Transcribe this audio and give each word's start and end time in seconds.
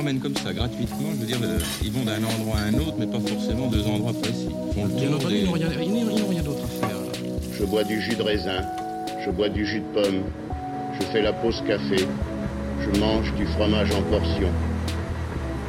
promènent 0.00 0.18
comme 0.20 0.36
ça, 0.36 0.52
gratuitement. 0.54 1.10
Je 1.14 1.20
veux 1.20 1.26
dire, 1.26 1.36
euh, 1.42 1.58
ils 1.84 1.92
vont 1.92 2.04
d'un 2.04 2.24
endroit 2.24 2.56
à 2.56 2.62
un 2.68 2.74
autre, 2.74 2.94
mais 2.98 3.06
pas 3.06 3.20
forcément 3.20 3.66
deux 3.66 3.86
endroits 3.86 4.14
précis. 4.14 4.48
Ils 4.74 4.88
des- 4.96 5.06
n'ont 5.08 5.18
rien, 5.18 5.38
ils 5.82 6.04
n'ont 6.06 6.26
rien 6.26 6.42
d'autre 6.42 6.64
à 6.64 6.86
faire. 6.86 6.96
Je 7.52 7.64
bois 7.66 7.84
du 7.84 8.00
jus 8.00 8.16
de 8.16 8.22
raisin, 8.22 8.62
je 9.22 9.30
bois 9.30 9.50
du 9.50 9.66
jus 9.66 9.80
de 9.80 10.00
pomme, 10.00 10.22
je 10.98 11.06
fais 11.08 11.20
la 11.20 11.34
pause 11.34 11.62
café, 11.66 12.06
je 12.80 12.98
mange 12.98 13.34
du 13.34 13.44
fromage 13.48 13.90
en 13.92 14.00
portions. 14.10 14.48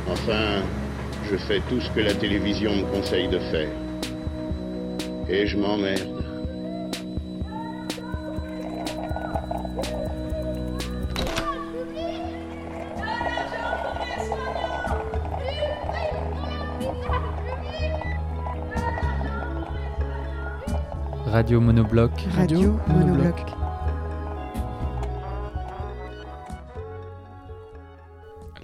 Enfin, 0.10 0.64
je 1.30 1.36
fais 1.36 1.60
tout 1.68 1.82
ce 1.82 1.90
que 1.90 2.00
la 2.00 2.14
télévision 2.14 2.72
me 2.74 2.84
conseille 2.84 3.28
de 3.28 3.40
faire. 3.40 3.68
Et 5.28 5.46
je 5.46 5.58
m'emmerde. 5.58 6.21
Radio 21.52 21.66
Monobloc. 21.66 22.12
Radio 22.32 22.80
Monobloc. 22.88 23.36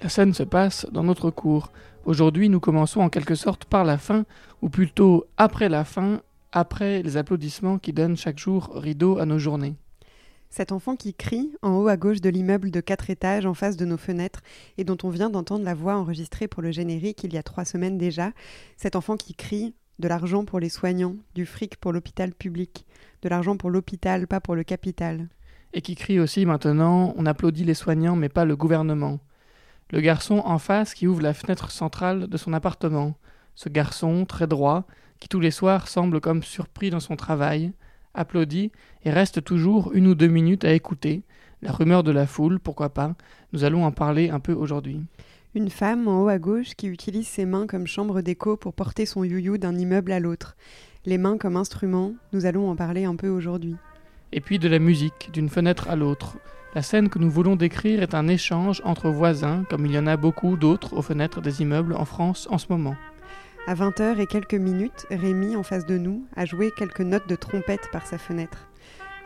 La 0.02 0.08
scène 0.08 0.32
se 0.32 0.42
passe 0.42 0.86
dans 0.90 1.04
notre 1.04 1.30
cours. 1.30 1.70
Aujourd'hui, 2.06 2.48
nous 2.48 2.60
commençons 2.60 3.02
en 3.02 3.10
quelque 3.10 3.34
sorte 3.34 3.66
par 3.66 3.84
la 3.84 3.98
fin, 3.98 4.24
ou 4.62 4.70
plutôt 4.70 5.26
après 5.36 5.68
la 5.68 5.84
fin, 5.84 6.22
après 6.50 7.02
les 7.02 7.18
applaudissements 7.18 7.76
qui 7.76 7.92
donnent 7.92 8.16
chaque 8.16 8.38
jour 8.38 8.70
rideau 8.74 9.18
à 9.18 9.26
nos 9.26 9.38
journées. 9.38 9.76
Cet 10.48 10.72
enfant 10.72 10.96
qui 10.96 11.12
crie 11.12 11.52
en 11.60 11.76
haut 11.76 11.88
à 11.88 11.98
gauche 11.98 12.22
de 12.22 12.30
l'immeuble 12.30 12.70
de 12.70 12.80
quatre 12.80 13.10
étages 13.10 13.44
en 13.44 13.52
face 13.52 13.76
de 13.76 13.84
nos 13.84 13.98
fenêtres 13.98 14.40
et 14.78 14.84
dont 14.84 14.96
on 15.02 15.10
vient 15.10 15.28
d'entendre 15.28 15.66
la 15.66 15.74
voix 15.74 15.96
enregistrée 15.96 16.48
pour 16.48 16.62
le 16.62 16.70
générique 16.70 17.22
il 17.22 17.34
y 17.34 17.36
a 17.36 17.42
trois 17.42 17.66
semaines 17.66 17.98
déjà, 17.98 18.32
cet 18.78 18.96
enfant 18.96 19.18
qui 19.18 19.34
crie 19.34 19.74
de 19.98 20.08
l'argent 20.08 20.44
pour 20.44 20.60
les 20.60 20.68
soignants, 20.68 21.16
du 21.34 21.46
fric 21.46 21.76
pour 21.76 21.92
l'hôpital 21.92 22.32
public, 22.32 22.86
de 23.22 23.28
l'argent 23.28 23.56
pour 23.56 23.70
l'hôpital, 23.70 24.26
pas 24.26 24.40
pour 24.40 24.54
le 24.54 24.64
capital. 24.64 25.28
Et 25.72 25.82
qui 25.82 25.96
crie 25.96 26.20
aussi 26.20 26.46
maintenant 26.46 27.14
On 27.16 27.26
applaudit 27.26 27.64
les 27.64 27.74
soignants 27.74 28.16
mais 28.16 28.28
pas 28.28 28.44
le 28.44 28.56
gouvernement. 28.56 29.20
Le 29.90 30.00
garçon 30.00 30.42
en 30.44 30.58
face 30.58 30.94
qui 30.94 31.06
ouvre 31.06 31.22
la 31.22 31.34
fenêtre 31.34 31.70
centrale 31.70 32.26
de 32.26 32.36
son 32.36 32.52
appartement. 32.52 33.14
Ce 33.54 33.68
garçon, 33.68 34.24
très 34.24 34.46
droit, 34.46 34.84
qui 35.18 35.28
tous 35.28 35.40
les 35.40 35.50
soirs 35.50 35.88
semble 35.88 36.20
comme 36.20 36.42
surpris 36.42 36.90
dans 36.90 37.00
son 37.00 37.16
travail, 37.16 37.72
applaudit 38.14 38.70
et 39.04 39.10
reste 39.10 39.42
toujours 39.42 39.92
une 39.94 40.06
ou 40.06 40.14
deux 40.14 40.28
minutes 40.28 40.64
à 40.64 40.72
écouter. 40.72 41.22
La 41.62 41.72
rumeur 41.72 42.04
de 42.04 42.12
la 42.12 42.26
foule, 42.26 42.60
pourquoi 42.60 42.90
pas, 42.90 43.14
nous 43.52 43.64
allons 43.64 43.84
en 43.84 43.90
parler 43.90 44.30
un 44.30 44.40
peu 44.40 44.52
aujourd'hui. 44.52 45.02
Une 45.54 45.70
femme 45.70 46.08
en 46.08 46.22
haut 46.22 46.28
à 46.28 46.38
gauche 46.38 46.74
qui 46.76 46.88
utilise 46.88 47.26
ses 47.26 47.46
mains 47.46 47.66
comme 47.66 47.86
chambre 47.86 48.20
d'écho 48.20 48.58
pour 48.58 48.74
porter 48.74 49.06
son 49.06 49.24
you-you 49.24 49.56
d'un 49.56 49.74
immeuble 49.74 50.12
à 50.12 50.20
l'autre. 50.20 50.56
Les 51.06 51.16
mains 51.16 51.38
comme 51.38 51.56
instrument, 51.56 52.12
nous 52.34 52.44
allons 52.44 52.68
en 52.68 52.76
parler 52.76 53.06
un 53.06 53.16
peu 53.16 53.28
aujourd'hui. 53.28 53.76
Et 54.30 54.42
puis 54.42 54.58
de 54.58 54.68
la 54.68 54.78
musique, 54.78 55.30
d'une 55.32 55.48
fenêtre 55.48 55.88
à 55.88 55.96
l'autre. 55.96 56.36
La 56.74 56.82
scène 56.82 57.08
que 57.08 57.18
nous 57.18 57.30
voulons 57.30 57.56
décrire 57.56 58.02
est 58.02 58.14
un 58.14 58.28
échange 58.28 58.82
entre 58.84 59.08
voisins, 59.08 59.64
comme 59.70 59.86
il 59.86 59.92
y 59.92 59.98
en 59.98 60.06
a 60.06 60.18
beaucoup 60.18 60.58
d'autres 60.58 60.94
aux 60.94 61.02
fenêtres 61.02 61.40
des 61.40 61.62
immeubles 61.62 61.94
en 61.94 62.04
France 62.04 62.46
en 62.50 62.58
ce 62.58 62.66
moment. 62.68 62.96
À 63.66 63.74
20h 63.74 64.18
et 64.18 64.26
quelques 64.26 64.52
minutes, 64.52 65.06
Rémi, 65.10 65.56
en 65.56 65.62
face 65.62 65.86
de 65.86 65.96
nous, 65.96 66.26
a 66.36 66.44
joué 66.44 66.72
quelques 66.76 67.00
notes 67.00 67.28
de 67.28 67.36
trompette 67.36 67.88
par 67.90 68.06
sa 68.06 68.18
fenêtre. 68.18 68.68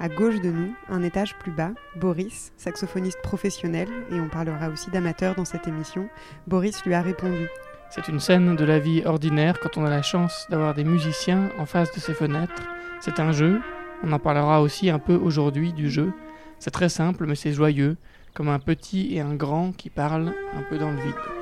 À 0.01 0.09
gauche 0.09 0.41
de 0.41 0.51
nous, 0.51 0.75
un 0.89 1.03
étage 1.03 1.37
plus 1.39 1.53
bas, 1.53 1.73
Boris, 1.97 2.53
saxophoniste 2.57 3.21
professionnel, 3.23 3.89
et 4.11 4.21
on 4.21 4.29
parlera 4.29 4.69
aussi 4.69 4.91
d'amateur 4.91 5.35
dans 5.35 5.45
cette 5.45 5.69
émission, 5.69 6.09
Boris 6.47 6.85
lui 6.85 6.95
a 6.95 7.03
répondu. 7.03 7.49
C'est 7.91 8.09
une 8.09 8.21
scène 8.21 8.57
de 8.57 8.65
la 8.65 8.79
vie 8.79 9.03
ordinaire 9.05 9.61
quand 9.61 9.77
on 9.77 9.85
a 9.85 9.91
la 9.91 10.03
chance 10.03 10.47
d'avoir 10.51 10.75
des 10.75 10.85
musiciens 10.85 11.51
en 11.59 11.67
face 11.67 11.93
de 11.93 12.01
ses 12.01 12.15
fenêtres. 12.15 12.63
C'est 13.01 13.21
un 13.21 13.33
jeu, 13.33 13.61
on 14.03 14.13
en 14.13 14.19
parlera 14.19 14.63
aussi 14.63 14.89
un 14.89 14.99
peu 14.99 15.15
aujourd'hui 15.15 15.73
du 15.73 15.91
jeu. 15.91 16.13
C'est 16.59 16.71
très 16.71 16.89
simple 16.89 17.27
mais 17.27 17.35
c'est 17.35 17.53
joyeux, 17.53 17.97
comme 18.35 18.49
un 18.49 18.59
petit 18.59 19.15
et 19.15 19.21
un 19.21 19.35
grand 19.35 19.73
qui 19.77 19.91
parlent 19.91 20.33
un 20.57 20.63
peu 20.63 20.79
dans 20.79 20.91
le 20.91 20.97
vide. 20.97 21.42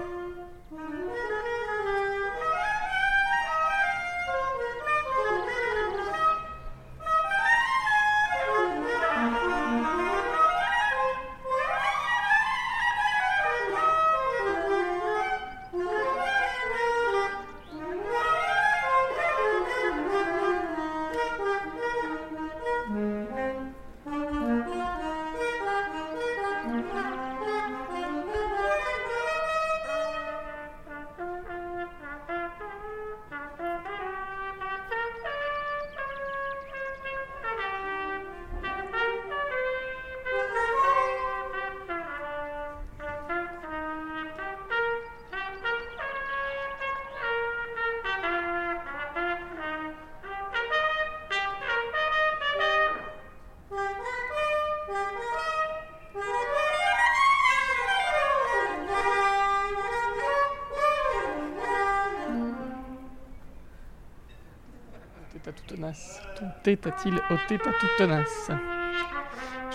Tenace. 66.62 66.76
Ton 66.76 66.76
tête 66.76 66.86
a-t-il 66.86 67.14
ôté 67.14 67.54
à 67.54 67.72
toute 67.72 67.90
tenace? 67.98 68.50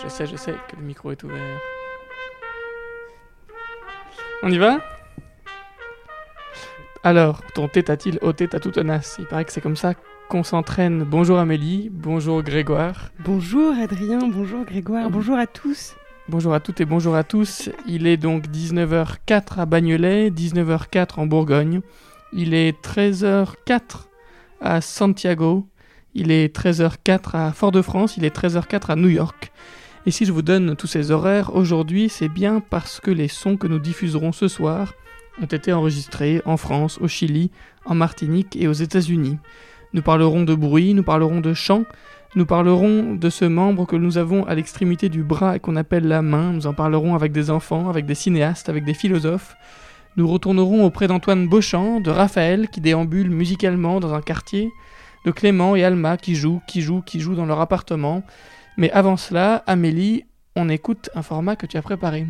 Je 0.02 0.08
sais, 0.08 0.28
je 0.28 0.36
sais 0.36 0.56
que 0.70 0.76
le 0.76 0.84
micro 0.84 1.12
est 1.12 1.24
ouvert. 1.24 1.60
On 4.44 4.52
y 4.52 4.58
va? 4.58 4.80
Alors, 7.04 7.42
ton 7.54 7.68
tête 7.68 7.90
a-t-il 7.90 8.20
ôté 8.22 8.48
à 8.52 8.60
toute 8.60 8.74
tenace? 8.74 9.16
Il 9.20 9.26
paraît 9.26 9.46
que 9.46 9.52
c'est 9.52 9.62
comme 9.62 9.76
ça 9.76 9.94
qu'on 10.30 10.44
s'entraîne. 10.44 11.04
Bonjour 11.04 11.38
Amélie, 11.38 11.90
bonjour 11.92 12.42
Grégoire. 12.42 13.12
Bonjour 13.20 13.74
Adrien, 13.76 14.20
bonjour 14.28 14.66
Grégoire, 14.66 15.10
bonjour 15.10 15.38
à 15.38 15.46
tous. 15.46 15.96
Bonjour 16.28 16.56
à 16.56 16.60
toutes 16.60 16.82
et 16.82 16.86
bonjour 16.86 17.16
à 17.16 17.24
tous. 17.24 17.70
Il 17.86 18.08
est 18.08 18.18
donc 18.18 18.48
19h04 18.48 19.60
à 19.60 19.66
Bagnolet, 19.68 20.32
19h04 20.32 21.20
en 21.20 21.28
Bourgogne. 21.28 21.82
Il 22.34 22.56
est 22.56 22.84
13h04 22.84 24.08
à 24.62 24.82
Santiago. 24.82 25.68
Il 26.18 26.32
est 26.32 26.56
13h04 26.56 27.36
à 27.36 27.52
Fort-de-France. 27.52 28.16
Il 28.16 28.24
est 28.24 28.34
13h04 28.34 28.90
à 28.92 28.96
New 28.96 29.10
York. 29.10 29.52
Et 30.06 30.12
si 30.12 30.26
je 30.26 30.32
vous 30.32 30.42
donne 30.42 30.78
tous 30.78 30.88
ces 30.88 31.12
horaires 31.12 31.54
aujourd'hui, 31.54 32.08
c'est 32.08 32.30
bien 32.30 32.62
parce 32.62 33.02
que 33.02 33.12
les 33.12 33.28
sons 33.28 33.58
que 33.58 33.68
nous 33.68 33.80
diffuserons 33.80 34.32
ce 34.32 34.48
soir 34.48 34.94
ont 35.42 35.46
été 35.46 35.74
enregistrés 35.74 36.42
en 36.46 36.56
France, 36.56 37.00
au 37.02 37.10
Chili, 37.10 37.52
en 37.84 37.96
Martinique 37.96 38.56
et 38.56 38.70
aux 38.70 38.74
États-Unis. 38.74 39.38
Nous 39.92 40.02
parlerons 40.02 40.44
de 40.44 40.56
bruit, 40.56 40.94
nous 40.94 41.04
parlerons 41.04 41.42
de 41.42 41.54
chant, 41.54 41.84
nous 42.36 42.46
parlerons 42.46 43.16
de 43.16 43.30
ce 43.30 43.44
membre 43.44 43.86
que 43.86 43.98
nous 43.98 44.18
avons 44.18 44.46
à 44.46 44.56
l'extrémité 44.56 45.10
du 45.10 45.22
bras 45.22 45.58
et 45.58 45.60
qu'on 45.60 45.76
appelle 45.76 46.08
la 46.08 46.22
main. 46.22 46.54
Nous 46.54 46.66
en 46.66 46.74
parlerons 46.74 47.14
avec 47.14 47.34
des 47.34 47.50
enfants, 47.50 47.90
avec 47.90 48.06
des 48.06 48.16
cinéastes, 48.16 48.70
avec 48.70 48.86
des 48.86 48.94
philosophes. 48.94 49.58
Nous 50.16 50.30
retournerons 50.30 50.86
auprès 50.86 51.08
d'Antoine 51.08 51.50
Beauchamp, 51.50 52.00
de 52.00 52.10
Raphaël 52.10 52.70
qui 52.70 52.80
déambule 52.80 53.30
musicalement 53.30 54.00
dans 54.00 54.14
un 54.14 54.22
quartier, 54.22 54.72
de 55.26 55.32
Clément 55.32 55.76
et 55.76 55.84
Alma 55.84 56.18
qui 56.18 56.36
jouent, 56.36 56.62
qui 56.68 56.82
jouent, 56.82 57.02
qui 57.02 57.20
jouent 57.20 57.36
dans 57.36 57.46
leur 57.46 57.60
appartement. 57.60 58.24
Mais 58.78 58.92
avant 58.92 59.18
cela, 59.18 59.64
Amélie, 59.66 60.24
on 60.56 60.70
écoute 60.70 61.10
un 61.16 61.22
format 61.22 61.56
que 61.56 61.66
tu 61.66 61.78
as 61.78 61.82
préparé. 61.82 62.28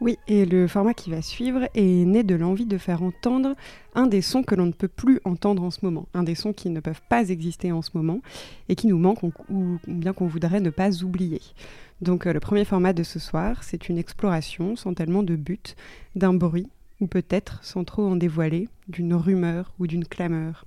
Oui, 0.00 0.18
et 0.28 0.44
le 0.44 0.68
format 0.68 0.92
qui 0.92 1.10
va 1.10 1.22
suivre 1.22 1.68
est 1.74 2.04
né 2.04 2.22
de 2.22 2.34
l'envie 2.34 2.66
de 2.66 2.78
faire 2.78 3.02
entendre 3.02 3.54
un 3.94 4.06
des 4.06 4.20
sons 4.20 4.42
que 4.42 4.54
l'on 4.54 4.66
ne 4.66 4.72
peut 4.72 4.88
plus 4.88 5.20
entendre 5.24 5.62
en 5.62 5.70
ce 5.70 5.78
moment, 5.82 6.06
un 6.12 6.22
des 6.22 6.34
sons 6.34 6.52
qui 6.52 6.68
ne 6.68 6.80
peuvent 6.80 7.00
pas 7.08 7.30
exister 7.30 7.72
en 7.72 7.80
ce 7.80 7.90
moment 7.94 8.20
et 8.68 8.74
qui 8.74 8.88
nous 8.88 8.98
manquent 8.98 9.22
ou, 9.48 9.78
bien 9.86 10.12
qu'on 10.12 10.26
voudrait 10.26 10.60
ne 10.60 10.70
pas 10.70 11.02
oublier. 11.02 11.40
Donc 12.02 12.26
euh, 12.26 12.32
le 12.32 12.40
premier 12.40 12.64
format 12.64 12.92
de 12.92 13.02
ce 13.02 13.18
soir, 13.18 13.62
c'est 13.62 13.88
une 13.88 13.98
exploration 13.98 14.76
sans 14.76 14.94
tellement 14.94 15.22
de 15.22 15.36
but 15.36 15.76
d'un 16.16 16.34
bruit 16.34 16.68
ou 17.00 17.06
peut-être, 17.06 17.60
sans 17.62 17.84
trop 17.84 18.06
en 18.06 18.16
dévoiler, 18.16 18.68
d'une 18.88 19.14
rumeur 19.14 19.72
ou 19.78 19.86
d'une 19.86 20.04
clameur. 20.04 20.66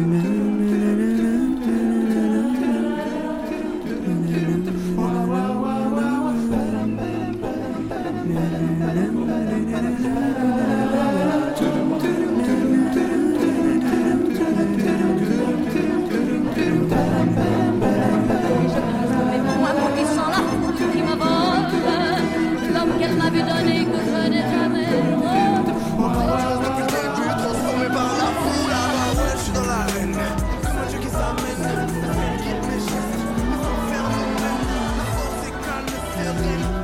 Foule, 36.23 36.80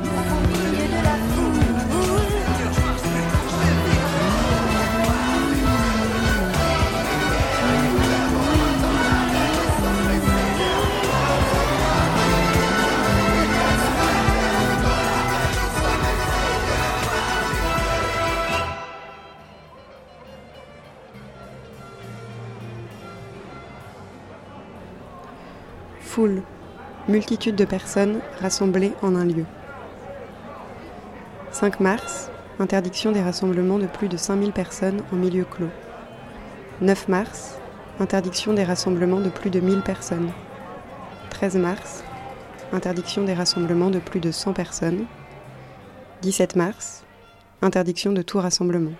multitude 27.18 27.56
de 27.56 27.64
personnes 27.64 28.20
rassemblées 28.40 28.92
en 29.02 29.16
un 29.16 29.24
lieu. 29.24 29.44
5 31.50 31.80
mars, 31.80 32.30
interdiction 32.60 33.10
des 33.10 33.20
rassemblements 33.20 33.80
de 33.80 33.86
plus 33.86 34.06
de 34.06 34.16
5000 34.16 34.52
personnes 34.52 35.02
en 35.12 35.16
milieu 35.16 35.44
clos. 35.44 35.74
9 36.80 37.08
mars, 37.08 37.58
interdiction 37.98 38.52
des 38.52 38.62
rassemblements 38.62 39.18
de 39.18 39.30
plus 39.30 39.50
de 39.50 39.58
1000 39.58 39.80
personnes. 39.80 40.30
13 41.30 41.56
mars, 41.56 42.04
interdiction 42.72 43.24
des 43.24 43.34
rassemblements 43.34 43.90
de 43.90 43.98
plus 43.98 44.20
de 44.20 44.30
100 44.30 44.52
personnes. 44.52 45.04
17 46.22 46.54
mars, 46.54 47.02
interdiction 47.62 48.12
de 48.12 48.22
tout 48.22 48.38
rassemblement. 48.38 48.92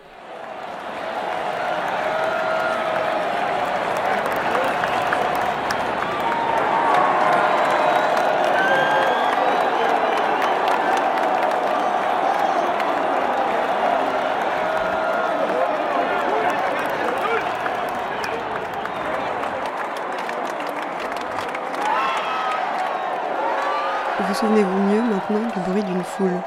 Vous 24.20 24.34
souvenez-vous 24.34 24.78
mieux 24.82 25.00
maintenant 25.00 25.48
du 25.54 25.70
bruit 25.70 25.82
d'une 25.84 26.02
foule 26.02 26.42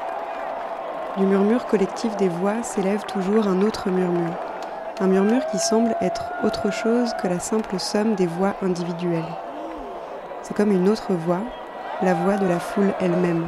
Du 1.16 1.24
murmure 1.24 1.64
des 2.18 2.28
voix 2.28 2.62
s'élève 2.62 3.04
toujours 3.04 3.46
un 3.46 3.60
autre 3.62 3.90
murmure. 3.90 4.34
Un 5.00 5.06
murmure 5.06 5.46
qui 5.46 5.58
semble 5.58 5.94
être 6.00 6.32
autre 6.42 6.70
chose 6.72 7.12
que 7.20 7.28
la 7.28 7.38
simple 7.38 7.78
somme 7.78 8.14
des 8.14 8.26
voix 8.26 8.54
individuelles. 8.62 9.22
C'est 10.42 10.56
comme 10.56 10.72
une 10.72 10.88
autre 10.88 11.12
voix, 11.12 11.42
la 12.02 12.14
voix 12.14 12.36
de 12.36 12.46
la 12.46 12.58
foule 12.58 12.92
elle-même, 13.00 13.46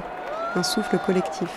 un 0.54 0.62
souffle 0.62 0.98
collectif. 0.98 1.50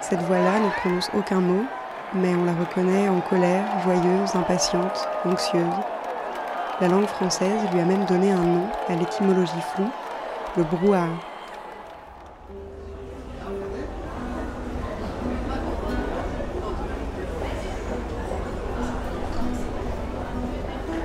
Cette 0.00 0.22
voix-là 0.22 0.58
ne 0.58 0.80
prononce 0.80 1.10
aucun 1.16 1.40
mot, 1.40 1.64
mais 2.12 2.34
on 2.34 2.44
la 2.44 2.52
reconnaît 2.52 3.08
en 3.08 3.20
colère, 3.20 3.64
joyeuse, 3.84 4.34
impatiente, 4.34 5.08
anxieuse. 5.24 5.62
La 6.80 6.88
langue 6.88 7.06
française 7.06 7.60
lui 7.72 7.80
a 7.80 7.84
même 7.84 8.04
donné 8.06 8.32
un 8.32 8.42
nom 8.42 8.66
à 8.88 8.94
l'étymologie 8.94 9.52
floue, 9.74 9.90
le 10.56 10.64
brouhaha. 10.64 11.06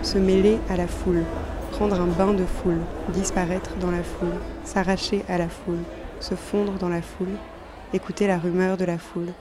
Se 0.07 0.18
mêler 0.18 0.57
à 0.69 0.77
la 0.77 0.88
foule, 0.88 1.25
prendre 1.71 2.00
un 2.00 2.06
bain 2.06 2.31
de 2.31 2.45
foule, 2.45 2.80
disparaître 3.09 3.75
dans 3.75 3.92
la 3.92 4.04
foule, 4.04 4.39
s'arracher 4.63 5.25
à 5.27 5.38
la 5.38 5.50
foule, 5.50 5.83
se 6.21 6.33
fondre 6.33 6.77
dans 6.80 6.88
la 6.88 7.01
foule, 7.01 7.36
écouter 7.94 8.25
la 8.25 8.38
rumeur 8.38 8.77
de 8.77 8.86
la 8.86 8.98
foule. 8.98 9.33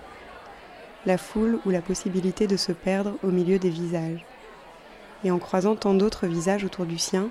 La 1.06 1.18
foule 1.18 1.60
ou 1.66 1.70
la 1.70 1.82
possibilité 1.82 2.48
de 2.48 2.56
se 2.56 2.72
perdre 2.72 3.12
au 3.22 3.28
milieu 3.28 3.60
des 3.60 3.70
visages. 3.70 4.24
Et 5.22 5.30
en 5.30 5.38
croisant 5.38 5.76
tant 5.76 5.94
d'autres 5.94 6.26
visages 6.26 6.64
autour 6.64 6.84
du 6.84 6.98
sien, 6.98 7.28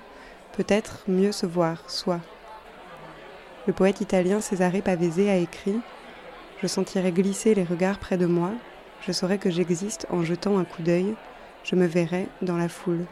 peut-être 0.56 1.02
mieux 1.06 1.32
se 1.32 1.44
voir, 1.44 1.90
soi. 1.90 2.20
Le 3.66 3.74
poète 3.74 4.00
italien 4.00 4.40
Cesare 4.40 4.80
Pavese 4.82 5.28
a 5.28 5.36
écrit 5.36 5.78
Je 6.62 6.66
sentirai 6.66 7.12
glisser 7.12 7.54
les 7.54 7.64
regards 7.64 7.98
près 7.98 8.16
de 8.16 8.24
moi, 8.24 8.52
je 9.06 9.12
saurai 9.12 9.36
que 9.36 9.50
j'existe 9.50 10.06
en 10.08 10.24
jetant 10.24 10.56
un 10.56 10.64
coup 10.64 10.82
d'œil, 10.82 11.14
je 11.64 11.76
me 11.76 11.84
verrai 11.84 12.28
dans 12.40 12.56
la 12.56 12.70
foule. 12.70 13.04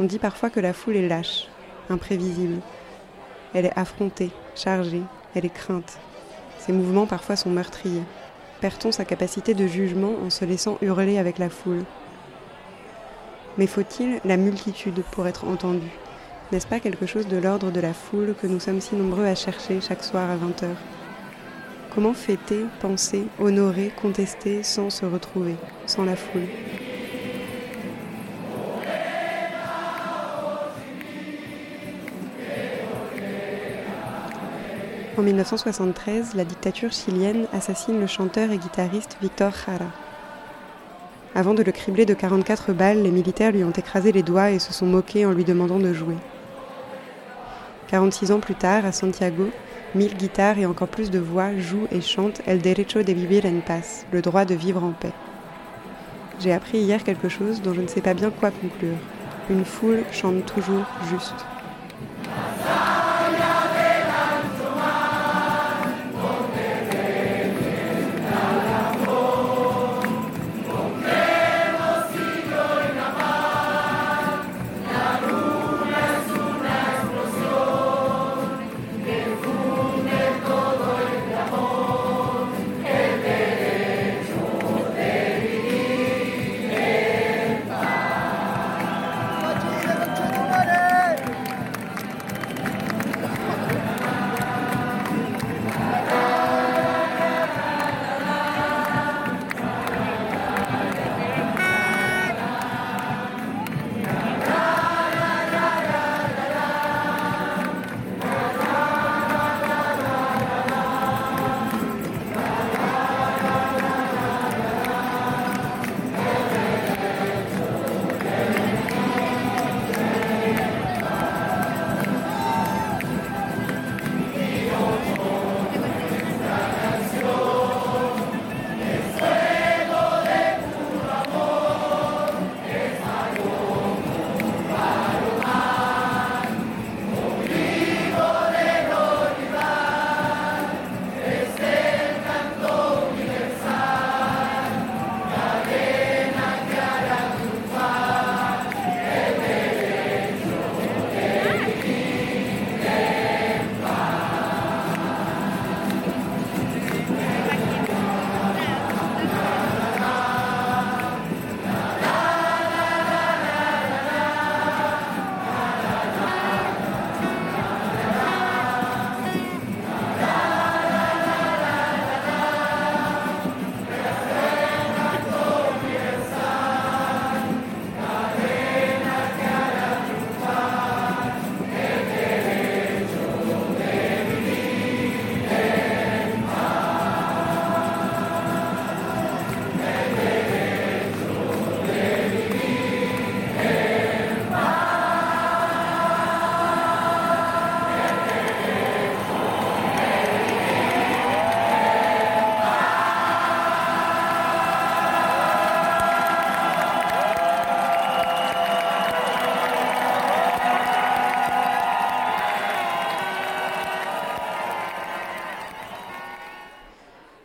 On 0.00 0.04
dit 0.04 0.18
parfois 0.18 0.48
que 0.48 0.60
la 0.60 0.72
foule 0.72 0.96
est 0.96 1.06
lâche, 1.06 1.46
imprévisible. 1.90 2.62
Elle 3.52 3.66
est 3.66 3.78
affrontée, 3.78 4.30
chargée, 4.54 5.02
elle 5.34 5.44
est 5.44 5.52
crainte. 5.52 5.98
Ses 6.58 6.72
mouvements 6.72 7.04
parfois 7.04 7.36
sont 7.36 7.50
meurtriers. 7.50 8.02
Perd-on 8.62 8.92
sa 8.92 9.04
capacité 9.04 9.52
de 9.52 9.66
jugement 9.66 10.14
en 10.24 10.30
se 10.30 10.46
laissant 10.46 10.78
hurler 10.80 11.18
avec 11.18 11.36
la 11.36 11.50
foule? 11.50 11.84
Mais 13.58 13.66
faut-il 13.66 14.20
la 14.24 14.38
multitude 14.38 15.02
pour 15.10 15.26
être 15.26 15.46
entendu 15.46 15.88
N'est-ce 16.50 16.66
pas 16.66 16.80
quelque 16.80 17.04
chose 17.04 17.28
de 17.28 17.36
l'ordre 17.36 17.70
de 17.70 17.80
la 17.80 17.92
foule 17.92 18.34
que 18.40 18.46
nous 18.46 18.58
sommes 18.58 18.80
si 18.80 18.96
nombreux 18.96 19.26
à 19.26 19.34
chercher 19.34 19.82
chaque 19.82 20.02
soir 20.02 20.30
à 20.30 20.36
20h 20.36 20.68
Comment 21.94 22.14
fêter, 22.14 22.64
penser, 22.80 23.26
honorer, 23.38 23.92
contester 24.00 24.62
sans 24.62 24.88
se 24.88 25.04
retrouver, 25.04 25.56
sans 25.84 26.06
la 26.06 26.16
foule? 26.16 26.48
En 35.20 35.22
1973, 35.22 36.32
la 36.34 36.46
dictature 36.46 36.92
chilienne 36.92 37.46
assassine 37.52 38.00
le 38.00 38.06
chanteur 38.06 38.50
et 38.52 38.56
guitariste 38.56 39.18
Victor 39.20 39.52
Jara. 39.52 39.90
Avant 41.34 41.52
de 41.52 41.62
le 41.62 41.72
cribler 41.72 42.06
de 42.06 42.14
44 42.14 42.72
balles, 42.72 43.02
les 43.02 43.10
militaires 43.10 43.52
lui 43.52 43.62
ont 43.62 43.70
écrasé 43.70 44.12
les 44.12 44.22
doigts 44.22 44.50
et 44.50 44.58
se 44.58 44.72
sont 44.72 44.86
moqués 44.86 45.26
en 45.26 45.32
lui 45.32 45.44
demandant 45.44 45.78
de 45.78 45.92
jouer. 45.92 46.16
46 47.88 48.32
ans 48.32 48.40
plus 48.40 48.54
tard, 48.54 48.86
à 48.86 48.92
Santiago, 48.92 49.50
mille 49.94 50.16
guitares 50.16 50.56
et 50.56 50.64
encore 50.64 50.88
plus 50.88 51.10
de 51.10 51.18
voix 51.18 51.54
jouent 51.58 51.88
et 51.92 52.00
chantent 52.00 52.40
El 52.46 52.62
derecho 52.62 53.02
de 53.02 53.12
vivir 53.12 53.44
en 53.44 53.60
paz, 53.60 54.06
le 54.12 54.22
droit 54.22 54.46
de 54.46 54.54
vivre 54.54 54.82
en 54.82 54.92
paix. 54.92 55.12
J'ai 56.38 56.54
appris 56.54 56.78
hier 56.78 57.04
quelque 57.04 57.28
chose 57.28 57.60
dont 57.60 57.74
je 57.74 57.82
ne 57.82 57.88
sais 57.88 58.00
pas 58.00 58.14
bien 58.14 58.30
quoi 58.30 58.50
conclure. 58.50 58.96
Une 59.50 59.66
foule 59.66 60.02
chante 60.12 60.46
toujours 60.46 60.86
juste. 61.10 61.44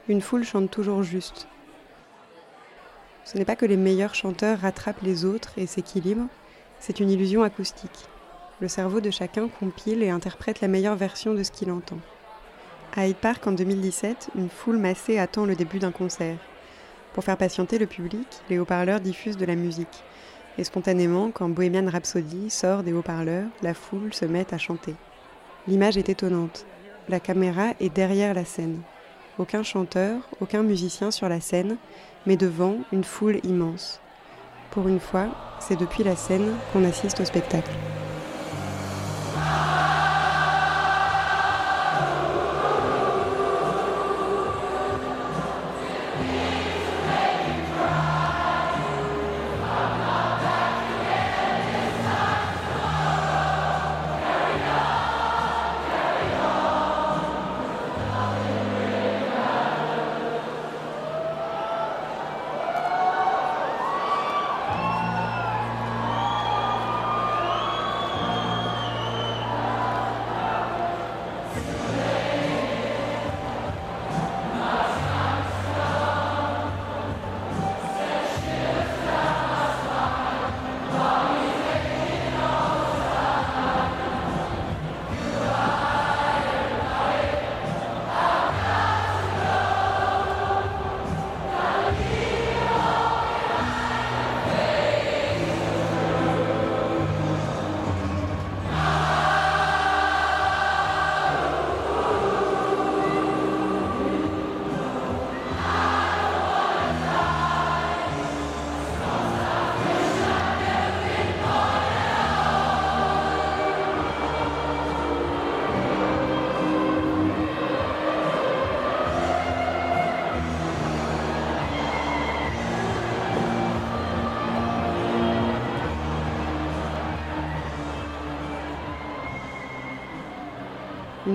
Une 0.08 0.22
foule 0.22 0.44
chante 0.44 0.70
toujours 0.70 1.02
juste. 1.02 1.48
Ce 3.24 3.40
n'est 3.40 3.46
pas 3.46 3.56
que 3.56 3.66
les 3.66 3.76
meilleurs 3.76 4.14
chanteurs 4.14 4.60
rattrapent 4.60 5.02
les 5.02 5.26
autres 5.26 5.54
et 5.58 5.66
s'équilibrent, 5.66 6.28
c'est 6.80 7.00
une 7.00 7.10
illusion 7.10 7.42
acoustique. 7.42 8.06
Le 8.60 8.68
cerveau 8.68 9.02
de 9.02 9.10
chacun 9.10 9.48
compile 9.48 10.04
et 10.04 10.12
interprète 10.12 10.62
la 10.62 10.68
meilleure 10.68 10.96
version 10.96 11.34
de 11.34 11.42
ce 11.42 11.50
qu'il 11.50 11.72
entend. 11.72 11.98
À 12.96 13.08
Hyde 13.08 13.18
Park 13.18 13.48
en 13.48 13.52
2017, 13.54 14.30
une 14.36 14.50
foule 14.50 14.78
massée 14.78 15.18
attend 15.18 15.46
le 15.46 15.56
début 15.56 15.80
d'un 15.80 15.92
concert. 15.92 16.38
Pour 17.14 17.24
faire 17.24 17.38
patienter 17.38 17.80
le 17.80 17.88
public, 17.88 18.28
les 18.48 18.60
haut-parleurs 18.60 19.00
diffusent 19.00 19.38
de 19.38 19.46
la 19.46 19.56
musique. 19.56 20.04
Et 20.60 20.64
spontanément, 20.64 21.32
quand 21.32 21.50
Bohemian 21.50 21.90
Rhapsody 21.90 22.52
sort 22.52 22.84
des 22.84 22.94
haut-parleurs, 22.94 23.48
la 23.64 23.74
foule 23.74 24.14
se 24.14 24.26
met 24.26 24.54
à 24.54 24.60
chanter. 24.60 24.94
L'image 25.68 25.98
est 25.98 26.10
étonnante. 26.10 26.68
La 27.10 27.20
caméra 27.20 27.72
est 27.80 27.90
derrière 27.90 28.36
la 28.36 28.46
scène. 28.46 28.82
Aucun 29.38 29.64
chanteur, 29.64 30.22
aucun 30.40 30.64
musicien 30.64 31.12
sur 31.12 31.28
la 31.28 31.42
scène, 31.42 31.76
mais 32.26 32.38
devant 32.38 32.78
une 32.94 33.04
foule 33.04 33.42
immense. 33.44 34.00
Pour 34.72 34.88
une 34.88 35.02
fois, 35.02 35.28
c'est 35.60 35.78
depuis 35.78 36.04
la 36.04 36.16
scène 36.16 36.54
qu'on 36.72 36.86
assiste 36.86 37.20
au 37.20 37.26
spectacle. 37.26 37.72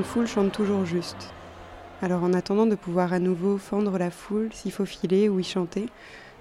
Foule 0.02 0.26
chante 0.26 0.52
toujours 0.52 0.84
juste. 0.84 1.32
Alors 2.00 2.22
en 2.22 2.32
attendant 2.32 2.66
de 2.66 2.74
pouvoir 2.74 3.12
à 3.12 3.18
nouveau 3.18 3.58
fendre 3.58 3.98
la 3.98 4.10
foule, 4.10 4.48
s'y 4.52 4.70
faufiler 4.70 5.28
ou 5.28 5.38
y 5.38 5.44
chanter, 5.44 5.88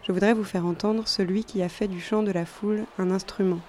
je 0.03 0.11
voudrais 0.11 0.33
vous 0.33 0.43
faire 0.43 0.65
entendre 0.65 1.07
celui 1.07 1.43
qui 1.43 1.61
a 1.61 1.69
fait 1.69 1.87
du 1.87 1.99
chant 1.99 2.23
de 2.23 2.31
la 2.31 2.45
foule 2.45 2.85
un 2.97 3.11
instrument. 3.11 3.59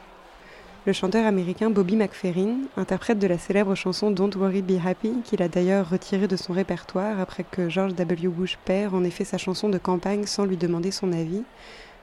Le 0.86 0.92
chanteur 0.92 1.26
américain 1.26 1.70
Bobby 1.70 1.96
McFerrin, 1.96 2.58
interprète 2.76 3.18
de 3.18 3.26
la 3.26 3.36
célèbre 3.36 3.74
chanson 3.74 4.10
Don't 4.10 4.34
Worry 4.36 4.62
Be 4.62 4.78
Happy, 4.84 5.12
qu'il 5.24 5.42
a 5.42 5.48
d'ailleurs 5.48 5.90
retirée 5.90 6.28
de 6.28 6.36
son 6.36 6.52
répertoire 6.52 7.18
après 7.20 7.44
que 7.44 7.68
George 7.68 7.94
W. 7.94 8.28
Bush 8.28 8.58
père 8.64 8.94
en 8.94 9.04
ait 9.04 9.10
fait 9.10 9.24
sa 9.24 9.38
chanson 9.38 9.68
de 9.68 9.78
campagne 9.78 10.24
sans 10.24 10.44
lui 10.44 10.56
demander 10.56 10.90
son 10.90 11.12
avis, 11.12 11.42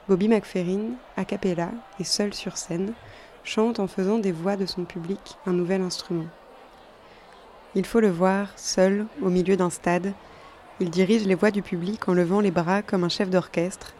Bobby 0.08 0.28
McFerrin, 0.28 0.92
a 1.16 1.24
cappella 1.24 1.70
et 1.98 2.04
seul 2.04 2.34
sur 2.34 2.56
scène, 2.56 2.92
chante 3.44 3.80
en 3.80 3.86
faisant 3.86 4.18
des 4.18 4.32
voix 4.32 4.56
de 4.56 4.66
son 4.66 4.84
public 4.84 5.36
un 5.46 5.52
nouvel 5.52 5.80
instrument. 5.80 6.26
Il 7.78 7.86
faut 7.86 8.00
le 8.00 8.10
voir, 8.10 8.48
seul, 8.56 9.06
au 9.22 9.30
milieu 9.30 9.56
d'un 9.56 9.70
stade. 9.70 10.12
Il 10.80 10.90
dirige 10.90 11.24
les 11.26 11.36
voix 11.36 11.52
du 11.52 11.62
public 11.62 12.08
en 12.08 12.12
levant 12.12 12.40
les 12.40 12.50
bras 12.50 12.82
comme 12.82 13.04
un 13.04 13.08
chef 13.08 13.30
d'orchestre. 13.30 13.94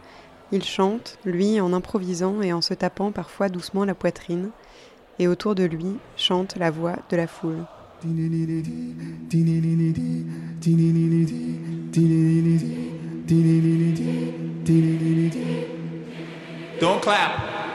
Il 0.51 0.65
chante, 0.65 1.17
lui, 1.23 1.61
en 1.61 1.71
improvisant 1.71 2.41
et 2.41 2.51
en 2.51 2.59
se 2.59 2.73
tapant 2.73 3.13
parfois 3.13 3.47
doucement 3.47 3.85
la 3.85 3.95
poitrine. 3.95 4.49
Et 5.17 5.29
autour 5.29 5.55
de 5.55 5.63
lui 5.63 5.95
chante 6.17 6.57
la 6.57 6.71
voix 6.71 6.97
de 7.09 7.15
la 7.15 7.25
foule. 7.25 7.63
Don't 16.81 16.99
clap. 16.99 17.68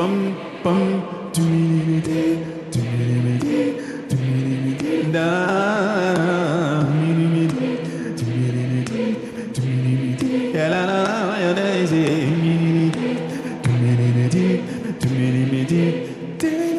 bum 0.00 0.34
bum 0.64 0.80
do 1.34 1.42
me 1.42 2.00
day 2.00 2.36
do 2.72 2.80
me 2.80 3.36
day 3.44 3.66
do 4.08 4.16
me 4.16 4.72
day 4.80 5.02
da 5.14 5.26
me 7.00 7.10
me 7.32 7.44
day 7.54 7.74
do 8.18 8.24
me 8.24 8.80
day 8.90 9.10
do 9.56 9.62
me 10.00 10.16
day 10.20 10.68
la 10.72 10.80
la 10.90 10.98
la 11.04 11.36
ya 11.42 11.50
day 11.52 11.84
me 12.42 12.54
me 12.64 12.86
day 12.96 13.14
do 13.62 13.72
me 13.84 14.28
day 14.34 14.54
do 15.00 15.08
me 15.52 15.64
day 15.70 16.69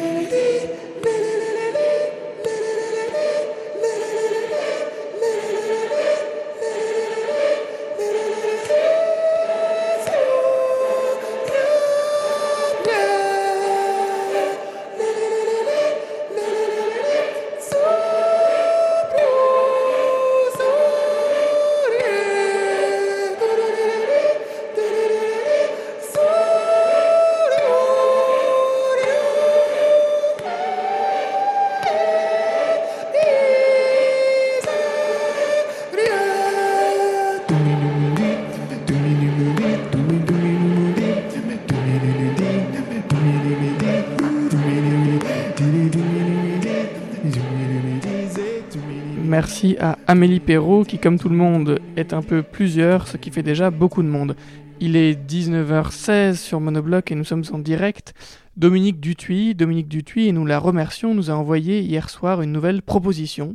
À 49.78 49.96
Amélie 50.08 50.40
Perrault 50.40 50.82
qui, 50.82 50.98
comme 50.98 51.20
tout 51.20 51.28
le 51.28 51.36
monde, 51.36 51.80
est 51.96 52.12
un 52.12 52.22
peu 52.22 52.42
plusieurs, 52.42 53.06
ce 53.06 53.16
qui 53.16 53.30
fait 53.30 53.44
déjà 53.44 53.70
beaucoup 53.70 54.02
de 54.02 54.08
monde. 54.08 54.34
Il 54.80 54.96
est 54.96 55.14
19h16 55.14 56.34
sur 56.34 56.60
Monobloc 56.60 57.12
et 57.12 57.14
nous 57.14 57.22
sommes 57.22 57.44
en 57.52 57.60
direct 57.60 58.12
Dominique 58.56 58.98
Dutuy. 58.98 59.54
Dominique 59.54 59.86
Dutuy, 59.86 60.26
et 60.26 60.32
nous 60.32 60.46
la 60.46 60.58
remercions, 60.58 61.14
nous 61.14 61.30
a 61.30 61.34
envoyé 61.34 61.80
hier 61.80 62.10
soir 62.10 62.42
une 62.42 62.50
nouvelle 62.50 62.82
proposition. 62.82 63.54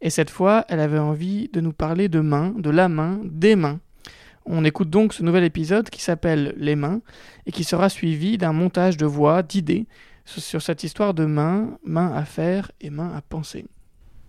Et 0.00 0.10
cette 0.10 0.28
fois, 0.28 0.64
elle 0.68 0.80
avait 0.80 0.98
envie 0.98 1.48
de 1.52 1.60
nous 1.60 1.72
parler 1.72 2.08
de 2.08 2.18
mains, 2.18 2.52
de 2.58 2.70
la 2.70 2.88
main, 2.88 3.20
des 3.22 3.54
mains. 3.54 3.78
On 4.46 4.64
écoute 4.64 4.90
donc 4.90 5.14
ce 5.14 5.22
nouvel 5.22 5.44
épisode 5.44 5.88
qui 5.88 6.02
s'appelle 6.02 6.54
Les 6.56 6.74
mains 6.74 7.00
et 7.46 7.52
qui 7.52 7.62
sera 7.62 7.88
suivi 7.88 8.38
d'un 8.38 8.52
montage 8.52 8.96
de 8.96 9.06
voix, 9.06 9.44
d'idées 9.44 9.86
sur 10.24 10.62
cette 10.62 10.82
histoire 10.82 11.14
de 11.14 11.26
mains, 11.26 11.78
mains 11.84 12.12
à 12.12 12.24
faire 12.24 12.72
et 12.80 12.90
mains 12.90 13.12
à 13.14 13.20
penser. 13.22 13.66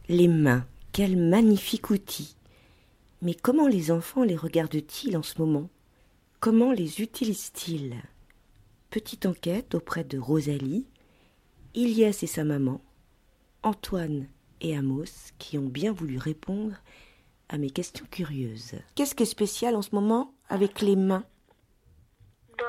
Les 0.08 0.28
mains, 0.28 0.65
quel 0.95 1.17
magnifique 1.17 1.89
outil. 1.89 2.38
Mais 3.21 3.34
comment 3.34 3.67
les 3.67 3.91
enfants 3.91 4.23
les 4.23 4.38
regardent-ils 4.38 5.17
en 5.17 5.23
ce 5.23 5.41
moment? 5.41 5.69
Comment 6.39 6.71
les 6.71 7.01
utilisent-ils? 7.01 8.01
Petite 8.91 9.25
enquête 9.25 9.75
auprès 9.75 10.05
de 10.05 10.17
Rosalie, 10.17 10.88
Ilias 11.73 12.19
et 12.21 12.27
sa 12.27 12.45
maman, 12.45 12.79
Antoine 13.62 14.29
et 14.62 14.77
Amos 14.77 15.34
qui 15.38 15.58
ont 15.58 15.67
bien 15.67 15.91
voulu 15.91 16.17
répondre 16.17 16.77
à 17.49 17.58
mes 17.58 17.71
questions 17.71 18.05
curieuses. 18.10 18.75
Qu'est-ce 18.95 19.15
qui 19.15 19.23
est 19.23 19.25
spécial 19.25 19.75
en 19.75 19.81
ce 19.81 19.93
moment 19.93 20.34
avec 20.47 20.79
les 20.79 20.95
mains? 20.95 21.25
Bah. 22.58 22.63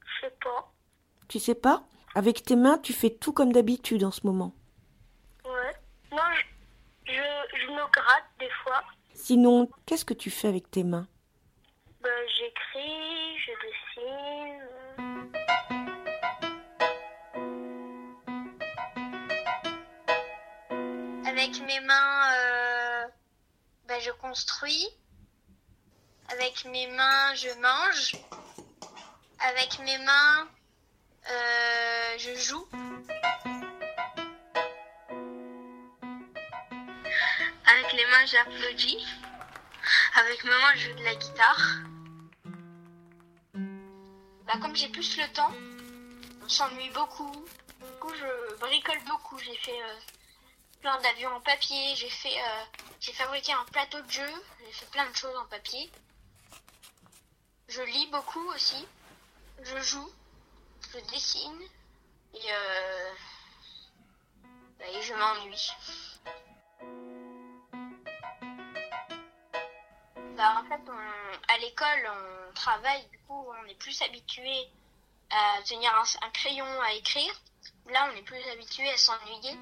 Je 0.00 0.26
sais 0.26 0.34
pas. 0.42 0.72
Tu 1.28 1.38
sais 1.38 1.54
pas? 1.54 1.86
Avec 2.16 2.42
tes 2.42 2.56
mains, 2.56 2.78
tu 2.78 2.92
fais 2.92 3.10
tout 3.10 3.32
comme 3.32 3.52
d'habitude 3.52 4.02
en 4.02 4.10
ce 4.10 4.26
moment. 4.26 4.52
Non, 6.14 6.22
je, 7.06 7.12
je, 7.12 7.58
je 7.58 7.66
me 7.72 7.90
gratte 7.90 8.30
des 8.38 8.50
fois. 8.62 8.82
Sinon, 9.14 9.68
qu'est-ce 9.84 10.04
que 10.04 10.14
tu 10.14 10.30
fais 10.30 10.46
avec 10.46 10.70
tes 10.70 10.84
mains? 10.84 11.08
Bah, 12.00 12.08
j'écris, 12.28 13.38
je 13.38 13.52
dessine. 13.64 14.70
Avec 21.26 21.60
mes 21.66 21.80
mains, 21.80 22.32
euh, 22.36 23.06
bah, 23.88 23.98
je 23.98 24.12
construis. 24.12 24.86
Avec 26.28 26.64
mes 26.66 26.86
mains, 26.88 27.34
je 27.34 27.48
mange. 27.60 28.16
Avec 29.40 29.80
mes 29.80 29.98
mains, 29.98 30.48
euh, 31.28 32.18
je 32.18 32.34
joue. 32.36 32.68
Les 37.94 38.06
mains, 38.06 38.26
j'applaudis. 38.26 39.06
Avec 40.16 40.44
mes 40.44 40.50
mains, 40.50 40.74
je 40.74 40.90
joue 40.90 40.96
de 40.96 41.04
la 41.04 41.14
guitare. 41.14 41.60
Bah, 44.46 44.54
comme 44.60 44.74
j'ai 44.74 44.88
plus 44.88 45.16
le 45.16 45.28
temps, 45.32 45.52
on 46.42 46.48
s'ennuie 46.48 46.90
beaucoup. 46.90 47.32
Du 47.80 47.92
coup, 48.00 48.12
je 48.14 48.56
bricole 48.56 49.02
beaucoup. 49.06 49.38
J'ai 49.38 49.56
fait 49.56 49.82
euh, 49.82 49.94
plein 50.80 51.00
d'avions 51.02 51.34
en 51.36 51.40
papier. 51.40 51.94
J'ai 51.96 52.10
fait, 52.10 52.36
euh, 52.36 52.64
j'ai 53.00 53.12
fabriqué 53.12 53.52
un 53.52 53.64
plateau 53.66 54.00
de 54.00 54.10
jeu. 54.10 54.32
J'ai 54.64 54.72
fait 54.72 54.90
plein 54.90 55.08
de 55.08 55.16
choses 55.16 55.36
en 55.36 55.46
papier. 55.46 55.90
Je 57.68 57.82
lis 57.82 58.08
beaucoup 58.08 58.46
aussi. 58.54 58.86
Je 59.62 59.80
joue. 59.80 60.10
Je 60.92 60.98
dessine. 61.12 61.62
Et, 62.34 62.52
euh, 62.52 63.12
bah, 64.78 64.86
et 64.88 65.02
je 65.02 65.14
m'ennuie. 65.14 65.72
Bah, 70.36 70.60
en 70.60 70.68
fait, 70.68 70.80
on- 70.88 71.52
à 71.54 71.58
l'école, 71.58 72.10
on 72.50 72.52
travaille, 72.54 73.06
du 73.08 73.18
coup, 73.20 73.46
on 73.48 73.66
est 73.68 73.78
plus 73.78 74.00
habitué 74.02 74.52
à 75.30 75.62
tenir 75.62 75.90
un, 75.94 76.26
un 76.26 76.30
crayon 76.30 76.66
à 76.82 76.92
écrire. 76.94 77.32
Là, 77.90 78.10
on 78.12 78.16
est 78.16 78.22
plus 78.22 78.42
habitué 78.52 78.88
à 78.90 78.96
s'ennuyer. 78.96 79.56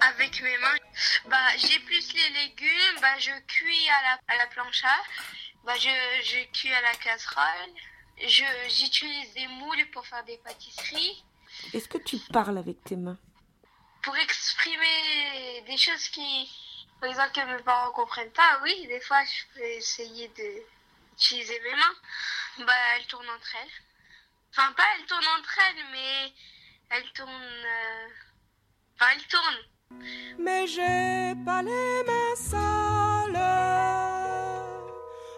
Avec 0.00 0.42
mes 0.42 0.58
mains, 0.58 0.76
bah, 1.28 1.56
j'ai 1.56 1.78
plus 1.80 2.12
les 2.12 2.28
légumes, 2.42 3.00
bah, 3.00 3.18
je 3.18 3.30
cuis 3.46 3.88
à 3.88 4.02
la, 4.02 4.34
à 4.34 4.36
la 4.38 4.46
plancha, 4.48 4.88
bah, 5.64 5.74
je, 5.76 5.88
je 6.22 6.44
cuis 6.52 6.72
à 6.72 6.80
la 6.82 6.94
casserole, 6.94 7.70
je, 8.18 8.44
j'utilise 8.68 9.32
des 9.34 9.46
moules 9.46 9.88
pour 9.92 10.06
faire 10.06 10.22
des 10.24 10.36
pâtisseries. 10.38 11.24
Est-ce 11.72 11.88
que 11.88 11.98
tu 11.98 12.18
parles 12.18 12.58
avec 12.58 12.82
tes 12.84 12.96
mains? 12.96 13.18
Pour 14.04 14.16
exprimer 14.16 15.62
des 15.66 15.76
choses 15.76 16.08
qui, 16.08 16.48
par 17.00 17.08
exemple, 17.10 17.32
que 17.32 17.40
mes 17.56 17.62
parents 17.62 17.90
comprennent 17.92 18.32
pas, 18.32 18.60
oui, 18.62 18.86
des 18.86 19.00
fois, 19.00 19.22
je 19.24 19.44
peux 19.54 19.64
essayer 19.64 20.28
d'utiliser 20.28 21.60
mes 21.60 21.74
mains. 21.74 21.96
Bah, 22.66 22.72
elles 22.96 23.06
tournent 23.06 23.28
entre 23.30 23.56
elles. 23.62 23.70
Enfin, 24.50 24.72
pas 24.72 24.84
elles 24.98 25.06
tournent 25.06 25.32
entre 25.38 25.58
elles, 25.68 25.84
mais 25.92 26.32
elles 26.90 27.12
tournent. 27.12 27.30
euh, 27.30 28.08
Enfin, 28.96 29.10
elles 29.14 29.26
tournent. 29.26 29.64
Mais 30.38 30.66
j'ai 30.68 31.34
pas 31.44 31.62
les 31.62 32.04
mains 32.04 32.36
sales. 32.36 33.32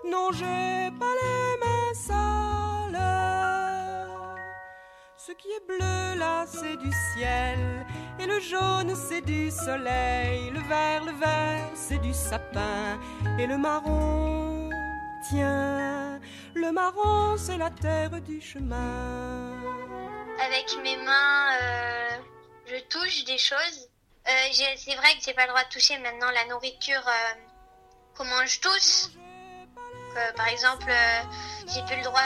Non, 0.04 0.30
j'ai 0.32 0.90
pas 1.00 1.14
les 1.22 1.56
mains 1.62 1.94
sales. 1.94 2.98
Ce 5.16 5.32
qui 5.32 5.48
est 5.48 5.66
bleu 5.66 6.18
là, 6.18 6.44
c'est 6.46 6.76
du 6.76 6.90
ciel. 7.14 7.86
Et 8.18 8.26
le 8.26 8.40
jaune, 8.40 8.94
c'est 8.96 9.20
du 9.20 9.50
soleil. 9.50 10.50
Le 10.50 10.60
vert, 10.60 11.04
le 11.04 11.12
vert, 11.12 11.70
c'est 11.74 11.98
du 11.98 12.14
sapin. 12.14 12.98
Et 13.38 13.46
le 13.46 13.58
marron, 13.58 14.70
tiens, 15.28 16.18
le 16.54 16.72
marron, 16.72 17.36
c'est 17.36 17.58
la 17.58 17.70
terre 17.70 18.20
du 18.22 18.40
chemin. 18.40 19.52
Avec 20.40 20.66
mes 20.82 20.96
mains, 20.96 21.52
euh, 21.60 22.16
je 22.66 22.76
touche 22.88 23.24
des 23.24 23.38
choses. 23.38 23.88
Euh, 24.26 24.30
c'est 24.76 24.96
vrai 24.96 25.14
que 25.14 25.24
j'ai 25.24 25.34
pas 25.34 25.42
le 25.42 25.48
droit 25.48 25.64
de 25.64 25.68
toucher 25.68 25.98
maintenant 25.98 26.30
la 26.30 26.46
nourriture 26.46 27.06
euh, 27.06 27.34
qu'on 28.16 28.24
mange 28.24 28.60
tous. 28.60 29.10
Euh, 30.16 30.32
par 30.32 30.48
exemple, 30.48 30.86
euh, 30.88 31.22
j'ai 31.68 31.82
plus 31.84 31.96
le 31.96 32.02
droit. 32.04 32.20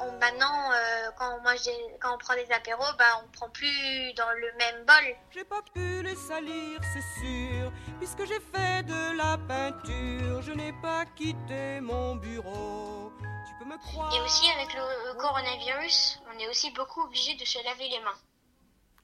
On- 0.00 0.12
maintenant, 0.18 0.72
euh, 0.72 1.10
quand 1.18 1.38
des- 1.42 1.96
quand 2.00 2.14
on 2.14 2.18
prend 2.18 2.34
des 2.34 2.50
apéros, 2.50 2.92
bah 2.98 3.20
on 3.22 3.28
prend 3.32 3.48
plus 3.50 4.12
dans 4.14 4.30
le 4.30 4.50
même 4.58 4.84
bol. 4.86 5.16
J'ai 5.30 5.44
pas 5.44 5.60
pu 5.74 6.02
les 6.02 6.16
salir, 6.16 6.80
c'est 6.92 7.20
sûr, 7.20 7.70
puisque 7.98 8.24
j'ai 8.24 8.40
fait 8.40 8.82
de 8.84 9.16
la 9.16 9.36
peinture. 9.46 10.40
Je 10.42 10.52
n'ai 10.52 10.72
pas 10.80 11.04
quitté 11.16 11.80
mon 11.80 12.16
bureau. 12.16 13.12
Tu 13.46 13.52
peux 13.58 13.64
me 13.66 13.76
croire. 13.78 14.14
Et 14.14 14.20
aussi 14.22 14.50
avec 14.52 14.72
le, 14.74 14.80
le 15.08 15.14
coronavirus, 15.14 16.20
on 16.34 16.38
est 16.38 16.48
aussi 16.48 16.70
beaucoup 16.70 17.02
obligé 17.02 17.34
de 17.34 17.44
se 17.44 17.62
laver 17.64 17.88
les 17.88 18.00
mains. 18.00 18.18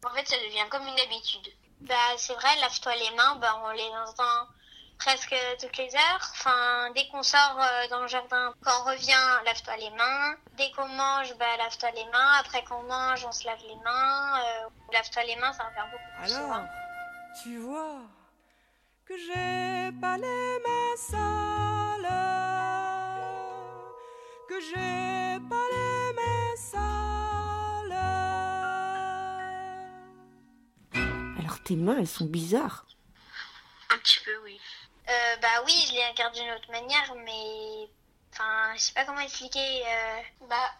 En 0.04 0.14
fait, 0.14 0.26
ça 0.26 0.36
devient 0.38 0.66
comme 0.70 0.86
une 0.86 1.00
habitude. 1.00 1.46
Bah, 1.82 1.94
c'est 2.16 2.34
vrai, 2.34 2.56
lave-toi 2.60 2.94
les 2.96 3.10
mains, 3.16 3.36
bah, 3.36 3.60
on 3.64 3.70
les 3.70 3.90
entend 4.08 4.46
presque 5.00 5.34
toutes 5.60 5.76
les 5.78 5.94
heures. 5.94 6.30
Enfin, 6.32 6.90
dès 6.94 7.06
qu'on 7.08 7.22
sort 7.22 7.58
euh, 7.58 7.88
dans 7.88 8.00
le 8.02 8.08
jardin, 8.08 8.54
quand 8.62 8.70
on 8.82 8.84
revient, 8.90 9.40
lave-toi 9.44 9.76
les 9.78 9.90
mains. 9.90 10.36
Dès 10.56 10.70
qu'on 10.72 10.88
mange, 10.88 11.34
bah, 11.38 11.56
lave-toi 11.58 11.90
les 11.92 12.04
mains. 12.06 12.32
Après 12.38 12.62
qu'on 12.64 12.82
mange, 12.84 13.24
on 13.24 13.32
se 13.32 13.44
lave 13.46 13.58
les 13.66 13.76
mains. 13.76 14.40
Euh, 14.40 14.68
lave-toi 14.92 15.22
les 15.24 15.36
mains, 15.36 15.52
ça 15.52 15.64
va 15.64 15.70
faire 15.70 15.88
beaucoup 15.90 16.22
plus 16.22 16.32
Alors, 16.32 16.46
souvent. 16.54 16.68
tu 17.42 17.58
vois 17.58 18.00
que 19.06 19.16
j'ai 19.16 19.90
pas 20.00 20.16
les 20.18 20.58
mains 20.66 20.96
sales, 20.96 22.10
que 24.48 24.60
j'ai 24.60 25.40
pas 25.48 25.66
les 25.72 26.12
mains 26.14 26.56
sales. 26.56 27.96
Alors 31.40 31.60
tes 31.64 31.74
mains, 31.76 31.96
elles 31.98 32.06
sont 32.06 32.26
bizarres. 32.26 32.84
Un 33.92 33.98
petit 33.98 34.20
peu, 34.24 34.30
oui. 34.44 34.60
Euh, 35.10 35.36
bah 35.42 35.62
oui, 35.66 35.74
je 35.88 35.92
les 35.94 36.06
regarde 36.08 36.34
d'une 36.34 36.50
autre 36.52 36.70
manière, 36.70 37.14
mais... 37.24 37.88
Enfin, 38.32 38.74
je 38.76 38.80
sais 38.80 38.92
pas 38.92 39.04
comment 39.04 39.20
expliquer. 39.20 39.82
euh, 39.86 40.20
Bah 40.48 40.70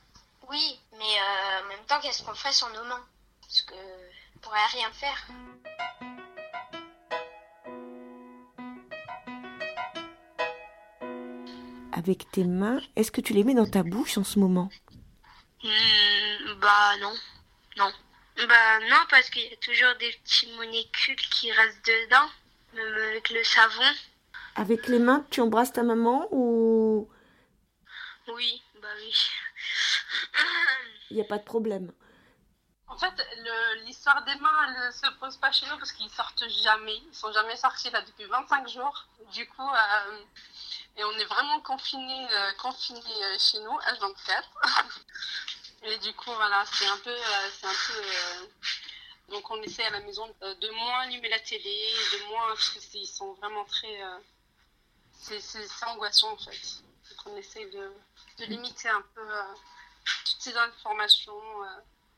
oui, 0.49 0.81
mais 0.93 1.05
euh, 1.05 1.65
en 1.65 1.69
même 1.69 1.85
temps, 1.87 2.01
qu'est-ce 2.01 2.23
qu'on 2.23 2.35
ferait 2.35 2.53
sans 2.53 2.71
nos 2.71 2.85
mains? 2.85 3.05
Parce 3.43 3.63
que 3.63 3.75
on 4.37 4.39
pourrait 4.41 4.67
rien 4.73 4.91
faire. 4.93 5.27
Avec 11.93 12.31
tes 12.31 12.45
mains, 12.45 12.81
est-ce 12.97 13.11
que 13.11 13.21
tu 13.21 13.33
les 13.33 13.45
mets 13.45 13.55
dans 13.55 13.69
ta 13.69 13.83
bouche 13.83 14.17
en 14.17 14.25
ce 14.25 14.39
moment? 14.39 14.71
Hmm, 15.63 16.55
bah 16.61 16.97
non. 17.01 17.15
Non. 17.77 17.93
Bah 18.49 18.79
non, 18.89 18.97
parce 19.11 19.29
qu'il 19.29 19.43
y 19.43 19.53
a 19.53 19.57
toujours 19.57 19.95
des 19.99 20.11
petites 20.25 20.55
molécules 20.57 21.17
qui 21.31 21.53
restent 21.53 21.85
dedans, 21.85 22.29
même 22.75 22.95
avec 23.11 23.29
le 23.31 23.43
savon. 23.45 23.83
Avec 24.61 24.89
les 24.89 24.99
mains, 24.99 25.25
tu 25.31 25.41
embrasses 25.41 25.73
ta 25.73 25.83
maman 25.83 26.29
ou? 26.33 27.09
Oui, 28.29 28.63
bah 28.83 28.89
oui. 28.99 29.15
il 31.11 31.17
n'y 31.17 31.23
a 31.23 31.25
pas 31.25 31.39
de 31.39 31.45
problème 31.45 31.91
En 32.87 32.99
fait, 32.99 33.15
l'histoire 33.87 34.23
des 34.27 34.35
mains, 34.35 34.67
elle 34.69 34.87
ne 34.87 34.91
se 34.91 35.07
pose 35.19 35.39
pas 35.39 35.51
chez 35.51 35.65
nous 35.65 35.79
parce 35.79 35.93
qu'ils 35.93 36.11
sortent 36.11 36.45
jamais. 36.63 36.99
Ils 37.09 37.15
sont 37.15 37.33
jamais 37.33 37.57
sortis 37.57 37.89
là 37.89 38.03
depuis 38.03 38.27
25 38.27 38.69
jours. 38.69 39.07
Du 39.33 39.49
coup, 39.49 39.67
euh, 39.67 40.19
et 40.99 41.05
on 41.05 41.13
est 41.13 41.25
vraiment 41.25 41.61
confinés 41.61 42.29
euh, 42.31 42.53
confinés, 42.59 43.01
euh, 43.01 43.39
chez 43.39 43.61
nous, 43.61 43.79
H24. 43.79 44.43
et 45.85 45.97
du 46.01 46.13
coup, 46.13 46.33
voilà, 46.35 46.65
c'est 46.71 46.87
un 46.87 46.99
peu, 46.99 47.09
euh, 47.09 47.49
c'est 47.59 47.67
un 47.67 47.71
peu. 47.89 49.33
donc 49.33 49.51
on 49.51 49.63
essaie 49.63 49.85
à 49.85 49.91
la 49.91 50.01
maison 50.01 50.27
de 50.43 50.71
moins 50.75 51.01
allumer 51.01 51.31
la 51.31 51.41
télé, 51.41 51.95
de 52.13 52.29
moins 52.29 52.49
parce 52.49 52.69
que 52.69 52.81
c'est- 52.81 52.99
ils 52.99 53.07
sont 53.07 53.33
vraiment 53.41 53.65
très. 53.65 54.03
C'est 55.21 55.85
angoissant 55.87 56.33
en 56.33 56.37
fait. 56.39 56.83
Donc 57.11 57.27
on 57.27 57.37
essaie 57.37 57.67
de, 57.67 57.93
de 58.39 58.45
limiter 58.47 58.89
un 58.89 59.03
peu 59.15 59.21
euh, 59.21 59.43
toutes 60.25 60.41
ces 60.41 60.57
informations 60.57 61.33
euh, 61.33 61.67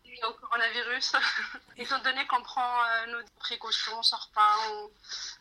liées 0.05 0.21
au 0.29 0.33
coronavirus. 0.35 1.17
Étant 1.77 1.99
donné 2.01 2.27
qu'on 2.27 2.43
prend 2.43 2.85
euh, 2.85 3.07
nos 3.07 3.29
précautions, 3.41 3.99
on 3.99 4.03
sort 4.03 4.31
pas, 4.35 4.57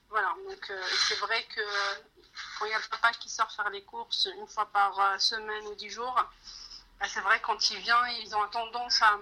voilà. 0.09 0.33
Donc 0.49 0.71
c'est 1.07 1.19
vrai 1.19 1.43
que 1.45 1.61
quand 2.57 2.65
il 2.65 2.71
y 2.71 2.73
a 2.73 2.79
le 2.79 2.89
papa 2.89 3.11
qui 3.13 3.29
sort 3.29 3.51
faire 3.51 3.69
les 3.69 3.83
courses 3.83 4.27
une 4.37 4.47
fois 4.47 4.65
par 4.71 5.19
semaine 5.21 5.67
ou 5.67 5.75
dix 5.75 5.89
jours, 5.89 6.15
bah, 6.99 7.05
c'est 7.07 7.21
vrai 7.21 7.39
quand 7.41 7.69
il 7.71 7.77
vient, 7.79 8.07
ils 8.07 8.35
ont 8.35 8.47
tendance 8.49 9.01
à 9.01 9.19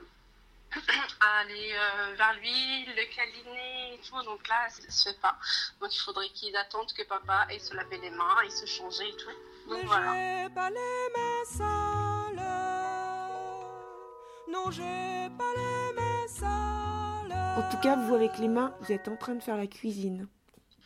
à 1.22 1.40
aller 1.40 1.74
euh, 1.74 2.14
vers 2.16 2.34
lui, 2.36 2.86
le 2.86 3.16
câliner 3.16 3.94
et 3.96 4.00
tout. 4.08 4.22
Donc 4.24 4.48
là, 4.48 4.70
ça 4.70 4.90
se 4.90 5.10
fait 5.10 5.20
pas. 5.20 5.38
Donc 5.80 5.96
il 5.96 6.00
faudrait 6.00 6.30
qu'ils 6.30 6.56
attendent 6.56 6.92
que 6.94 7.04
papa 7.04 7.48
aille 7.50 7.60
se 7.60 7.74
laver 7.76 7.98
les 7.98 8.10
mains 8.12 8.42
et 8.46 8.50
se 8.50 8.66
changer 8.66 9.08
et 9.10 9.16
tout. 9.16 9.70
Donc 9.70 9.80
Mais 9.82 9.88
voilà. 9.88 10.14
j'ai 10.14 10.50
pas 10.54 10.70
les 10.70 11.10
mains 11.16 11.46
sales. 11.46 12.46
Non, 14.50 14.72
j'ai 14.72 15.30
pas 15.38 15.54
les 15.56 15.94
mains 15.94 16.28
sales. 16.28 17.58
En 17.58 17.70
tout 17.70 17.78
cas, 17.82 17.96
vous 17.96 18.16
avec 18.16 18.38
les 18.38 18.48
mains, 18.48 18.74
vous 18.82 18.92
êtes 18.92 19.08
en 19.08 19.16
train 19.18 19.36
de 19.36 19.42
faire 19.42 19.58
la 19.58 19.68
cuisine. 19.68 20.28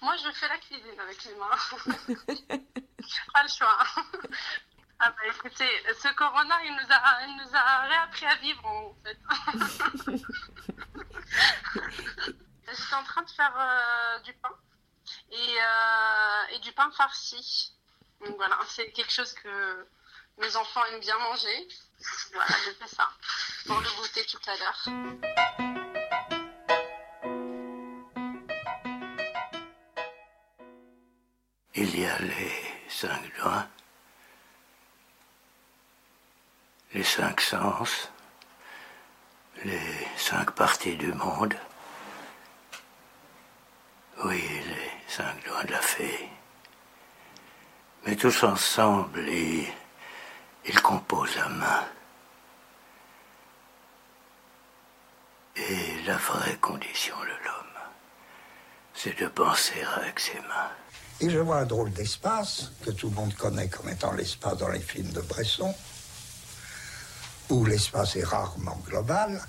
Moi, 0.01 0.15
je 0.17 0.31
fais 0.31 0.47
la 0.49 0.57
cuisine 0.57 0.99
avec 0.99 1.23
les 1.23 1.35
mains. 1.35 2.57
pas 3.33 3.43
le 3.43 3.49
choix. 3.49 3.77
Ah 5.05 5.09
bah 5.09 5.27
écoutez, 5.27 5.69
ce 6.01 6.07
corona, 6.13 6.55
il 6.63 6.71
nous 6.71 6.89
a, 6.89 7.27
il 7.27 7.35
nous 7.35 7.53
a 7.53 7.81
réappris 7.81 8.25
à 8.25 8.35
vivre 8.35 8.65
en 8.65 8.95
fait. 9.03 9.19
J'étais 12.71 12.95
en 12.95 13.03
train 13.03 13.23
de 13.23 13.29
faire 13.29 13.53
euh, 13.53 14.19
du 14.19 14.31
pain 14.35 14.55
et, 15.29 15.35
euh, 15.35 16.55
et 16.55 16.59
du 16.59 16.71
pain 16.71 16.89
farci. 16.91 17.73
Donc 18.25 18.37
voilà, 18.37 18.57
c'est 18.69 18.93
quelque 18.93 19.11
chose 19.11 19.33
que 19.33 19.85
mes 20.37 20.55
enfants 20.55 20.85
aiment 20.85 21.01
bien 21.01 21.17
manger. 21.19 21.67
Voilà, 22.31 22.55
je 22.65 22.71
fais 22.71 22.95
ça 22.95 23.09
pour 23.65 23.81
le 23.81 23.89
goûter 23.97 24.25
tout 24.25 24.39
à 24.47 24.55
l'heure. 24.55 24.87
Il 31.75 31.99
y 31.99 32.05
a 32.05 32.19
les 32.19 32.53
cinq 32.87 33.21
doigts, 33.37 33.67
les 36.93 37.03
cinq 37.03 37.41
sens, 37.41 38.09
les 39.65 40.07
cinq 40.17 40.51
parties 40.51 40.95
du 40.95 41.11
monde. 41.13 41.55
Oui, 44.25 44.43
les 44.67 44.91
cinq 45.07 45.43
doigts 45.45 45.63
de 45.63 45.71
la 45.71 45.81
fée. 45.81 46.29
Mais 48.05 48.15
tous 48.15 48.43
ensemble, 48.43 49.27
ils, 49.27 49.67
ils 50.65 50.81
composent 50.81 51.35
la 51.35 51.49
main. 51.49 51.83
Et 55.55 56.01
la 56.05 56.17
vraie 56.17 56.57
condition 56.57 57.15
de 57.21 57.45
l'homme, 57.45 57.81
c'est 58.93 59.19
de 59.19 59.27
penser 59.27 59.83
avec 59.97 60.19
ses 60.19 60.39
mains. 60.39 60.71
Et 61.21 61.29
je 61.29 61.39
vois 61.39 61.57
un 61.57 61.65
drôle 61.65 61.91
d'espace 61.91 62.71
que 62.85 62.91
tout 62.91 63.09
le 63.09 63.15
monde 63.15 63.33
connaît 63.35 63.69
comme 63.69 63.89
étant 63.89 64.11
l'espace 64.13 64.57
dans 64.57 64.69
les 64.69 64.79
films 64.79 65.11
de 65.11 65.21
Bresson, 65.21 65.73
où 67.49 67.65
l'espace 67.65 68.15
est 68.15 68.23
rarement 68.23 68.79
global, 68.85 69.41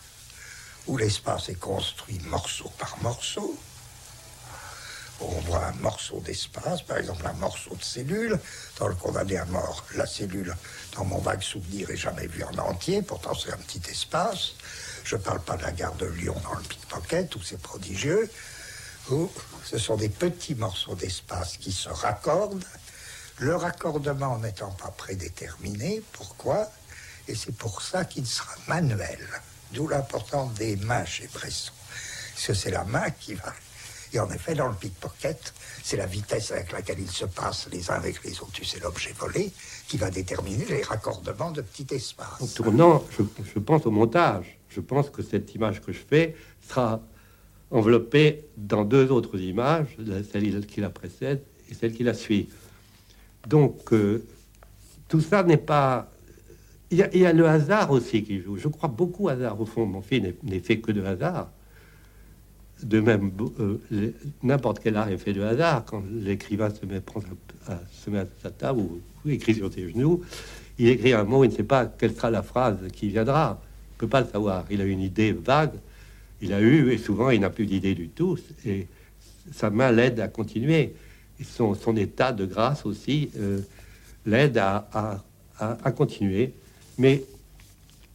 où 0.86 0.96
l'espace 0.96 1.48
est 1.48 1.58
construit 1.58 2.18
morceau 2.26 2.70
par 2.78 2.96
morceau. 3.02 3.58
On 5.20 5.40
voit 5.40 5.66
un 5.66 5.72
morceau 5.74 6.20
d'espace, 6.20 6.82
par 6.82 6.98
exemple 6.98 7.26
un 7.26 7.32
morceau 7.34 7.74
de 7.76 7.82
cellule. 7.82 8.38
Dans 8.78 8.88
le 8.88 8.94
condamné 8.94 9.38
à 9.38 9.44
mort, 9.44 9.84
la 9.94 10.06
cellule, 10.06 10.54
dans 10.96 11.04
mon 11.04 11.18
vague 11.18 11.42
souvenir, 11.42 11.88
est 11.90 11.96
jamais 11.96 12.26
vue 12.26 12.44
en 12.44 12.58
entier, 12.58 13.00
pourtant 13.00 13.34
c'est 13.34 13.52
un 13.52 13.56
petit 13.58 13.82
espace. 13.88 14.54
Je 15.04 15.16
ne 15.16 15.20
parle 15.20 15.40
pas 15.40 15.56
de 15.56 15.62
la 15.62 15.72
gare 15.72 15.94
de 15.94 16.06
Lyon 16.06 16.36
dans 16.42 16.54
le 16.54 16.62
pickpocket, 16.62 17.34
où 17.36 17.42
c'est 17.42 17.60
prodigieux 17.60 18.28
où 19.10 19.30
ce 19.64 19.78
sont 19.78 19.96
des 19.96 20.08
petits 20.08 20.54
morceaux 20.54 20.94
d'espace 20.94 21.56
qui 21.56 21.72
se 21.72 21.88
raccordent, 21.88 22.64
le 23.38 23.56
raccordement 23.56 24.38
n'étant 24.38 24.70
pas 24.70 24.90
prédéterminé. 24.90 26.02
Pourquoi? 26.12 26.70
Et 27.28 27.34
c'est 27.34 27.56
pour 27.56 27.82
ça 27.82 28.04
qu'il 28.04 28.26
sera 28.26 28.54
manuel. 28.68 29.18
D'où 29.72 29.88
l'importance 29.88 30.54
des 30.54 30.76
mains 30.76 31.04
chez 31.04 31.28
Bresson. 31.32 31.72
Parce 32.34 32.46
que 32.46 32.54
c'est 32.54 32.70
la 32.70 32.84
main 32.84 33.10
qui 33.10 33.34
va. 33.34 33.52
Et 34.12 34.20
en 34.20 34.30
effet, 34.30 34.54
dans 34.54 34.68
le 34.68 34.74
pickpocket, 34.74 35.52
c'est 35.82 35.96
la 35.96 36.06
vitesse 36.06 36.52
avec 36.52 36.70
laquelle 36.70 37.00
ils 37.00 37.10
se 37.10 37.24
passent 37.24 37.68
les 37.72 37.90
uns 37.90 37.94
avec 37.94 38.22
les 38.22 38.40
autres, 38.40 38.52
tu 38.52 38.64
sais, 38.64 38.78
l'objet 38.78 39.12
volé, 39.18 39.50
qui 39.88 39.96
va 39.96 40.08
déterminer 40.10 40.64
les 40.66 40.82
raccordements 40.82 41.50
de 41.50 41.62
petits 41.62 41.86
En 41.90 41.96
espaces. 41.96 42.54
tournant, 42.54 43.04
je, 43.18 43.58
pense 43.58 43.84
au 43.86 43.90
montage. 43.90 44.58
Je 44.68 44.80
pense 44.80 45.10
que 45.10 45.22
cette 45.22 45.52
image 45.54 45.82
que 45.82 45.92
je 45.92 45.98
fais 45.98 46.36
sera 46.68 47.00
enveloppée 47.72 48.46
dans 48.56 48.84
deux 48.84 49.10
autres 49.10 49.38
images, 49.40 49.96
celle 50.32 50.66
qui 50.66 50.80
la 50.80 50.90
précède 50.90 51.42
et 51.68 51.74
celle 51.74 51.92
qui 51.92 52.04
la 52.04 52.14
suit. 52.14 52.48
Donc, 53.48 53.92
euh, 53.92 54.24
tout 55.08 55.20
ça 55.20 55.42
n'est 55.42 55.56
pas... 55.56 56.08
Il 56.90 56.98
y, 56.98 57.26
a, 57.26 57.32
le 57.32 57.46
hasard 57.46 57.90
aussi 57.90 58.22
qui 58.22 58.40
joue. 58.40 58.56
Je 58.56 58.68
crois 58.68 58.88
beaucoup 58.88 59.24
au 59.24 59.28
hasard. 59.28 59.60
Au 59.60 59.64
fond, 59.66 59.86
mon 59.86 60.02
film 60.02 60.32
n'est- 60.42 60.60
fait 60.60 60.78
que 60.78 60.92
de 60.92 61.02
hasard. 61.02 61.50
De 62.82 63.00
même, 63.00 63.32
euh, 63.58 64.12
n'importe 64.42 64.80
quel 64.80 64.96
art 64.96 65.08
est 65.08 65.16
fait 65.18 65.32
de 65.32 65.40
hasard. 65.40 65.84
Quand 65.86 66.02
l'écrivain 66.12 66.70
se 66.70 66.84
met, 66.86 67.00
prend 67.00 67.20
à, 67.66 67.80
se 67.90 68.10
met 68.10 68.18
à 68.20 68.26
sa 68.42 68.50
table 68.50 68.80
ou, 68.80 69.00
écrit 69.28 69.54
sur 69.54 69.72
ses 69.72 69.88
genoux, 69.90 70.22
il 70.78 70.88
écrit 70.88 71.14
un 71.14 71.24
mot, 71.24 71.42
il 71.44 71.48
ne 71.50 71.54
sait 71.54 71.62
pas 71.64 71.86
quelle 71.86 72.14
sera 72.14 72.30
la 72.30 72.42
phrase 72.42 72.78
qui 72.92 73.08
viendra. 73.08 73.60
Il 73.62 73.94
ne 73.94 73.98
peut 74.00 74.08
pas 74.08 74.20
le 74.20 74.26
savoir. 74.26 74.64
Il 74.70 74.80
a 74.80 74.84
une 74.84 75.00
idée 75.00 75.32
vague, 75.32 75.72
il 76.42 76.52
a 76.52 76.60
eu, 76.60 76.90
et 76.90 76.98
souvent 76.98 77.30
il 77.30 77.40
n'a 77.40 77.50
plus 77.50 77.66
d'idée 77.66 77.94
du 77.94 78.08
tout. 78.08 78.36
Et 78.66 78.86
sa 79.52 79.70
main 79.70 79.90
l'aide 79.90 80.20
à 80.20 80.28
continuer. 80.28 80.94
Son, 81.42 81.74
état 81.96 82.32
de 82.32 82.44
grâce 82.46 82.86
aussi 82.86 83.30
euh, 83.38 83.60
l'aide 84.26 84.58
à- 84.58 85.22
à 85.58 85.92
continuer. 85.92 86.52
Mais 86.98 87.22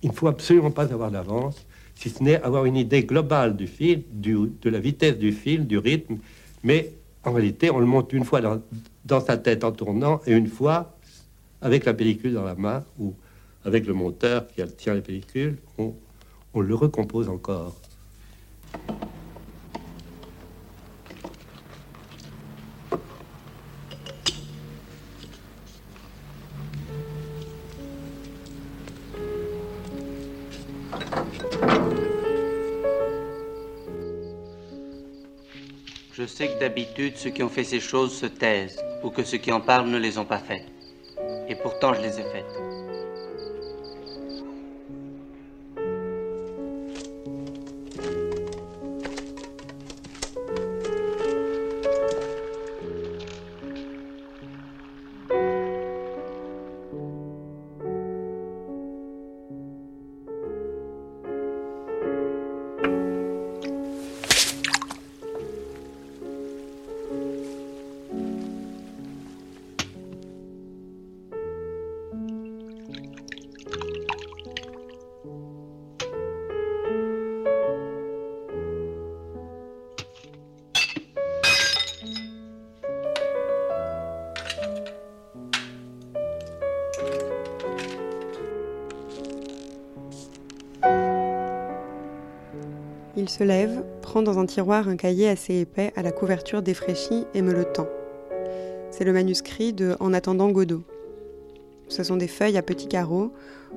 il 0.01 0.09
ne 0.09 0.15
faut 0.15 0.27
absolument 0.27 0.71
pas 0.71 0.91
avoir 0.91 1.11
d'avance, 1.11 1.65
si 1.95 2.09
ce 2.09 2.23
n'est 2.23 2.41
avoir 2.41 2.65
une 2.65 2.77
idée 2.77 3.03
globale 3.03 3.55
du 3.55 3.67
film, 3.67 4.01
du- 4.11 4.51
de 4.61 4.69
la 4.69 4.79
vitesse 4.79 5.17
du 5.17 5.31
film, 5.31 5.65
du 5.65 5.77
rythme. 5.77 6.17
Mais 6.63 6.91
en 7.23 7.33
réalité, 7.33 7.69
on 7.69 7.79
le 7.79 7.85
monte 7.85 8.13
une 8.13 8.23
fois 8.23 8.41
dans, 8.41 9.21
sa 9.21 9.37
tête 9.37 9.63
en 9.63 9.71
tournant 9.71 10.21
et 10.25 10.31
une 10.33 10.47
fois 10.47 10.95
avec 11.61 11.83
la 11.85 11.93
pellicule 11.93 12.33
dans 12.33 12.45
la 12.45 12.55
main 12.55 12.83
ou 12.97 13.13
avec 13.65 13.85
le 13.85 13.93
monteur 13.93 14.47
qui 14.47 14.61
tient 14.77 14.93
la 14.93 15.01
pellicule, 15.01 15.57
on 15.77 16.61
le 16.61 16.75
recompose 16.75 17.27
encore. 17.27 17.75
Je 36.19 36.25
sais 36.25 36.49
que 36.49 36.59
d'habitude, 36.59 37.15
ceux 37.15 37.29
qui 37.29 37.43
ont 37.43 37.47
fait 37.47 37.63
ces 37.63 37.79
choses 37.79 38.13
se 38.13 38.25
taisent, 38.25 38.83
ou 39.03 39.09
que 39.09 39.23
ceux 39.23 39.37
qui 39.37 39.53
en 39.53 39.61
parlent 39.61 39.87
ne 39.87 39.97
les 39.97 40.17
ont 40.17 40.25
pas 40.25 40.39
faites. 40.39 40.65
Et 41.47 41.55
pourtant, 41.55 41.93
je 41.93 42.01
les 42.01 42.19
ai 42.19 42.23
faites. 42.23 42.68
Tiroir 94.49 94.89
un 94.89 94.97
cahier 94.97 95.29
assez 95.29 95.59
épais 95.59 95.93
à 95.95 96.01
la 96.01 96.11
couverture 96.11 96.63
défraîchie 96.63 97.25
et 97.35 97.43
me 97.43 97.53
le 97.53 97.65
tend. 97.65 97.87
C'est 98.89 99.03
le 99.03 99.13
manuscrit 99.13 99.73
de 99.73 99.95
En 99.99 100.11
attendant 100.11 100.49
Godot. 100.49 100.81
Ce 101.87 102.03
sont 102.03 102.17
des 102.17 102.27
feuilles 102.27 102.57
à 102.57 102.63
petits 102.63 102.87
carreaux, 102.87 103.31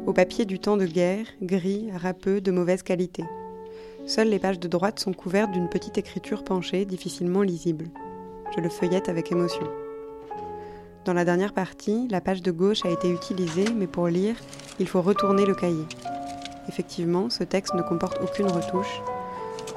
au 0.07 0.15
papier 0.15 0.47
du 0.47 0.59
temps 0.59 0.79
de 0.79 0.87
guerre, 0.87 1.27
gris, 1.43 1.91
râpeux, 1.95 2.41
de 2.41 2.51
mauvaise 2.51 2.83
qualité. 2.83 3.23
Seules 4.07 4.31
les 4.31 4.39
pages 4.39 4.59
de 4.59 4.67
droite 4.67 4.99
sont 4.99 5.13
couvertes 5.13 5.53
d'une 5.53 5.69
petite 5.69 5.99
écriture 5.99 6.43
penchée, 6.43 6.87
difficilement 6.87 7.43
lisible. 7.43 7.85
Je 8.57 8.63
le 8.63 8.71
feuillette 8.71 9.11
avec 9.11 9.31
émotion. 9.31 9.69
Dans 11.05 11.13
la 11.13 11.27
dernière 11.27 11.53
partie, 11.53 12.09
la 12.09 12.23
page 12.23 12.41
de 12.41 12.51
gauche 12.51 12.87
a 12.87 12.91
été 12.91 13.11
utilisée, 13.11 13.67
mais 13.77 13.87
pour 13.87 14.09
lire, 14.09 14.37
il 14.79 14.89
faut 14.89 15.03
retourner 15.03 15.45
le 15.45 15.55
cahier. 15.55 15.85
Effectivement, 16.69 17.29
ce 17.29 17.45
texte 17.45 17.75
ne 17.75 17.83
comporte 17.83 18.19
aucune 18.23 18.47
retouche, 18.47 19.03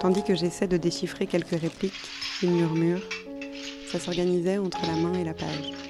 tandis 0.05 0.21
que 0.21 0.35
j'essaie 0.35 0.67
de 0.67 0.77
déchiffrer 0.77 1.25
quelques 1.25 1.59
répliques, 1.59 1.99
il 2.43 2.51
murmure. 2.51 2.99
Ça 3.91 3.99
s'organisait 3.99 4.59
entre 4.59 4.85
la 4.85 4.93
main 4.97 5.13
et 5.15 5.23
la 5.23 5.33
page. 5.33 5.84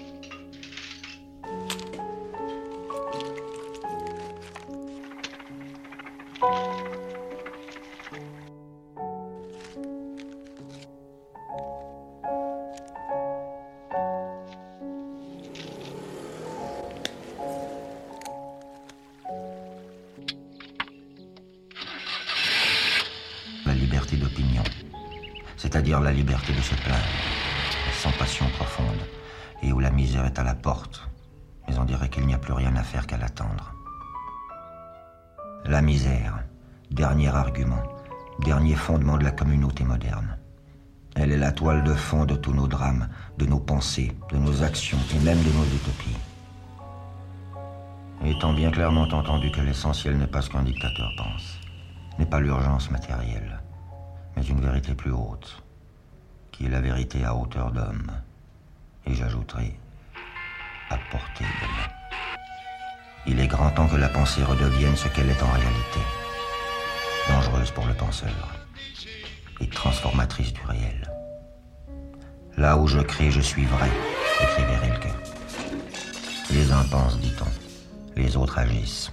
C'est-à-dire 25.57 25.99
la 25.99 26.11
liberté 26.11 26.53
de 26.53 26.61
se 26.61 26.75
plaindre, 26.75 27.03
sans 27.93 28.11
passion 28.11 28.45
profonde, 28.57 29.01
et 29.61 29.71
où 29.71 29.79
la 29.79 29.91
misère 29.91 30.25
est 30.25 30.39
à 30.39 30.43
la 30.43 30.55
porte, 30.55 31.07
mais 31.67 31.77
on 31.77 31.85
dirait 31.85 32.09
qu'il 32.09 32.25
n'y 32.25 32.33
a 32.33 32.39
plus 32.39 32.53
rien 32.53 32.75
à 32.75 32.83
faire 32.83 33.07
qu'à 33.07 33.17
l'attendre. 33.17 33.73
La 35.65 35.81
misère, 35.81 36.43
dernier 36.91 37.29
argument, 37.29 37.83
dernier 38.39 38.75
fondement 38.75 39.17
de 39.17 39.23
la 39.23 39.31
communauté 39.31 39.83
moderne. 39.83 40.37
Elle 41.15 41.31
est 41.31 41.37
la 41.37 41.51
toile 41.51 41.83
de 41.83 41.93
fond 41.93 42.25
de 42.25 42.35
tous 42.35 42.53
nos 42.53 42.67
drames, 42.67 43.07
de 43.37 43.45
nos 43.45 43.59
pensées, 43.59 44.11
de 44.31 44.37
nos 44.37 44.63
actions 44.63 44.99
et 45.15 45.19
même 45.23 45.41
de 45.41 45.51
nos 45.51 45.63
utopies. 45.63 46.17
Étant 48.23 48.53
bien 48.53 48.71
clairement 48.71 49.03
entendu 49.03 49.51
que 49.51 49.61
l'essentiel 49.61 50.17
n'est 50.17 50.27
pas 50.27 50.41
ce 50.41 50.49
qu'un 50.49 50.63
dictateur 50.63 51.09
pense, 51.17 51.59
n'est 52.19 52.25
pas 52.25 52.39
l'urgence 52.39 52.91
matérielle, 52.91 53.59
mais 54.35 54.43
une 54.43 54.61
vérité 54.61 54.93
plus 54.93 55.11
haute, 55.11 55.63
qui 56.51 56.65
est 56.65 56.69
la 56.69 56.81
vérité 56.81 57.23
à 57.23 57.35
hauteur 57.35 57.71
d'homme, 57.71 58.11
et 59.05 59.13
j'ajouterai, 59.13 59.77
à 60.89 60.97
portée 61.11 61.43
de 61.43 61.67
main. 61.67 61.91
Il 63.27 63.39
est 63.39 63.47
grand 63.47 63.71
temps 63.71 63.87
que 63.87 63.95
la 63.95 64.09
pensée 64.09 64.43
redevienne 64.43 64.95
ce 64.95 65.07
qu'elle 65.07 65.29
est 65.29 65.43
en 65.43 65.51
réalité, 65.51 65.99
dangereuse 67.29 67.71
pour 67.71 67.85
le 67.85 67.93
penseur 67.93 68.29
et 69.61 69.67
transformatrice 69.67 70.53
du 70.53 70.61
réel. 70.65 71.11
Là 72.57 72.77
où 72.77 72.87
je 72.87 72.99
crée, 72.99 73.31
je 73.31 73.41
suis 73.41 73.65
vrai, 73.65 73.89
écrivait 74.43 74.77
Rilke. 74.77 75.13
Les 76.51 76.71
uns 76.71 76.83
pensent, 76.83 77.19
dit-on, 77.19 77.47
les 78.15 78.37
autres 78.37 78.59
agissent. 78.59 79.11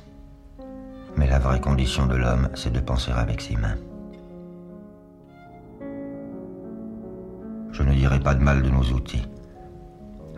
Mais 1.17 1.29
la 1.29 1.39
vraie 1.39 1.61
condition 1.61 2.07
de 2.07 2.15
l'homme, 2.15 2.49
c'est 2.55 2.73
de 2.73 2.81
penser 2.81 3.13
avec 3.13 3.41
ses 3.41 3.57
mains. 3.57 3.77
Je 7.73 7.83
ne 7.83 7.95
dirai 7.95 8.21
pas 8.21 8.35
de 8.35 8.43
mal 8.43 8.63
de 8.63 8.69
nos 8.69 8.85
outils, 8.93 9.27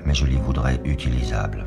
mais 0.06 0.14
je 0.14 0.24
les 0.24 0.36
voudrais 0.36 0.80
utilisables. 0.84 1.66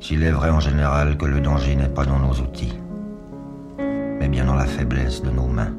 S'il 0.00 0.22
est 0.22 0.30
vrai 0.30 0.50
en 0.50 0.60
général 0.60 1.16
que 1.18 1.26
le 1.26 1.40
danger 1.40 1.74
n'est 1.74 1.88
pas 1.88 2.06
dans 2.06 2.18
nos 2.18 2.32
outils, 2.34 2.78
mais 4.18 4.28
bien 4.28 4.44
dans 4.44 4.54
la 4.54 4.64
faiblesse 4.64 5.22
de 5.22 5.30
nos 5.30 5.46
mains. 5.46 5.74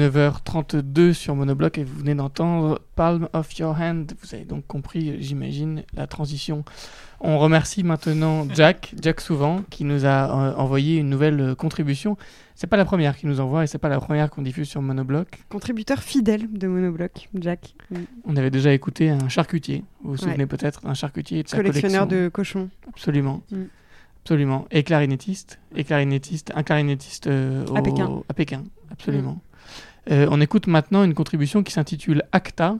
19h32 0.00 1.12
sur 1.12 1.34
Monobloc 1.36 1.76
et 1.76 1.84
vous 1.84 1.98
venez 1.98 2.14
d'entendre 2.14 2.80
Palm 2.96 3.28
of 3.34 3.52
Your 3.58 3.78
Hand. 3.78 4.12
Vous 4.22 4.34
avez 4.34 4.44
donc 4.44 4.66
compris, 4.66 5.22
j'imagine, 5.22 5.84
la 5.94 6.06
transition. 6.06 6.64
On 7.20 7.38
remercie 7.38 7.82
maintenant 7.84 8.46
Jack, 8.54 8.94
Jack 9.00 9.20
Souvent, 9.20 9.62
qui 9.68 9.84
nous 9.84 10.06
a 10.06 10.30
euh, 10.30 10.54
envoyé 10.54 10.96
une 10.96 11.10
nouvelle 11.10 11.40
euh, 11.40 11.54
contribution. 11.54 12.16
C'est 12.54 12.66
pas 12.66 12.78
la 12.78 12.86
première 12.86 13.14
qu'il 13.14 13.28
nous 13.28 13.40
envoie 13.40 13.64
et 13.64 13.66
c'est 13.66 13.78
pas 13.78 13.90
la 13.90 14.00
première 14.00 14.30
qu'on 14.30 14.40
diffuse 14.40 14.68
sur 14.68 14.80
Monobloc. 14.80 15.28
Contributeur 15.50 15.98
fidèle 16.02 16.50
de 16.50 16.66
Monobloc, 16.66 17.28
Jack. 17.34 17.74
On 18.24 18.36
avait 18.36 18.50
déjà 18.50 18.72
écouté 18.72 19.10
un 19.10 19.28
charcutier. 19.28 19.84
Vous 20.02 20.12
vous 20.12 20.16
souvenez 20.16 20.38
Ouais. 20.38 20.46
peut-être 20.46 20.80
un 20.86 20.94
charcutier 20.94 21.42
de 21.42 21.48
sa 21.48 21.58
Collectionneur 21.58 22.08
collection. 22.08 22.24
de 22.24 22.28
cochons. 22.30 22.70
Absolument. 22.88 23.42
Mm. 23.50 23.64
Absolument. 24.24 24.66
Et 24.70 24.82
clarinettiste. 24.82 25.58
Et 25.74 25.84
clarinettiste. 25.84 26.52
Un 26.54 26.62
clarinettiste 26.62 27.26
euh, 27.26 27.66
À 27.74 27.82
Pékin. 27.82 28.22
À 28.28 28.34
Pékin. 28.34 28.64
Absolument. 28.90 29.40
Euh, 30.10 30.26
on 30.30 30.40
écoute 30.40 30.66
maintenant 30.66 31.04
une 31.04 31.14
contribution 31.14 31.62
qui 31.62 31.72
s'intitule 31.72 32.24
ACTA. 32.32 32.76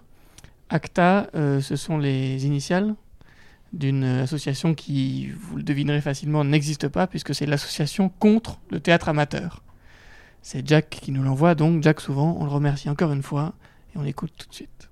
ACTA, 0.68 1.28
euh, 1.34 1.60
ce 1.60 1.76
sont 1.76 1.98
les 1.98 2.46
initiales 2.46 2.94
d'une 3.72 4.02
association 4.02 4.74
qui, 4.74 5.28
vous 5.28 5.56
le 5.56 5.62
devinerez 5.62 6.00
facilement, 6.00 6.42
n'existe 6.42 6.88
pas 6.88 7.06
puisque 7.06 7.34
c'est 7.34 7.46
l'association 7.46 8.08
contre 8.08 8.58
le 8.70 8.80
théâtre 8.80 9.08
amateur. 9.08 9.62
C'est 10.42 10.66
Jack 10.66 10.88
qui 10.90 11.12
nous 11.12 11.22
l'envoie, 11.22 11.54
donc 11.54 11.82
Jack 11.82 12.00
souvent, 12.00 12.36
on 12.40 12.44
le 12.44 12.50
remercie 12.50 12.88
encore 12.88 13.12
une 13.12 13.22
fois 13.22 13.52
et 13.94 13.98
on 13.98 14.02
l'écoute 14.02 14.32
tout 14.36 14.48
de 14.48 14.54
suite. 14.54 14.90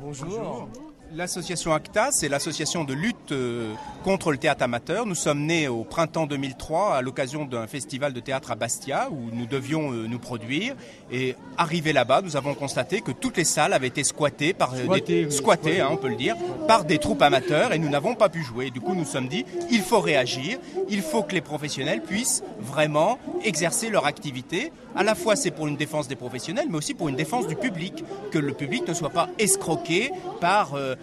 Bonjour. 0.00 0.68
L'association 1.14 1.72
ACTA, 1.72 2.10
c'est 2.10 2.28
l'association 2.28 2.82
de 2.82 2.92
lutte 2.92 3.30
euh, 3.30 3.72
contre 4.02 4.32
le 4.32 4.38
théâtre 4.38 4.64
amateur. 4.64 5.06
Nous 5.06 5.14
sommes 5.14 5.46
nés 5.46 5.68
au 5.68 5.84
printemps 5.84 6.26
2003 6.26 6.96
à 6.96 7.00
l'occasion 7.00 7.44
d'un 7.44 7.68
festival 7.68 8.12
de 8.12 8.18
théâtre 8.18 8.50
à 8.50 8.56
Bastia 8.56 9.08
où 9.12 9.30
nous 9.32 9.46
devions 9.46 9.92
euh, 9.92 10.06
nous 10.08 10.18
produire. 10.18 10.74
Et 11.12 11.36
arrivé 11.58 11.92
là-bas, 11.92 12.22
nous 12.22 12.36
avons 12.36 12.54
constaté 12.54 13.02
que 13.02 13.12
toutes 13.12 13.36
les 13.36 13.44
salles 13.44 13.72
avaient 13.72 13.86
été 13.86 14.02
squattées 14.02 14.52
par 14.52 14.74
euh, 14.74 14.98
des, 15.00 15.26
oui, 15.26 15.32
squattées, 15.32 15.80
hein, 15.80 15.88
on 15.92 15.96
peut 15.96 16.08
le 16.08 16.16
dire, 16.16 16.34
par 16.66 16.84
des 16.84 16.98
troupes 16.98 17.22
amateurs 17.22 17.72
et 17.72 17.78
nous 17.78 17.88
n'avons 17.88 18.16
pas 18.16 18.28
pu 18.28 18.42
jouer. 18.42 18.70
Du 18.70 18.80
coup, 18.80 18.94
nous 18.94 19.00
nous 19.00 19.04
sommes 19.04 19.28
dit, 19.28 19.44
il 19.70 19.82
faut 19.82 20.00
réagir, 20.00 20.58
il 20.88 21.02
faut 21.02 21.22
que 21.22 21.34
les 21.34 21.40
professionnels 21.40 22.02
puissent 22.02 22.42
vraiment 22.58 23.18
exercer 23.44 23.90
leur 23.90 24.06
activité. 24.06 24.72
À 24.96 25.04
la 25.04 25.14
fois, 25.14 25.36
c'est 25.36 25.50
pour 25.50 25.68
une 25.68 25.76
défense 25.76 26.08
des 26.08 26.16
professionnels, 26.16 26.66
mais 26.68 26.78
aussi 26.78 26.94
pour 26.94 27.08
une 27.08 27.16
défense 27.16 27.46
du 27.46 27.54
public, 27.54 28.02
que 28.32 28.38
le 28.38 28.52
public 28.54 28.88
ne 28.88 28.94
soit 28.94 29.10
pas 29.10 29.28
escroqué 29.38 30.10
par 30.40 30.74
euh, 30.74 30.96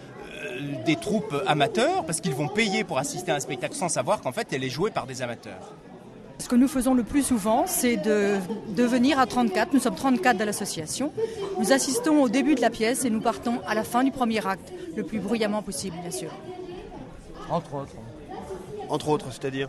des 0.84 0.96
troupes 0.96 1.34
amateurs, 1.46 2.04
parce 2.04 2.20
qu'ils 2.20 2.34
vont 2.34 2.48
payer 2.48 2.84
pour 2.84 2.98
assister 2.98 3.32
à 3.32 3.36
un 3.36 3.40
spectacle 3.40 3.74
sans 3.74 3.88
savoir 3.88 4.20
qu'en 4.20 4.32
fait, 4.32 4.48
elle 4.52 4.64
est 4.64 4.70
jouée 4.70 4.90
par 4.90 5.06
des 5.06 5.22
amateurs. 5.22 5.72
Ce 6.38 6.48
que 6.48 6.56
nous 6.56 6.68
faisons 6.68 6.94
le 6.94 7.04
plus 7.04 7.22
souvent, 7.22 7.64
c'est 7.66 7.96
de, 7.96 8.36
de 8.76 8.82
venir 8.82 9.18
à 9.18 9.26
34. 9.26 9.72
Nous 9.72 9.78
sommes 9.80 9.94
34 9.94 10.36
de 10.36 10.44
l'association. 10.44 11.12
Nous 11.58 11.72
assistons 11.72 12.22
au 12.22 12.28
début 12.28 12.56
de 12.56 12.60
la 12.60 12.70
pièce 12.70 13.04
et 13.04 13.10
nous 13.10 13.20
partons 13.20 13.60
à 13.66 13.74
la 13.74 13.84
fin 13.84 14.02
du 14.02 14.10
premier 14.10 14.44
acte, 14.44 14.72
le 14.96 15.04
plus 15.04 15.20
bruyamment 15.20 15.62
possible, 15.62 15.96
bien 16.02 16.10
sûr. 16.10 16.30
Entre 17.50 17.74
autres. 17.74 17.94
Entre 18.88 19.08
autres, 19.08 19.26
c'est-à-dire? 19.30 19.68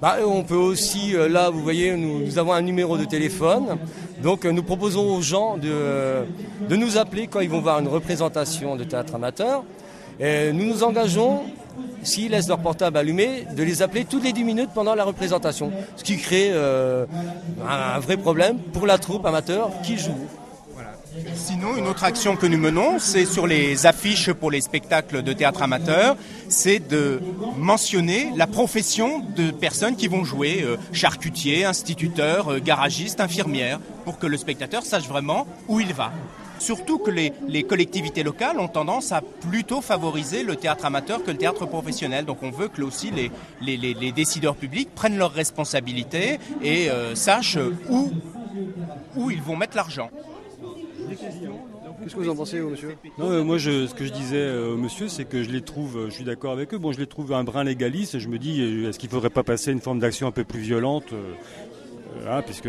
Bah, 0.00 0.16
on 0.26 0.42
peut 0.42 0.54
aussi, 0.56 1.14
euh, 1.14 1.28
là, 1.28 1.50
vous 1.50 1.62
voyez, 1.62 1.96
nous, 1.96 2.20
nous 2.20 2.38
avons 2.38 2.52
un 2.52 2.62
numéro 2.62 2.98
de 2.98 3.04
téléphone. 3.04 3.78
Donc, 4.22 4.44
euh, 4.44 4.52
nous 4.52 4.62
proposons 4.62 5.16
aux 5.16 5.22
gens 5.22 5.56
de, 5.56 6.24
de 6.68 6.76
nous 6.76 6.98
appeler 6.98 7.26
quand 7.28 7.40
ils 7.40 7.48
vont 7.48 7.60
voir 7.60 7.78
une 7.78 7.88
représentation 7.88 8.76
de 8.76 8.84
théâtre 8.84 9.14
amateur. 9.14 9.64
Et 10.18 10.52
nous 10.52 10.66
nous 10.66 10.82
engageons, 10.82 11.42
s'ils 12.02 12.30
laissent 12.30 12.48
leur 12.48 12.58
portable 12.58 12.96
allumé, 12.96 13.46
de 13.54 13.62
les 13.62 13.82
appeler 13.82 14.04
toutes 14.04 14.24
les 14.24 14.32
10 14.32 14.44
minutes 14.44 14.70
pendant 14.74 14.94
la 14.94 15.04
représentation. 15.04 15.70
Ce 15.96 16.04
qui 16.04 16.16
crée 16.16 16.50
euh, 16.52 17.04
un, 17.68 17.98
vrai 17.98 18.16
problème 18.16 18.58
pour 18.58 18.86
la 18.86 18.98
troupe 18.98 19.26
amateur 19.26 19.70
qui 19.82 19.98
joue. 19.98 20.16
Sinon, 21.34 21.76
une 21.76 21.86
autre 21.86 22.04
action 22.04 22.36
que 22.36 22.46
nous 22.46 22.58
menons, 22.58 22.98
c'est 22.98 23.24
sur 23.24 23.46
les 23.46 23.86
affiches 23.86 24.32
pour 24.32 24.50
les 24.50 24.60
spectacles 24.60 25.22
de 25.22 25.32
théâtre 25.32 25.62
amateur, 25.62 26.14
c'est 26.48 26.78
de 26.78 27.20
mentionner 27.56 28.30
la 28.36 28.46
profession 28.46 29.22
de 29.34 29.50
personnes 29.50 29.96
qui 29.96 30.08
vont 30.08 30.24
jouer, 30.24 30.60
euh, 30.62 30.76
charcutiers, 30.92 31.64
instituteurs, 31.64 32.52
euh, 32.52 32.58
garagistes, 32.58 33.20
infirmières, 33.20 33.80
pour 34.04 34.18
que 34.18 34.26
le 34.26 34.36
spectateur 34.36 34.82
sache 34.82 35.08
vraiment 35.08 35.46
où 35.68 35.80
il 35.80 35.94
va. 35.94 36.12
Surtout 36.58 36.98
que 36.98 37.10
les, 37.10 37.32
les 37.48 37.62
collectivités 37.62 38.22
locales 38.22 38.58
ont 38.58 38.68
tendance 38.68 39.12
à 39.12 39.20
plutôt 39.20 39.80
favoriser 39.80 40.42
le 40.42 40.56
théâtre 40.56 40.84
amateur 40.84 41.22
que 41.22 41.30
le 41.30 41.36
théâtre 41.36 41.66
professionnel. 41.66 42.24
Donc 42.24 42.42
on 42.42 42.50
veut 42.50 42.68
que 42.68 42.80
là 42.80 42.86
aussi 42.86 43.10
les, 43.10 43.30
les- 43.60 43.76
les- 43.76 43.94
les 43.94 44.12
décideurs 44.12 44.56
publics 44.56 44.88
prennent 44.94 45.18
leurs 45.18 45.32
responsabilités 45.32 46.38
et 46.62 46.90
euh, 46.90 47.14
sachent 47.14 47.58
où, 47.90 48.10
où 49.16 49.30
ils 49.30 49.42
vont 49.42 49.56
mettre 49.56 49.76
l'argent. 49.76 50.10
Qu'est-ce 52.02 52.14
que 52.14 52.20
vous 52.20 52.28
en 52.28 52.36
pensez, 52.36 52.60
monsieur? 52.60 52.94
Non, 53.18 53.30
euh, 53.30 53.42
moi, 53.42 53.58
je, 53.58 53.86
ce 53.86 53.94
que 53.94 54.04
je 54.04 54.12
disais 54.12 54.36
euh, 54.36 54.76
monsieur, 54.76 55.08
c'est 55.08 55.24
que 55.24 55.42
je 55.42 55.50
les 55.50 55.62
trouve, 55.62 55.96
euh, 55.98 56.06
je 56.10 56.14
suis 56.14 56.24
d'accord 56.24 56.52
avec 56.52 56.72
eux, 56.72 56.78
bon, 56.78 56.92
je 56.92 56.98
les 56.98 57.06
trouve 57.06 57.32
un 57.32 57.42
brin 57.42 57.64
légaliste, 57.64 58.14
et 58.14 58.20
je 58.20 58.28
me 58.28 58.38
dis, 58.38 58.62
est-ce 58.86 58.98
qu'il 58.98 59.08
ne 59.08 59.14
faudrait 59.14 59.30
pas 59.30 59.42
passer 59.42 59.72
une 59.72 59.80
forme 59.80 59.98
d'action 59.98 60.26
un 60.28 60.30
peu 60.30 60.44
plus 60.44 60.60
violente 60.60 61.12
hein, 62.28 62.42
puisque 62.42 62.68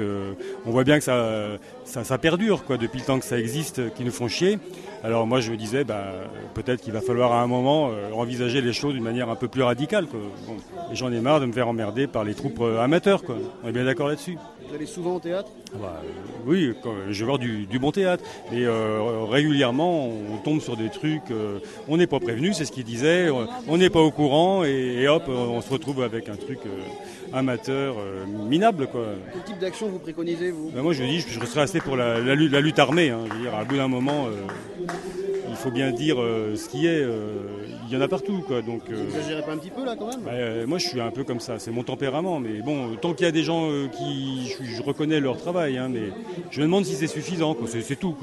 on 0.66 0.72
voit 0.72 0.84
bien 0.84 0.98
que 0.98 1.04
ça, 1.04 1.58
ça, 1.86 2.04
ça 2.04 2.18
perdure 2.18 2.64
quoi, 2.66 2.78
depuis 2.78 3.00
le 3.00 3.06
temps 3.06 3.20
que 3.20 3.26
ça 3.26 3.38
existe, 3.40 3.80
euh, 3.80 3.90
qui 3.90 4.04
nous 4.04 4.12
font 4.12 4.28
chier. 4.28 4.60
Alors 5.04 5.28
moi 5.28 5.40
je 5.40 5.52
me 5.52 5.58
disais, 5.58 5.84
bah, 5.84 6.06
peut-être 6.56 6.82
qu'il 6.82 6.92
va 6.94 7.02
falloir 7.02 7.32
à 7.32 7.42
un 7.42 7.48
moment 7.48 7.90
euh, 7.92 8.12
envisager 8.14 8.62
les 8.62 8.74
choses 8.74 8.94
d'une 8.94 9.04
manière 9.04 9.30
un 9.30 9.36
peu 9.36 9.48
plus 9.48 9.62
radicale. 9.62 10.08
Quoi. 10.08 10.20
Bon, 10.48 10.56
et 10.92 10.96
j'en 10.96 11.12
ai 11.12 11.20
marre 11.22 11.40
de 11.40 11.46
me 11.46 11.54
faire 11.54 11.68
emmerder 11.68 12.08
par 12.08 12.24
les 12.24 12.34
troupes 12.34 12.60
euh, 12.62 12.82
amateurs. 12.82 13.24
Quoi. 13.24 13.36
On 13.64 13.68
est 13.70 13.72
bien 13.72 13.86
d'accord 13.86 14.08
là-dessus. 14.08 14.38
Vous 14.68 14.76
allez 14.76 14.86
souvent 14.86 15.16
au 15.16 15.20
théâtre? 15.20 15.50
Ah 15.74 15.78
bah, 15.82 16.02
euh, 16.04 16.08
oui, 16.46 16.74
quand- 16.84 16.94
je 17.10 17.20
vais 17.20 17.26
voir 17.26 17.38
du, 17.40 17.66
du 17.68 17.80
bon 17.80 17.92
théâtre. 17.92 18.24
Mais 18.52 18.66
régulièrement, 19.30 20.08
on 20.08 20.38
tombe 20.44 20.60
sur 20.62 20.76
des 20.76 20.90
trucs. 20.90 21.22
on 21.88 21.98
n'est 21.98 22.08
pas 22.08 22.20
prévenu, 22.20 22.54
c'est 22.54 22.66
ce 22.66 22.72
qu'il 22.72 22.84
disait. 22.84 23.30
On 23.68 23.78
n'est 23.78 23.90
pas 23.90 24.02
au 24.02 24.12
courant 24.12 24.64
et, 24.66 24.98
et 25.02 25.08
hop, 25.08 25.24
on 25.30 25.62
se 25.62 25.70
retrouve 25.70 26.02
avec 26.04 26.28
un 26.30 26.36
truc 26.36 26.60
amateur 27.34 27.96
euh, 28.00 28.26
minable. 28.26 28.88
Quoi. 28.88 29.06
Quel 29.34 29.44
type 29.44 29.60
d'action 29.60 29.88
vous 29.90 30.00
préconisez, 30.00 30.52
vous? 30.52 30.72
Ben 30.72 30.82
moi, 30.82 30.94
je 30.94 31.04
dis, 31.04 31.20
je, 31.22 31.28
je 31.30 31.40
resterai 31.40 31.62
resté 31.62 31.80
pour 31.80 31.96
la, 31.96 32.20
la 32.20 32.36
lutte, 32.36 32.52
la 32.52 32.62
lutte 32.62 32.80
armée. 32.80 33.10
hein. 33.10 33.22
Je 33.30 33.34
veux 33.34 33.42
dire, 33.42 33.56
à 33.56 33.64
bout 33.66 33.76
d'un 33.78 33.88
moment, 33.88 34.28
euh, 34.28 34.32
il 35.50 35.56
faut 35.56 35.72
bien 35.72 35.92
dire 35.92 36.22
euh, 36.22 36.56
ce 36.56 36.70
qui 36.70 36.86
est. 36.88 37.04
il 37.88 37.94
y 37.94 37.98
en 37.98 38.02
a 38.02 38.08
partout, 38.08 38.42
quoi. 38.46 38.62
Donc. 38.62 38.84
Vous 38.90 39.16
exagérez 39.18 39.42
pas 39.44 39.54
un 39.54 39.58
petit 39.58 39.70
peu, 39.72 39.84
là, 39.86 39.96
quand 39.98 40.08
même? 40.08 40.20
euh, 40.28 40.68
moi, 40.68 40.78
je 40.78 40.88
suis 40.88 41.02
un 41.02 41.12
peu 41.12 41.24
comme 41.24 41.40
ça, 41.40 41.60
c'est 41.60 41.72
mon 41.72 41.84
tempérament. 41.84 42.40
Mais 42.40 42.62
bon, 42.62 42.96
tant 42.96 43.14
qu'il 43.14 43.26
y 43.26 43.30
a 43.30 43.32
des 43.32 43.44
gens 43.44 43.70
qui. 43.92 44.48
Je, 44.60 44.64
je 44.78 44.82
reconnais 44.84 45.20
leur 45.20 45.38
travail, 45.38 45.78
hein, 45.78 45.90
mais 45.92 46.10
je 46.52 46.60
me 46.62 46.66
demande 46.66 46.86
si 46.86 46.94
c'est 46.96 47.08
suffisant. 47.08 47.56
C'est, 47.68 47.96
tout, 48.00 48.16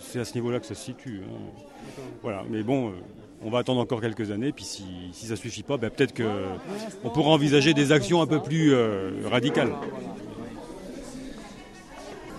c'est 0.00 0.20
à 0.20 0.24
ce 0.24 0.34
niveau-là 0.34 0.60
que 0.60 0.66
ça 0.66 0.74
se 0.74 0.84
situe. 0.84 1.20
hein. 1.24 2.02
Voilà, 2.22 2.42
mais 2.50 2.62
bon. 2.62 2.92
On 3.44 3.50
va 3.50 3.58
attendre 3.58 3.80
encore 3.80 4.00
quelques 4.00 4.30
années, 4.30 4.52
puis 4.52 4.64
si, 4.64 4.84
si 5.12 5.26
ça 5.26 5.36
suffit 5.36 5.62
pas, 5.62 5.76
bah, 5.76 5.90
peut-être 5.90 6.14
qu'on 6.14 7.08
pourra 7.10 7.30
envisager 7.30 7.74
des 7.74 7.92
actions 7.92 8.22
un 8.22 8.26
peu 8.26 8.40
plus 8.40 8.72
euh, 8.72 9.10
radicales. 9.30 9.72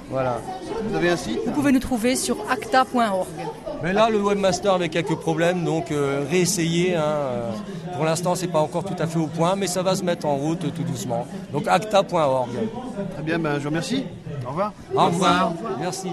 Voilà. 0.09 0.39
Vous 0.87 0.95
avez 0.95 1.09
un 1.09 1.15
site? 1.17 1.39
Vous 1.45 1.51
pouvez 1.51 1.71
nous 1.71 1.79
trouver 1.79 2.15
sur 2.15 2.37
acta.org. 2.49 3.27
Mais 3.81 3.93
là, 3.93 4.09
le 4.09 4.21
webmaster 4.21 4.71
avait 4.73 4.89
quelques 4.89 5.15
problèmes, 5.15 5.63
donc 5.63 5.91
euh, 5.91 6.23
réessayer. 6.29 6.95
hein, 6.95 7.01
euh, 7.03 7.51
pour 7.95 8.05
l'instant, 8.05 8.35
c'est 8.35 8.47
pas 8.47 8.59
encore 8.59 8.83
tout 8.83 8.95
à 9.01 9.07
fait 9.07 9.17
au 9.19 9.27
point, 9.27 9.55
mais 9.55 9.65
ça 9.67 9.81
va 9.81 9.95
se 9.95 10.03
mettre 10.03 10.27
en 10.27 10.35
route 10.35 10.71
tout 10.73 10.83
doucement. 10.83 11.25
Donc 11.51 11.67
acta.org. 11.67 12.49
Très 13.13 13.23
bien, 13.23 13.39
ben, 13.39 13.55
je 13.55 13.59
vous 13.63 13.69
remercie. 13.69 14.03
Au 14.45 14.49
revoir. 14.49 14.73
Au 14.95 15.05
revoir. 15.05 15.53
Merci. 15.79 16.09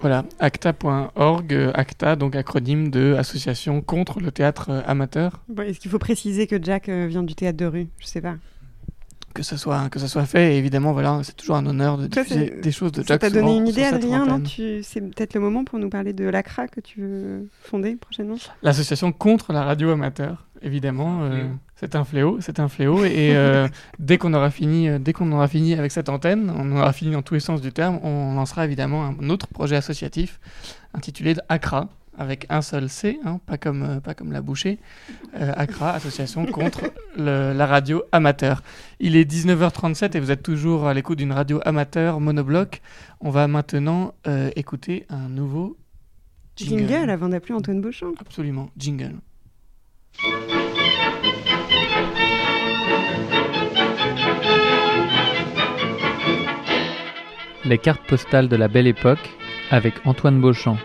Voilà, 0.00 0.24
acta.org, 0.38 1.52
euh, 1.52 1.70
acta, 1.74 2.16
donc 2.16 2.34
acronyme 2.34 2.90
de 2.90 3.14
Association 3.18 3.82
contre 3.82 4.20
le 4.20 4.30
théâtre 4.32 4.70
euh, 4.70 4.80
amateur. 4.86 5.42
Bon, 5.48 5.62
Est-ce 5.62 5.78
qu'il 5.80 5.90
faut 5.90 5.98
préciser 5.98 6.46
que 6.46 6.62
Jack 6.62 6.88
euh, 6.88 7.06
vient 7.06 7.22
du 7.22 7.34
théâtre 7.34 7.58
de 7.58 7.66
rue? 7.66 7.88
Je 7.98 8.06
sais 8.06 8.20
pas. 8.22 8.36
Que 9.34 9.42
ça 9.44 9.56
soit, 9.56 9.88
que 9.90 9.98
ça 10.00 10.08
soit 10.08 10.24
fait, 10.26 10.54
et 10.54 10.58
évidemment, 10.58 10.92
voilà, 10.92 11.20
c'est 11.22 11.36
toujours 11.36 11.54
un 11.56 11.64
honneur 11.66 11.98
de 11.98 12.08
Toi, 12.08 12.22
diffuser 12.24 12.50
des 12.62 12.72
choses 12.72 12.90
de 12.92 13.02
ça 13.02 13.06
Jack 13.08 13.20
t'a 13.20 13.30
donné 13.30 13.58
une 13.58 13.68
idée, 13.68 13.84
Adrien, 13.84 14.26
non? 14.26 14.32
Antenne. 14.34 14.42
Tu- 14.44 14.82
C'est 14.82 15.00
peut-être 15.02 15.34
le 15.34 15.40
moment 15.40 15.64
pour 15.64 15.78
nous 15.78 15.88
parler 15.88 16.12
de 16.12 16.24
l'ACRA 16.24 16.66
que 16.66 16.80
tu 16.80 17.00
veux 17.02 17.48
fonder 17.62 17.94
prochainement? 17.94 18.34
L'association 18.62 19.12
contre 19.12 19.52
la 19.52 19.62
radio 19.62 19.90
amateur, 19.90 20.46
évidemment, 20.62 21.22
euh, 21.22 21.44
c'est 21.80 21.96
un 21.96 22.04
fléau, 22.04 22.36
c'est 22.40 22.60
un 22.60 22.68
fléau. 22.68 23.04
Et 23.04 23.34
euh, 23.34 23.66
dès 23.98 24.18
qu'on 24.18 24.34
aura 24.34 24.50
fini, 24.50 24.88
euh, 24.88 24.98
dès 24.98 25.14
qu'on 25.14 25.32
aura 25.32 25.48
fini 25.48 25.72
avec 25.74 25.90
cette 25.92 26.10
antenne, 26.10 26.52
on 26.54 26.70
aura 26.76 26.92
fini 26.92 27.12
dans 27.12 27.22
tous 27.22 27.32
les 27.34 27.40
sens 27.40 27.62
du 27.62 27.72
terme, 27.72 27.98
on 28.02 28.34
lancera 28.34 28.66
évidemment 28.66 29.06
un 29.06 29.30
autre 29.30 29.46
projet 29.46 29.76
associatif 29.76 30.38
intitulé 30.92 31.34
ACRA 31.48 31.88
avec 32.18 32.44
un 32.50 32.60
seul 32.60 32.90
C, 32.90 33.18
hein, 33.24 33.40
pas 33.46 33.56
comme 33.56 33.82
euh, 33.82 34.00
pas 34.00 34.12
comme 34.12 34.30
la 34.30 34.42
bouchée. 34.42 34.78
Euh, 35.40 35.52
ACRA, 35.56 35.92
association 35.92 36.44
contre 36.58 36.82
le- 37.16 37.54
la 37.54 37.66
radio 37.66 38.02
amateur. 38.12 38.62
Il 38.98 39.16
est 39.16 39.24
19h37 39.24 40.14
et 40.16 40.20
vous 40.20 40.30
êtes 40.30 40.42
toujours 40.42 40.86
à 40.86 40.92
l'écoute 40.92 41.16
d'une 41.16 41.32
radio 41.32 41.60
amateur 41.64 42.20
monobloc. 42.20 42.82
On 43.20 43.30
va 43.30 43.48
maintenant 43.48 44.12
écouter 44.56 45.06
un 45.08 45.28
nouveau 45.28 45.78
jingle. 46.56 46.88
Jingle 46.88 47.10
avant 47.10 47.30
d'appeler 47.30 47.54
Antoine 47.54 47.80
Beauchamp. 47.80 48.12
Absolument, 48.20 48.68
jingle. 48.76 49.14
Les 57.70 57.78
cartes 57.78 58.02
postales 58.08 58.48
de 58.48 58.56
la 58.56 58.66
belle 58.66 58.88
époque 58.88 59.30
avec 59.70 59.94
Antoine 60.04 60.40
Beauchamp. 60.40 60.76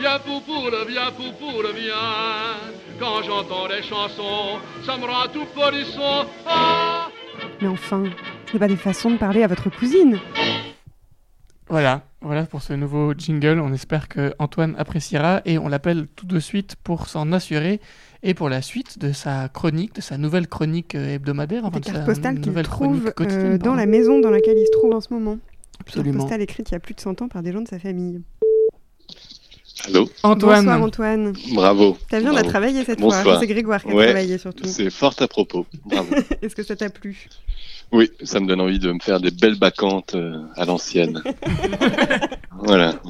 Viens 0.00 0.18
poupoule, 0.18 0.74
viens 0.88 1.12
poupoule, 1.12 1.68
viens. 1.76 2.56
Quand 2.98 3.22
j'entends 3.22 3.68
les 3.68 3.84
chansons, 3.84 4.58
ça 4.84 4.96
me 4.96 5.04
rend 5.04 5.28
tout 5.32 5.46
polisson. 5.54 6.26
Ah 6.44 7.06
Mais 7.60 7.68
enfin, 7.68 8.02
ce 8.46 8.54
n'est 8.54 8.58
pas 8.58 8.66
des 8.66 8.74
façons 8.74 9.12
de 9.12 9.16
parler 9.16 9.44
à 9.44 9.46
votre 9.46 9.70
cousine. 9.70 10.18
Voilà, 11.70 12.02
voilà 12.22 12.44
pour 12.46 12.62
ce 12.62 12.72
nouveau 12.72 13.12
jingle. 13.14 13.60
On 13.60 13.72
espère 13.74 14.08
que 14.08 14.32
Antoine 14.38 14.74
appréciera 14.78 15.42
et 15.44 15.58
on 15.58 15.68
l'appelle 15.68 16.06
tout 16.16 16.24
de 16.26 16.38
suite 16.40 16.76
pour 16.82 17.08
s'en 17.08 17.30
assurer 17.32 17.80
et 18.22 18.32
pour 18.34 18.48
la 18.48 18.62
suite 18.62 18.98
de 18.98 19.12
sa 19.12 19.48
chronique, 19.48 19.94
de 19.96 20.00
sa 20.00 20.16
nouvelle 20.16 20.48
chronique 20.48 20.94
euh, 20.94 21.14
hebdomadaire, 21.14 21.64
enfin 21.64 21.78
Des 21.78 21.80
de 21.80 21.84
cartes 21.86 21.98
sa 21.98 22.04
postales 22.04 22.36
qu'il 22.40 22.46
nouvelle 22.48 22.64
trouve 22.66 23.12
chronique 23.12 23.32
euh, 23.36 23.58
dans 23.58 23.64
pardon. 23.64 23.74
la 23.76 23.86
maison 23.86 24.18
dans 24.20 24.30
laquelle 24.30 24.56
il 24.58 24.66
se 24.66 24.72
trouve 24.72 24.94
en 24.94 25.00
ce 25.00 25.12
moment. 25.12 25.38
Absolument. 25.80 26.20
Postale 26.20 26.40
écrite 26.42 26.70
il 26.70 26.72
y 26.72 26.76
a 26.76 26.80
plus 26.80 26.94
de 26.94 27.00
100 27.00 27.22
ans 27.22 27.28
par 27.28 27.42
des 27.42 27.52
gens 27.52 27.60
de 27.60 27.68
sa 27.68 27.78
famille. 27.78 28.22
Allô? 29.86 30.08
Antoine. 30.24 30.64
Bonsoir 30.64 30.82
Antoine. 30.82 31.32
Bravo. 31.54 31.96
T'as 32.10 32.18
vu, 32.18 32.28
on 32.28 32.36
a 32.36 32.42
travaillé 32.42 32.84
cette 32.84 33.00
Bonsoir. 33.00 33.22
fois. 33.22 33.38
C'est 33.40 33.46
Grégoire 33.46 33.82
qui 33.84 33.90
a 33.90 33.94
Ouais, 33.94 34.06
travaillé 34.06 34.38
surtout. 34.38 34.64
C'est 34.66 34.90
fort 34.90 35.14
à 35.20 35.28
propos. 35.28 35.66
Bravo. 35.84 36.12
Est-ce 36.42 36.56
que 36.56 36.64
ça 36.64 36.74
t'a 36.74 36.90
plu? 36.90 37.28
Oui, 37.92 38.10
ça 38.22 38.40
me 38.40 38.46
donne 38.46 38.60
envie 38.60 38.78
de 38.78 38.92
me 38.92 38.98
faire 39.00 39.20
des 39.20 39.30
belles 39.30 39.58
bacchantes 39.58 40.14
euh, 40.14 40.42
à 40.56 40.64
l'ancienne. 40.64 41.22
voilà. 42.62 43.00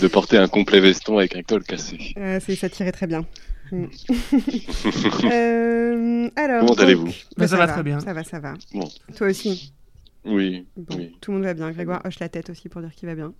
De 0.00 0.08
porter 0.08 0.38
un 0.38 0.48
complet 0.48 0.80
veston 0.80 1.18
avec 1.18 1.36
un 1.36 1.42
col 1.42 1.62
cassé. 1.64 2.14
Euh, 2.18 2.38
c'est- 2.44 2.56
Ça 2.56 2.68
tirait 2.68 2.92
très 2.92 3.06
bien. 3.06 3.24
Mm. 3.72 3.84
Euh, 5.32 6.28
alors, 6.36 6.60
Comment 6.60 6.74
allez-vous? 6.74 7.08
Bah, 7.36 7.48
ça 7.48 7.56
va 7.56 7.66
très 7.66 7.82
bien. 7.82 8.00
Ça 8.00 8.12
va, 8.12 8.22
ça 8.24 8.38
va. 8.38 8.54
Bon. 8.72 8.88
Toi 9.16 9.28
aussi? 9.28 9.72
Oui, 10.26 10.64
Bon, 10.76 10.96
oui. 10.96 11.12
Tout 11.20 11.30
le 11.32 11.36
monde 11.38 11.44
va 11.46 11.52
bien. 11.54 11.70
Grégoire 11.70 12.00
hoche 12.06 12.18
la 12.18 12.28
tête 12.30 12.48
aussi 12.50 12.68
pour 12.68 12.80
dire 12.80 12.94
qu'il 12.94 13.08
va 13.08 13.14
bien. 13.14 13.32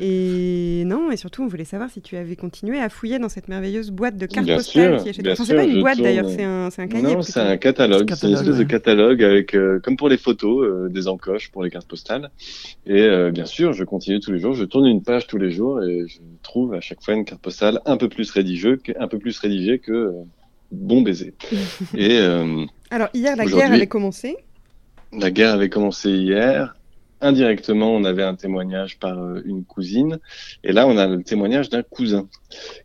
Et 0.00 0.82
non, 0.86 1.10
et 1.10 1.16
surtout, 1.16 1.42
on 1.42 1.46
voulait 1.46 1.64
savoir 1.64 1.88
si 1.90 2.00
tu 2.02 2.16
avais 2.16 2.36
continué 2.36 2.80
à 2.80 2.88
fouiller 2.88 3.18
dans 3.18 3.28
cette 3.28 3.48
merveilleuse 3.48 3.90
boîte 3.90 4.16
de 4.16 4.26
cartes 4.26 4.44
Bien 4.46 4.56
postales 4.56 4.94
sûr, 4.96 5.02
qui 5.02 5.08
est 5.08 5.12
chez 5.12 5.22
toi. 5.22 5.22
bien 5.22 5.32
Enfin, 5.34 5.44
c'est 5.44 5.54
pas 5.54 5.64
une 5.64 5.80
boîte 5.80 5.94
tourne- 5.96 6.04
d'ailleurs, 6.04 6.28
c'est 6.28 6.82
un, 6.82 6.86
cahier. 6.88 7.02
Non, 7.14 7.22
c'est 7.22 7.40
un 7.40 7.56
catalogue. 7.56 8.10
C'est 8.14 8.26
une 8.26 8.34
espèce 8.34 8.56
de 8.58 8.64
catalogue 8.64 9.22
avec, 9.22 9.54
euh, 9.54 9.78
comme 9.80 9.96
pour 9.96 10.08
les 10.08 10.18
photos, 10.18 10.64
euh, 10.66 10.88
des 10.88 11.08
encoches 11.08 11.50
pour 11.50 11.62
les 11.62 11.70
cartes 11.70 11.88
postales. 11.88 12.30
Et 12.86 13.00
euh, 13.02 13.30
bien 13.30 13.46
sûr, 13.46 13.72
je 13.72 13.84
continue 13.84 14.20
tous 14.20 14.32
les 14.32 14.38
jours. 14.40 14.54
Je 14.54 14.64
tourne 14.64 14.86
une 14.86 15.02
page 15.02 15.26
tous 15.26 15.38
les 15.38 15.50
jours 15.50 15.82
et 15.82 16.04
je 16.08 16.18
trouve 16.42 16.74
à 16.74 16.80
chaque 16.80 17.02
fois 17.02 17.14
une 17.14 17.24
carte 17.24 17.40
postale 17.40 17.80
un 17.86 17.96
peu 17.96 18.08
plus 18.08 18.30
rédigée, 18.30 18.76
que- 18.82 18.92
un 18.98 19.08
peu 19.08 19.18
plus 19.18 19.38
rédigée 19.38 19.78
que 19.78 20.12
bon 20.72 21.02
baiser. 21.02 21.34
et 21.96 22.18
Alors, 22.90 23.08
hier, 23.14 23.36
la 23.36 23.46
guerre 23.46 23.72
avait 23.72 23.86
commencé. 23.86 24.36
La 25.12 25.30
guerre 25.30 25.54
avait 25.54 25.68
commencé 25.68 26.10
hier. 26.10 26.74
Indirectement, 27.22 27.92
on 27.94 28.04
avait 28.04 28.22
un 28.22 28.34
témoignage 28.34 28.98
par 28.98 29.18
euh, 29.18 29.42
une 29.44 29.64
cousine. 29.64 30.18
Et 30.64 30.72
là, 30.72 30.86
on 30.86 30.96
a 30.96 31.06
le 31.06 31.22
témoignage 31.22 31.68
d'un 31.68 31.82
cousin 31.82 32.28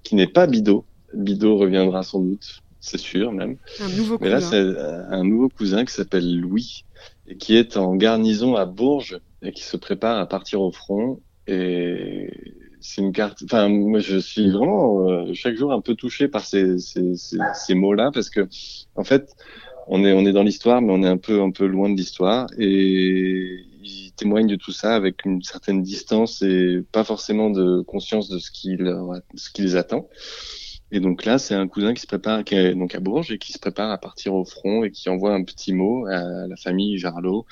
qui 0.03 0.15
n'est 0.15 0.28
pas 0.28 0.45
Bido. 0.45 0.86
Bido 1.13 1.55
reviendra 1.57 2.03
sans 2.03 2.19
doute, 2.19 2.61
c'est 2.82 2.97
sûr 2.97 3.32
même. 3.32 3.55
Un 3.80 3.88
nouveau 3.95 4.17
Mais 4.19 4.30
là, 4.30 4.38
cousin. 4.38 4.49
c'est 4.49 4.57
euh, 4.57 5.09
un 5.09 5.23
nouveau 5.23 5.47
cousin 5.47 5.86
qui 5.86 5.93
s'appelle 5.93 6.38
Louis 6.38 6.84
et 7.28 7.38
qui 7.38 7.55
est 7.55 7.78
en 7.78 7.95
garnison 7.95 8.55
à 8.55 8.65
Bourges 8.65 9.19
et 9.41 9.53
qui 9.53 9.63
se 9.63 9.78
prépare 9.78 10.19
à 10.19 10.26
partir 10.28 10.59
au 10.61 10.71
front. 10.71 11.21
Et 11.47 12.30
c'est 12.82 13.01
une 13.01 13.13
carte. 13.13 13.41
Enfin, 13.45 13.69
moi, 13.69 13.99
je 13.99 14.17
suis 14.17 14.49
vraiment 14.51 15.07
euh, 15.09 15.34
chaque 15.34 15.55
jour 15.55 15.71
un 15.71 15.80
peu 15.80 15.95
touché 15.95 16.28
par 16.28 16.43
ces, 16.45 16.78
ces, 16.80 17.15
ces, 17.15 17.38
ces 17.53 17.73
mots-là 17.76 18.11
parce 18.13 18.30
que, 18.30 18.49
en 18.95 19.03
fait, 19.05 19.34
on 19.88 20.03
est 20.03 20.13
on 20.13 20.25
est 20.25 20.33
dans 20.33 20.43
l'histoire, 20.43 20.81
mais 20.81 20.91
on 20.91 21.03
est 21.03 21.07
un 21.07 21.17
peu 21.17 21.41
un 21.41 21.51
peu 21.51 21.65
loin 21.65 21.89
de 21.89 21.95
l'histoire. 21.97 22.47
Et 22.57 23.65
il 23.83 24.11
témoigne 24.15 24.47
de 24.47 24.55
tout 24.55 24.71
ça 24.71 24.95
avec 24.95 25.25
une 25.25 25.41
certaine 25.43 25.81
distance 25.83 26.41
et 26.41 26.81
pas 26.91 27.03
forcément 27.03 27.49
de 27.49 27.81
conscience 27.81 28.29
de 28.29 28.39
ce 28.39 28.49
qui 28.51 28.75
leur 28.77 29.09
ce 29.36 29.49
qui 29.51 29.61
les 29.61 29.75
attend. 29.75 30.07
Et 30.91 30.99
donc 30.99 31.25
là, 31.25 31.39
c'est 31.39 31.55
un 31.55 31.67
cousin 31.67 31.93
qui 31.93 32.01
se 32.01 32.07
prépare, 32.07 32.43
qui 32.43 32.55
est 32.55 32.73
donc 32.75 32.93
à 32.95 32.99
Bourges 32.99 33.31
et 33.31 33.38
qui 33.39 33.51
se 33.53 33.59
prépare 33.59 33.91
à 33.91 33.97
partir 33.97 34.33
au 34.36 34.45
front 34.45 34.83
et 34.83 34.91
qui 34.91 35.09
envoie 35.09 35.33
un 35.33 35.43
petit 35.43 35.73
mot 35.73 36.05
à 36.05 36.47
la 36.47 36.55
famille 36.55 36.97
Jarlot 36.97 37.45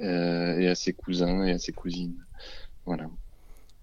euh, 0.00 0.58
et 0.58 0.68
à 0.68 0.74
ses 0.74 0.92
cousins 0.92 1.44
et 1.44 1.52
à 1.52 1.58
ses 1.58 1.72
cousines. 1.72 2.14
Voilà. 2.86 3.04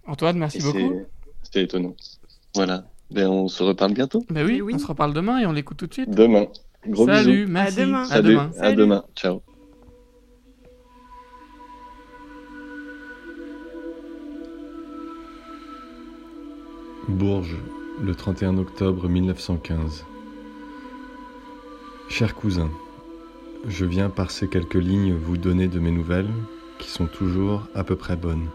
Antoine, 0.07 0.37
merci 0.37 0.57
Et 0.57 0.61
beaucoup. 0.61 0.77
c'est- 0.79 1.07
C'était 1.43 1.63
étonnant. 1.63 1.95
Voilà. 2.55 2.85
Ben, 3.11 3.27
on 3.27 3.47
se 3.47 3.61
reparle 3.63 3.93
bientôt. 3.93 4.23
Ben 4.29 4.45
oui, 4.45 4.61
on 4.73 4.77
se 4.79 4.87
reparle 4.87 5.13
demain 5.13 5.39
et 5.39 5.45
on 5.45 5.51
l'écoute 5.51 5.77
tout 5.77 5.87
de 5.87 5.93
suite. 5.93 6.09
Demain. 6.09 6.47
Gros 6.87 7.05
Salut, 7.05 7.41
bisous. 7.45 7.51
merci. 7.51 7.79
À 7.79 7.85
demain. 7.85 8.01
À 8.01 8.05
Salut. 8.05 8.29
demain. 8.29 8.51
À 8.59 8.71
demain. 8.73 9.05
Ciao. 9.15 9.41
Bourges, 17.07 17.57
le 18.01 18.15
31 18.15 18.57
octobre 18.57 19.07
1915. 19.07 20.05
Cher 22.09 22.35
cousin, 22.35 22.69
je 23.67 23.85
viens 23.85 24.09
par 24.09 24.31
ces 24.31 24.47
quelques 24.47 24.75
lignes 24.75 25.13
vous 25.13 25.37
donner 25.37 25.67
de 25.67 25.79
mes 25.79 25.91
nouvelles, 25.91 26.29
qui 26.79 26.89
sont 26.89 27.07
toujours 27.07 27.67
à 27.75 27.83
peu 27.83 27.95
près 27.95 28.15
bonnes. 28.15 28.47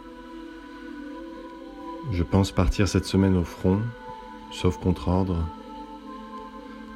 Je 2.12 2.22
pense 2.22 2.52
partir 2.52 2.88
cette 2.88 3.04
semaine 3.04 3.36
au 3.36 3.44
front, 3.44 3.80
sauf 4.52 4.78
contre 4.78 5.08
ordre. 5.08 5.44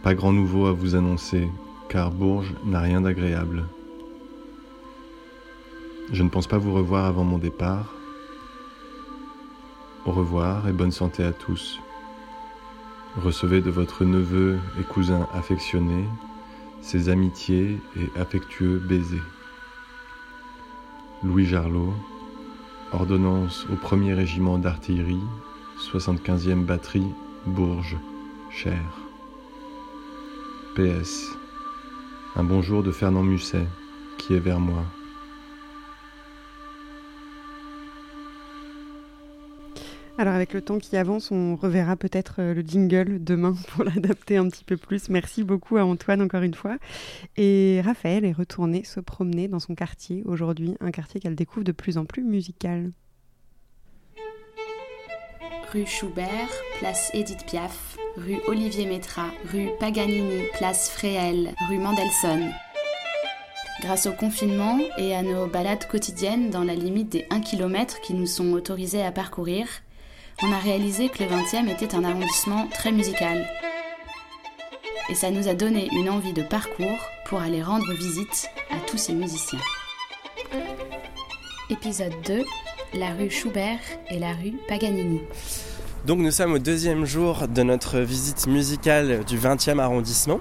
Pas 0.03 0.15
grand 0.15 0.33
nouveau 0.33 0.67
à 0.67 0.73
vous 0.73 0.95
annoncer, 0.95 1.51
car 1.91 2.11
Bourges 2.11 2.55
n'a 2.65 2.81
rien 2.81 3.03
d'agréable. 3.03 3.65
Je 6.11 6.23
ne 6.23 6.31
pense 6.31 6.47
pas 6.47 6.57
vous 6.57 6.73
revoir 6.73 7.05
avant 7.05 7.25
mon 7.25 7.37
départ. 7.37 7.93
Au 10.07 10.13
revoir 10.13 10.67
et 10.69 10.73
bonne 10.73 10.91
santé 10.91 11.23
à 11.23 11.33
tous. 11.33 11.79
Recevez 13.23 13.61
de 13.61 13.71
votre 13.71 14.07
neveu 14.07 14.59
et 14.81 14.85
cousin 14.85 15.29
affectionné 15.35 16.07
ses 16.81 17.11
amitiés 17.11 17.79
et 17.97 18.19
affectueux 18.19 18.79
baisers. 18.79 19.21
Louis 21.23 21.45
Jarlot, 21.45 21.93
ordonnance 22.93 23.67
au 23.71 23.75
1er 23.75 24.15
régiment 24.15 24.57
d'artillerie, 24.57 25.23
75e 25.93 26.65
batterie, 26.65 27.13
Bourges, 27.45 27.99
Cher. 28.51 29.00
PS. 30.75 31.27
Un 32.37 32.45
bonjour 32.45 32.85
de 32.85 32.93
Fernand 32.93 33.25
Musset, 33.25 33.67
qui 34.19 34.35
est 34.35 34.39
vers 34.39 34.61
moi. 34.61 34.85
Alors 40.17 40.35
avec 40.35 40.53
le 40.53 40.63
temps 40.63 40.79
qui 40.79 40.97
avance, 40.97 41.33
on 41.33 41.57
reverra 41.57 41.97
peut-être 41.97 42.37
euh, 42.39 42.55
le 42.55 42.61
jingle 42.61 43.25
demain 43.25 43.57
pour 43.71 43.83
l'adapter 43.83 44.37
un 44.37 44.49
petit 44.49 44.65
peu 44.65 44.77
plus. 44.77 45.09
Merci 45.09 45.43
beaucoup 45.43 45.77
à 45.77 45.85
Antoine 45.85 46.23
encore 46.23 46.43
une 46.43 46.55
fois. 46.55 46.77
Et 47.37 47.81
Raphaël 47.85 48.25
est 48.25 48.33
retourné 48.33 48.85
se 48.85 49.01
promener 49.01 49.49
dans 49.49 49.61
son 49.61 49.75
quartier 49.75 50.23
aujourd'hui, 50.25 50.77
un 50.81 50.93
quartier 50.93 51.21
qu'elle 51.21 51.37
découvre 51.37 51.65
de 51.65 51.73
plus 51.73 51.99
en 51.99 52.05
plus 52.05 52.23
musical. 52.23 52.93
Rue 55.73 55.87
Schubert, 55.87 56.51
place 56.79 57.11
Édith 57.15 57.45
Piaf, 57.47 57.97
rue 58.17 58.41
Olivier 58.47 58.87
Métra, 58.87 59.27
rue 59.53 59.69
Paganini, 59.79 60.43
place 60.55 60.91
Fréhel, 60.91 61.55
rue 61.69 61.79
Mendelssohn. 61.79 62.53
Grâce 63.81 64.07
au 64.07 64.13
confinement 64.13 64.79
et 64.99 65.15
à 65.15 65.23
nos 65.23 65.47
balades 65.47 65.87
quotidiennes 65.89 66.51
dans 66.51 66.65
la 66.65 66.75
limite 66.75 67.11
des 67.11 67.27
1 67.31 67.41
km 67.41 68.01
qui 68.01 68.15
nous 68.15 68.27
sont 68.27 68.53
autorisés 68.53 69.03
à 69.03 69.13
parcourir, 69.13 69.67
on 70.43 70.53
a 70.53 70.59
réalisé 70.59 71.09
que 71.09 71.23
le 71.23 71.31
20e 71.31 71.69
était 71.69 71.95
un 71.95 72.05
arrondissement 72.05 72.67
très 72.69 72.93
musical. 72.93 73.47
Et 75.09 75.15
ça 75.15 75.31
nous 75.31 75.49
a 75.49 75.55
donné 75.55 75.89
une 75.93 76.11
envie 76.11 76.33
de 76.33 76.43
parcours 76.43 77.01
pour 77.27 77.41
aller 77.41 77.63
rendre 77.63 77.93
visite 77.95 78.49
à 78.71 78.79
tous 78.87 78.99
ces 78.99 79.13
musiciens. 79.13 79.61
Épisode 81.71 82.15
2 82.27 82.45
La 82.95 83.13
rue 83.15 83.31
Schubert 83.31 83.81
et 84.09 84.19
la 84.19 84.33
rue 84.33 84.55
Paganini. 84.69 85.21
Donc 86.07 86.19
nous 86.19 86.31
sommes 86.31 86.55
au 86.55 86.59
deuxième 86.59 87.05
jour 87.05 87.47
de 87.49 87.63
notre 87.63 88.01
visite 88.01 88.47
musicale 88.47 89.25
du 89.25 89.39
20e 89.39 89.79
arrondissement. 89.79 90.41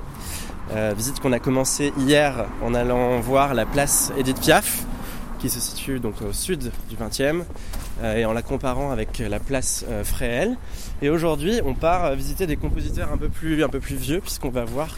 Euh, 0.72 0.93
visite 0.95 1.20
qu'on 1.20 1.34
a 1.34 1.39
commencé 1.39 1.91
hier 1.97 2.45
en 2.64 2.74
allant 2.74 3.20
voir 3.20 3.53
la 3.53 3.66
place 3.66 4.12
Edith 4.18 4.39
Piaf, 4.39 4.86
qui 5.39 5.49
se 5.49 5.60
situe 5.60 5.99
donc 5.99 6.22
au 6.22 6.32
sud 6.32 6.72
du 6.89 6.95
20e, 6.95 7.43
euh, 8.01 8.16
et 8.16 8.26
en 8.26 8.32
la 8.32 8.41
comparant 8.41 8.91
avec 8.91 9.20
la 9.20 9.39
place 9.39 9.84
euh, 9.89 10.03
Fréhel. 10.05 10.55
Et 11.01 11.10
aujourd'hui, 11.10 11.60
on 11.66 11.74
part 11.74 12.05
euh, 12.05 12.16
visiter 12.16 12.47
des 12.47 12.55
compositeurs 12.55 13.12
un 13.12 13.18
peu 13.18 13.28
plus, 13.28 13.64
un 13.64 13.70
peu 13.70 13.80
plus 13.80 13.95
vieux, 13.95 14.22
puisqu'on 14.22 14.49
va 14.49 14.66
voir 14.66 14.95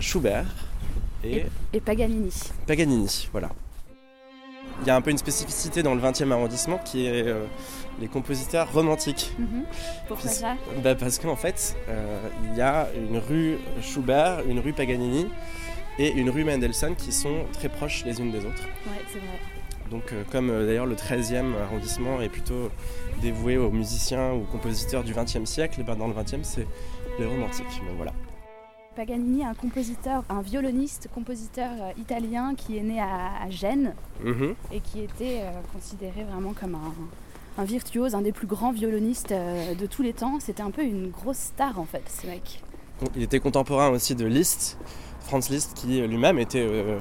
Schubert 0.00 0.46
et, 1.22 1.44
Et 1.72 1.80
Paganini. 1.80 2.32
Paganini. 2.66 3.28
Voilà. 3.30 3.50
Il 4.80 4.88
y 4.88 4.90
a 4.90 4.96
un 4.96 5.00
peu 5.00 5.12
une 5.12 5.18
spécificité 5.18 5.84
dans 5.84 5.94
le 5.94 6.00
20e 6.00 6.32
arrondissement 6.32 6.78
qui 6.78 7.06
est 7.06 7.32
les 8.00 8.08
compositeurs 8.08 8.72
romantiques. 8.72 9.32
Mhm. 9.38 9.64
Pourquoi 10.08 10.30
Puis- 10.30 10.38
ça? 10.40 10.54
Bah 10.82 10.94
Parce 10.94 11.18
qu'en 11.18 11.36
fait, 11.36 11.76
euh, 11.88 12.18
il 12.50 12.56
y 12.56 12.60
a 12.60 12.88
une 12.96 13.18
rue 13.18 13.58
Schubert, 13.80 14.40
une 14.48 14.58
rue 14.60 14.72
Paganini, 14.72 15.26
et 15.98 16.10
une 16.12 16.30
rue 16.30 16.44
Mendelssohn 16.44 16.94
qui 16.96 17.12
sont 17.12 17.44
très 17.52 17.68
proches 17.68 18.04
les 18.04 18.18
unes 18.20 18.30
des 18.32 18.38
autres. 18.46 18.64
Ouais, 18.86 19.02
c'est 19.12 19.18
vrai. 19.18 19.38
Donc 19.90 20.10
euh, 20.12 20.22
comme 20.32 20.48
euh, 20.48 20.66
d'ailleurs 20.66 20.86
le 20.86 20.94
13e 20.96 21.52
arrondissement 21.62 22.22
est 22.22 22.30
plutôt 22.30 22.70
dévoué 23.20 23.58
aux 23.58 23.70
musiciens 23.70 24.32
ou 24.32 24.40
compositeurs 24.50 25.04
du 25.04 25.12
20e 25.12 25.44
siècle, 25.44 25.80
et 25.80 25.84
ben, 25.84 25.96
dans 25.96 26.06
le 26.08 26.14
20e 26.14 26.44
c'est 26.44 26.66
les 27.18 27.26
romantiques. 27.26 27.66
Donc 27.86 27.96
voilà. 27.98 28.12
Paganini 28.96 29.40
est 29.42 29.46
un 29.46 29.54
compositeur, 29.54 30.22
un 30.28 30.40
violoniste, 30.42 31.08
compositeur 31.14 31.70
euh, 31.80 31.90
italien 32.00 32.54
qui 32.54 32.76
est 32.78 32.82
né 32.82 33.00
à, 33.00 33.42
à 33.42 33.50
Gênes 33.50 33.94
Mhm. 34.24 34.54
et 34.72 34.80
qui 34.80 35.00
était 35.00 35.42
considéré 35.74 36.24
vraiment 36.24 36.52
comme 36.58 36.74
un, 36.74 36.92
un 37.58 37.64
virtuose, 37.64 38.14
un 38.14 38.22
des 38.22 38.32
plus 38.32 38.46
grands 38.46 38.72
violonistes 38.72 39.32
euh, 39.32 39.74
de 39.74 39.86
tous 39.86 40.02
les 40.02 40.12
temps. 40.12 40.38
C'était 40.40 40.62
un 40.62 40.70
peu 40.70 40.82
une 40.82 41.10
grosse 41.10 41.38
star 41.38 41.78
en 41.78 41.84
fait, 41.84 42.02
ce 42.08 42.26
mec. 42.26 42.62
Il 43.16 43.22
était 43.22 43.40
contemporain 43.40 43.88
aussi 43.90 44.14
de 44.14 44.24
Liszt, 44.24 44.78
Franz 45.20 45.52
Liszt 45.52 45.74
qui 45.74 46.00
lui-même 46.00 46.38
était, 46.38 46.66
euh, 46.66 46.98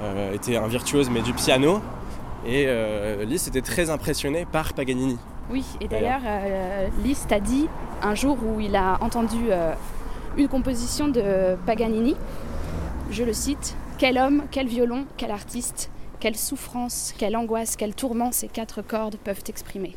euh, 0.00 0.34
était 0.34 0.56
un 0.56 0.66
virtuose 0.66 1.10
mais 1.10 1.22
du 1.22 1.32
piano. 1.32 1.80
Et 2.46 2.64
euh, 2.66 3.24
Liszt 3.24 3.48
était 3.48 3.62
très 3.62 3.90
impressionné 3.90 4.46
par 4.50 4.72
Paganini. 4.74 5.18
Oui, 5.50 5.64
et 5.80 5.88
d'ailleurs, 5.88 6.20
Liszt 7.04 7.30
a 7.32 7.40
dit 7.40 7.68
un 8.00 8.14
jour 8.14 8.38
où 8.42 8.60
il 8.60 8.74
a 8.74 8.98
entendu 9.02 9.50
une 10.36 10.48
composition 10.48 11.08
de 11.08 11.56
Paganini, 11.66 12.16
je 13.10 13.22
le 13.22 13.32
cite, 13.32 13.76
Quel 13.98 14.18
homme, 14.18 14.44
quel 14.50 14.66
violon, 14.66 15.04
quel 15.16 15.30
artiste, 15.30 15.90
quelle 16.22 16.36
souffrance, 16.36 17.12
quelle 17.18 17.36
angoisse, 17.36 17.74
quel 17.74 17.96
tourment 17.96 18.30
ces 18.30 18.46
quatre 18.46 18.80
cordes 18.80 19.16
peuvent 19.16 19.42
exprimer. 19.48 19.92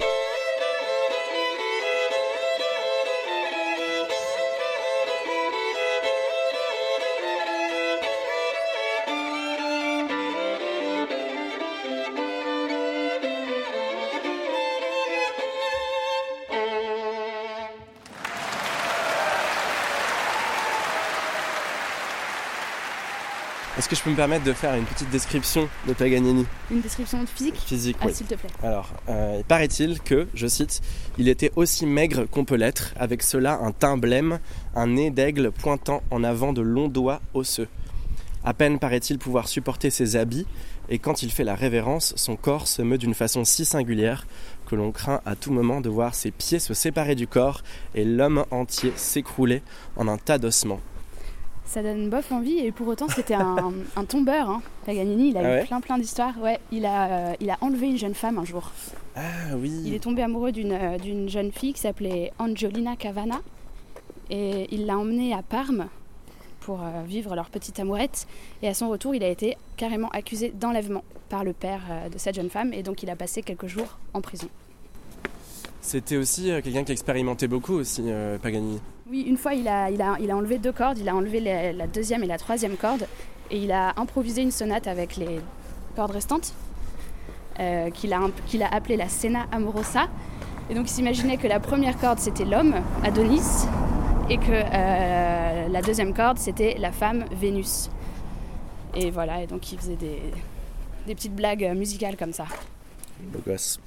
Est-ce 23.77 23.89
que 23.89 23.95
je 23.95 24.01
peux 24.01 24.09
me 24.09 24.15
permettre 24.15 24.45
de 24.45 24.53
faire 24.53 24.73
une 24.75 24.85
petite 24.85 25.09
description 25.09 25.67
de 25.85 25.91
Paganini 25.93 26.45
Une 26.71 26.79
description 26.79 27.25
physique 27.25 27.55
Physique, 27.57 27.97
Ah, 27.99 28.05
oui. 28.07 28.13
s'il 28.13 28.25
te 28.25 28.35
plaît. 28.35 28.49
Alors, 28.63 28.89
euh, 29.09 29.35
il 29.39 29.43
paraît-il 29.43 29.99
que, 29.99 30.27
je 30.33 30.47
cite, 30.47 30.81
il 31.17 31.27
était 31.27 31.51
aussi 31.57 31.85
maigre 31.85 32.23
qu'on 32.25 32.45
peut 32.45 32.55
l'être, 32.55 32.93
avec 32.97 33.21
cela 33.21 33.59
un 33.61 33.73
teint 33.73 33.97
blême, 33.97 34.39
un 34.75 34.87
nez 34.87 35.09
d'aigle 35.11 35.51
pointant 35.51 36.03
en 36.09 36.23
avant 36.23 36.53
de 36.53 36.61
longs 36.61 36.87
doigts 36.87 37.19
osseux. 37.33 37.67
À 38.45 38.53
peine 38.53 38.79
paraît-il 38.79 39.17
pouvoir 39.19 39.49
supporter 39.49 39.89
ses 39.89 40.15
habits, 40.15 40.45
et 40.87 40.97
quand 40.99 41.21
il 41.21 41.29
fait 41.31 41.43
la 41.43 41.55
révérence, 41.55 42.13
son 42.15 42.37
corps 42.37 42.67
se 42.67 42.81
meut 42.81 42.97
d'une 42.99 43.15
façon 43.15 43.43
si 43.43 43.65
singulière 43.65 44.25
que 44.67 44.75
l'on 44.75 44.91
craint 44.93 45.19
à 45.25 45.35
tout 45.35 45.51
moment 45.51 45.81
de 45.81 45.89
voir 45.89 46.15
ses 46.15 46.31
pieds 46.31 46.59
se 46.59 46.73
séparer 46.73 47.15
du 47.15 47.27
corps 47.27 47.61
et 47.93 48.05
l'homme 48.05 48.45
entier 48.51 48.93
s'écrouler 48.95 49.63
en 49.97 50.07
un 50.07 50.17
tas 50.17 50.37
d'ossements. 50.37 50.79
Ça 51.65 51.81
donne 51.81 52.09
bof 52.09 52.31
envie 52.31 52.59
et 52.59 52.71
pour 52.71 52.87
autant 52.87 53.07
c'était 53.09 53.33
un, 53.33 53.73
un 53.95 54.05
tombeur. 54.05 54.49
Hein. 54.49 54.61
Paganini, 54.85 55.29
il 55.29 55.37
a 55.37 55.41
Ah 55.41 55.43
eu 55.43 55.45
ouais 55.59 55.65
plein 55.65 55.81
plein 55.81 55.97
d'histoires. 55.97 56.33
Ouais, 56.41 56.59
il 56.71 56.85
a, 56.85 57.07
euh, 57.31 57.33
il 57.39 57.49
a 57.49 57.57
enlevé 57.61 57.87
une 57.87 57.97
jeune 57.97 58.13
femme 58.13 58.37
un 58.37 58.45
jour. 58.45 58.71
Ah 59.15 59.21
oui. 59.57 59.71
Il 59.85 59.93
est 59.93 59.99
tombé 59.99 60.21
amoureux 60.21 60.51
d'une 60.51 60.71
euh, 60.73 60.97
d'une 60.97 61.27
jeune 61.27 61.51
fille 61.51 61.73
qui 61.73 61.81
s'appelait 61.81 62.31
Angiolina 62.39 62.95
Cavana 62.95 63.41
et 64.29 64.67
il 64.73 64.85
l'a 64.85 64.97
emmenée 64.97 65.33
à 65.33 65.41
Parme 65.43 65.87
pour 66.61 66.81
euh, 66.81 67.03
vivre 67.05 67.35
leur 67.35 67.49
petite 67.49 67.79
amourette. 67.79 68.27
Et 68.61 68.67
à 68.67 68.73
son 68.73 68.89
retour, 68.89 69.13
il 69.15 69.23
a 69.23 69.27
été 69.29 69.57
carrément 69.77 70.09
accusé 70.09 70.49
d'enlèvement 70.51 71.03
par 71.29 71.43
le 71.43 71.53
père 71.53 71.81
euh, 71.89 72.09
de 72.09 72.17
cette 72.17 72.35
jeune 72.35 72.49
femme 72.49 72.73
et 72.73 72.83
donc 72.83 73.03
il 73.03 73.09
a 73.09 73.15
passé 73.15 73.41
quelques 73.41 73.67
jours 73.67 73.97
en 74.13 74.21
prison. 74.21 74.47
C'était 75.81 76.17
aussi 76.17 76.49
euh, 76.51 76.61
quelqu'un 76.61 76.83
qui 76.83 76.91
expérimentait 76.91 77.47
beaucoup 77.47 77.73
aussi, 77.73 78.03
euh, 78.07 78.37
Paganini. 78.39 78.79
Oui, 79.09 79.21
une 79.21 79.37
fois, 79.37 79.53
il 79.53 79.67
a, 79.67 79.89
enlevé 80.35 80.57
deux 80.57 80.71
cordes. 80.71 80.97
Il 80.97 81.09
a 81.09 81.15
enlevé 81.15 81.39
la, 81.39 81.87
deuxième 81.87 82.23
et 82.23 82.27
la 82.27 82.37
troisième 82.37 82.75
corde. 82.75 83.07
Et 83.51 83.63
il 83.63 83.71
a 83.71 83.93
improvisé 83.97 84.41
une 84.41 84.51
sonate 84.51 84.87
avec 84.87 85.17
les 85.17 85.39
cordes 85.95 86.11
restantes, 86.11 86.53
euh, 87.59 87.91
qu'il 87.91 88.13
a, 88.13 88.19
a 88.19 88.75
appelée 88.75 88.97
la 88.97 89.07
Scena 89.07 89.45
Amorosa. 89.51 90.07
Et 90.69 90.73
donc, 90.73 90.89
il 90.89 90.93
s'imaginait 90.93 91.37
que 91.37 91.47
la 91.47 91.59
première 91.59 91.99
corde, 91.99 92.17
c'était 92.17 92.45
l'homme, 92.45 92.75
Adonis, 93.03 93.67
et 94.29 94.37
que 94.37 94.45
euh, 94.49 95.67
la 95.67 95.81
deuxième 95.83 96.15
corde, 96.15 96.39
c'était 96.39 96.75
la 96.79 96.91
femme, 96.91 97.25
Vénus. 97.31 97.91
Et 98.95 99.11
voilà, 99.11 99.43
et 99.43 99.47
donc 99.47 99.71
il 99.71 99.77
faisait 99.77 99.97
des, 99.97 100.19
des 101.05 101.13
petites 101.13 101.35
blagues 101.35 101.71
musicales 101.75 102.17
comme 102.17 102.33
ça. 102.33 102.45
Beau 103.19 103.39
gosse. 103.45 103.79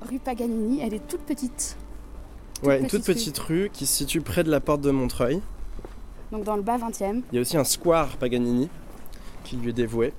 Rue 0.00 0.18
Paganini, 0.18 0.80
elle 0.80 0.94
est 0.94 1.06
toute 1.06 1.22
petite. 1.22 1.76
Ouais, 2.62 2.80
une 2.80 2.86
toute 2.86 3.04
petite 3.04 3.38
rue 3.38 3.70
qui 3.72 3.86
se 3.86 3.94
situe 3.94 4.20
près 4.20 4.44
de 4.44 4.50
la 4.50 4.60
porte 4.60 4.80
de 4.80 4.90
Montreuil. 4.90 5.40
Donc 6.30 6.44
dans 6.44 6.56
le 6.56 6.62
bas 6.62 6.78
20e. 6.78 7.22
Il 7.30 7.34
y 7.34 7.38
a 7.38 7.40
aussi 7.40 7.56
un 7.56 7.64
square 7.64 8.16
Paganini 8.16 8.68
qui 9.44 9.56
lui 9.56 9.70
est 9.70 9.74
dévoué. 9.74 10.12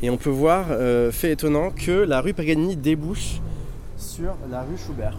Et 0.00 0.10
on 0.10 0.16
peut 0.16 0.30
voir, 0.30 0.66
euh, 0.70 1.10
fait 1.10 1.32
étonnant, 1.32 1.70
que 1.70 1.90
la 1.90 2.20
rue 2.20 2.32
Paganini 2.32 2.76
débouche 2.76 3.40
sur 3.96 4.36
la 4.50 4.62
rue 4.62 4.78
Schubert, 4.78 5.18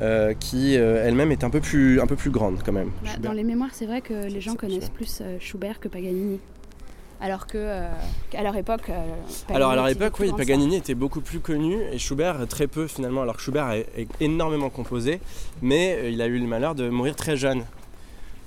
euh, 0.00 0.32
qui 0.34 0.76
euh, 0.76 1.06
elle-même 1.06 1.30
est 1.32 1.44
un 1.44 1.50
peu, 1.50 1.60
plus, 1.60 2.00
un 2.00 2.06
peu 2.06 2.16
plus 2.16 2.30
grande 2.30 2.62
quand 2.64 2.72
même. 2.72 2.90
Bah, 3.04 3.10
dans 3.20 3.32
les 3.32 3.44
mémoires, 3.44 3.70
c'est 3.72 3.86
vrai 3.86 4.00
que 4.00 4.26
les 4.26 4.40
gens 4.40 4.54
connaissent 4.54 4.88
plus 4.88 5.20
euh, 5.20 5.36
Schubert 5.38 5.80
que 5.80 5.88
Paganini. 5.88 6.40
Alors 7.22 7.46
que, 7.46 7.56
euh, 7.56 7.88
qu'à 8.30 8.42
leur 8.42 8.56
époque. 8.56 8.90
euh, 8.90 9.14
Alors 9.48 9.70
à 9.70 9.76
leur 9.76 9.86
époque, 9.86 10.18
oui, 10.18 10.30
ça. 10.30 10.36
Paganini 10.36 10.74
était 10.74 10.96
beaucoup 10.96 11.20
plus 11.20 11.38
connu 11.38 11.80
et 11.92 11.96
Schubert 11.96 12.48
très 12.48 12.66
peu 12.66 12.88
finalement. 12.88 13.22
Alors 13.22 13.36
que 13.36 13.42
Schubert 13.42 13.70
est, 13.70 14.08
énormément 14.18 14.70
composé, 14.70 15.20
mais 15.62 15.94
euh, 15.94 16.10
il 16.10 16.20
a 16.20 16.26
eu 16.26 16.40
le 16.40 16.48
malheur 16.48 16.74
de 16.74 16.88
mourir 16.88 17.14
très 17.14 17.36
jeune. 17.36 17.64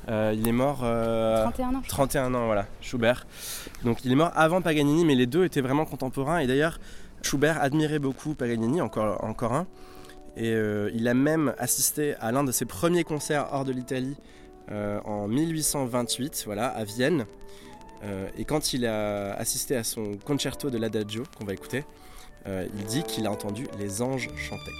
Euh, 0.10 0.36
il 0.38 0.46
est 0.46 0.52
mort 0.52 0.82
euh, 0.84 1.44
31 1.44 1.76
ans, 1.76 1.82
je 1.84 1.90
31 1.90 2.34
ans, 2.36 2.46
voilà, 2.48 2.66
Schubert. 2.82 3.26
Donc 3.86 4.04
il 4.04 4.12
est 4.12 4.16
mort 4.16 4.32
avant 4.36 4.62
Paganini, 4.62 5.06
mais 5.06 5.16
les 5.16 5.26
deux 5.26 5.46
étaient 5.46 5.62
vraiment 5.62 5.86
contemporains. 5.86 6.40
Et 6.40 6.48
d'ailleurs, 6.48 6.82
Schubert 7.22 7.62
admirait 7.62 8.00
beaucoup 8.00 8.34
Paganini, 8.36 8.82
encore, 8.82 9.24
encore 9.24 9.54
un. 9.54 9.68
Et 10.36 10.54
il 10.94 11.08
a 11.08 11.14
même 11.14 11.54
assisté 11.60 12.16
à 12.20 12.34
l'un 12.34 12.44
de 12.44 12.52
ses 12.52 12.66
premiers 12.66 13.06
concerts 13.06 13.48
hors 13.54 13.64
de 13.64 13.72
l'Italie 13.72 14.18
en 14.70 15.30
1828, 15.30 16.44
voilà, 16.46 16.68
à 16.68 16.84
Vienne. 16.84 17.26
Euh, 18.04 18.30
et 18.38 18.46
quand 18.46 18.74
il 18.74 18.86
a 18.86 19.34
assisté 19.34 19.76
à 19.76 19.84
son 19.84 20.18
concerto 20.18 20.70
de 20.70 20.78
l'Adagio, 20.78 21.24
qu'on 21.38 21.46
va 21.46 21.54
écouter, 21.54 21.84
euh, 22.48 22.68
il 22.78 22.84
dit 22.86 23.04
qu'il 23.04 23.26
a 23.26 23.32
entendu 23.32 23.68
les 23.80 24.02
anges 24.02 24.30
chanter. 24.36 24.72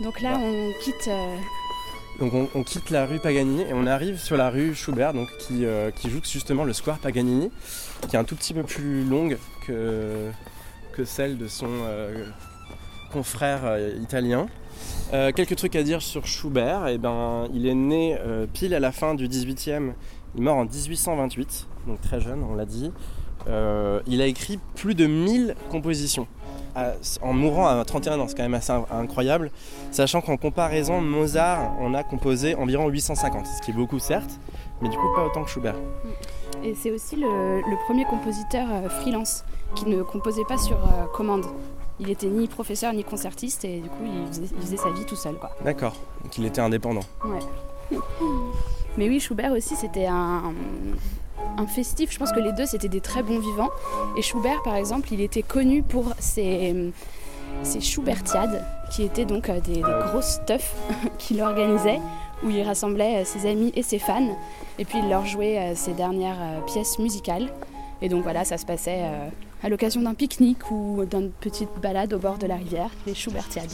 Donc 0.00 0.20
là, 0.20 0.38
on 0.42 0.72
quitte. 0.80 1.08
euh, 1.08 1.36
Donc 2.18 2.32
on, 2.34 2.48
on 2.54 2.62
quitte 2.62 2.90
la 2.90 3.06
rue 3.06 3.18
Paganini 3.18 3.62
et 3.62 3.72
on 3.74 3.86
arrive 3.86 4.18
sur 4.18 4.36
la 4.36 4.50
rue 4.50 4.74
Schubert, 4.74 5.12
donc 5.12 5.28
qui, 5.38 5.64
euh, 5.64 5.90
qui 5.90 6.10
joue 6.10 6.20
justement 6.24 6.64
le 6.64 6.72
square 6.72 6.98
Paganini, 6.98 7.50
qui 8.08 8.16
est 8.16 8.18
un 8.18 8.24
tout 8.24 8.36
petit 8.36 8.54
peu 8.54 8.62
plus 8.62 9.04
longue 9.04 9.36
que, 9.66 10.30
que 10.92 11.04
celle 11.04 11.36
de 11.38 11.48
son 11.48 11.68
euh, 11.84 12.24
confrère 13.12 13.60
euh, 13.64 13.90
italien. 14.00 14.46
Quelques 15.12 15.56
trucs 15.56 15.74
à 15.76 15.82
dire 15.82 16.00
sur 16.00 16.24
Schubert. 16.26 16.86
Eh 16.88 16.96
ben, 16.96 17.48
il 17.52 17.66
est 17.66 17.74
né 17.74 18.16
pile 18.54 18.74
à 18.74 18.80
la 18.80 18.92
fin 18.92 19.14
du 19.14 19.26
18e, 19.28 19.92
il 20.34 20.40
est 20.40 20.44
mort 20.44 20.56
en 20.56 20.64
1828, 20.64 21.66
donc 21.88 22.00
très 22.00 22.20
jeune, 22.20 22.44
on 22.44 22.54
l'a 22.54 22.64
dit. 22.64 22.92
Il 23.46 24.22
a 24.22 24.26
écrit 24.26 24.58
plus 24.76 24.94
de 24.94 25.06
1000 25.06 25.56
compositions. 25.68 26.28
À- 26.74 26.92
en 27.22 27.32
mourant 27.32 27.66
à 27.66 27.84
31 27.84 28.20
ans, 28.20 28.26
c'est 28.28 28.36
quand 28.36 28.42
même 28.42 28.54
assez 28.54 28.72
in- 28.72 28.84
incroyable, 28.92 29.50
sachant 29.90 30.20
qu'en 30.20 30.36
comparaison, 30.36 31.00
Mozart 31.00 31.72
en 31.80 31.94
a 31.94 32.02
composé 32.04 32.54
environ 32.54 32.88
850, 32.88 33.46
ce 33.46 33.62
qui 33.62 33.70
est 33.70 33.74
beaucoup 33.74 33.98
certes, 33.98 34.38
mais 34.80 34.88
du 34.88 34.96
coup 34.96 35.08
pas 35.16 35.24
autant 35.24 35.42
que 35.44 35.50
Schubert. 35.50 35.74
Et 36.62 36.74
c'est 36.74 36.90
aussi 36.90 37.16
le, 37.16 37.60
le 37.60 37.84
premier 37.86 38.04
compositeur 38.04 38.66
euh, 38.70 38.88
freelance 38.88 39.44
qui 39.74 39.86
ne 39.86 40.02
composait 40.02 40.44
pas 40.44 40.58
sur 40.58 40.76
euh, 40.76 41.06
commande. 41.14 41.46
Il 41.98 42.10
était 42.10 42.26
ni 42.28 42.46
professeur 42.48 42.92
ni 42.92 43.04
concertiste 43.04 43.64
et 43.64 43.80
du 43.80 43.88
coup 43.88 44.04
il 44.04 44.26
faisait, 44.28 44.54
il 44.56 44.62
faisait 44.62 44.76
sa 44.76 44.90
vie 44.90 45.04
tout 45.04 45.16
seul 45.16 45.34
quoi. 45.36 45.50
D'accord, 45.64 45.94
donc 46.22 46.36
il 46.38 46.46
était 46.46 46.60
indépendant. 46.60 47.02
Ouais. 47.24 47.98
Mais 48.96 49.08
oui, 49.08 49.20
Schubert 49.20 49.52
aussi 49.52 49.76
c'était 49.76 50.06
un, 50.06 50.52
un 51.56 51.66
festif. 51.66 52.12
Je 52.12 52.18
pense 52.18 52.32
que 52.32 52.40
les 52.40 52.52
deux 52.52 52.66
c'était 52.66 52.88
des 52.88 53.00
très 53.00 53.22
bons 53.22 53.38
vivants. 53.38 53.70
Et 54.16 54.22
Schubert 54.22 54.62
par 54.62 54.76
exemple, 54.76 55.08
il 55.12 55.20
était 55.20 55.42
connu 55.42 55.82
pour 55.82 56.12
ses, 56.18 56.92
ses 57.62 57.80
Schubertiades 57.80 58.64
qui 58.90 59.02
étaient 59.02 59.24
donc 59.24 59.48
euh, 59.48 59.60
des, 59.60 59.74
des 59.74 59.80
grosses 59.80 60.40
teufs 60.46 60.74
qu'il 61.18 61.40
organisait 61.42 62.00
où 62.42 62.50
il 62.50 62.62
rassemblait 62.62 63.22
euh, 63.22 63.24
ses 63.24 63.48
amis 63.48 63.72
et 63.74 63.82
ses 63.82 63.98
fans 63.98 64.36
et 64.78 64.84
puis 64.84 64.98
il 64.98 65.08
leur 65.08 65.26
jouait 65.26 65.58
euh, 65.58 65.74
ses 65.74 65.92
dernières 65.92 66.64
pièces 66.66 66.98
musicales. 66.98 67.52
Et 68.02 68.08
donc 68.08 68.22
voilà, 68.22 68.46
ça 68.46 68.56
se 68.56 68.64
passait 68.64 69.02
à 69.62 69.68
l'occasion 69.68 70.00
d'un 70.00 70.14
pique-nique 70.14 70.70
ou 70.70 71.04
d'une 71.04 71.30
petite 71.30 71.68
balade 71.82 72.14
au 72.14 72.18
bord 72.18 72.38
de 72.38 72.46
la 72.46 72.56
rivière, 72.56 72.88
les 73.06 73.14
Schubertiades. 73.14 73.68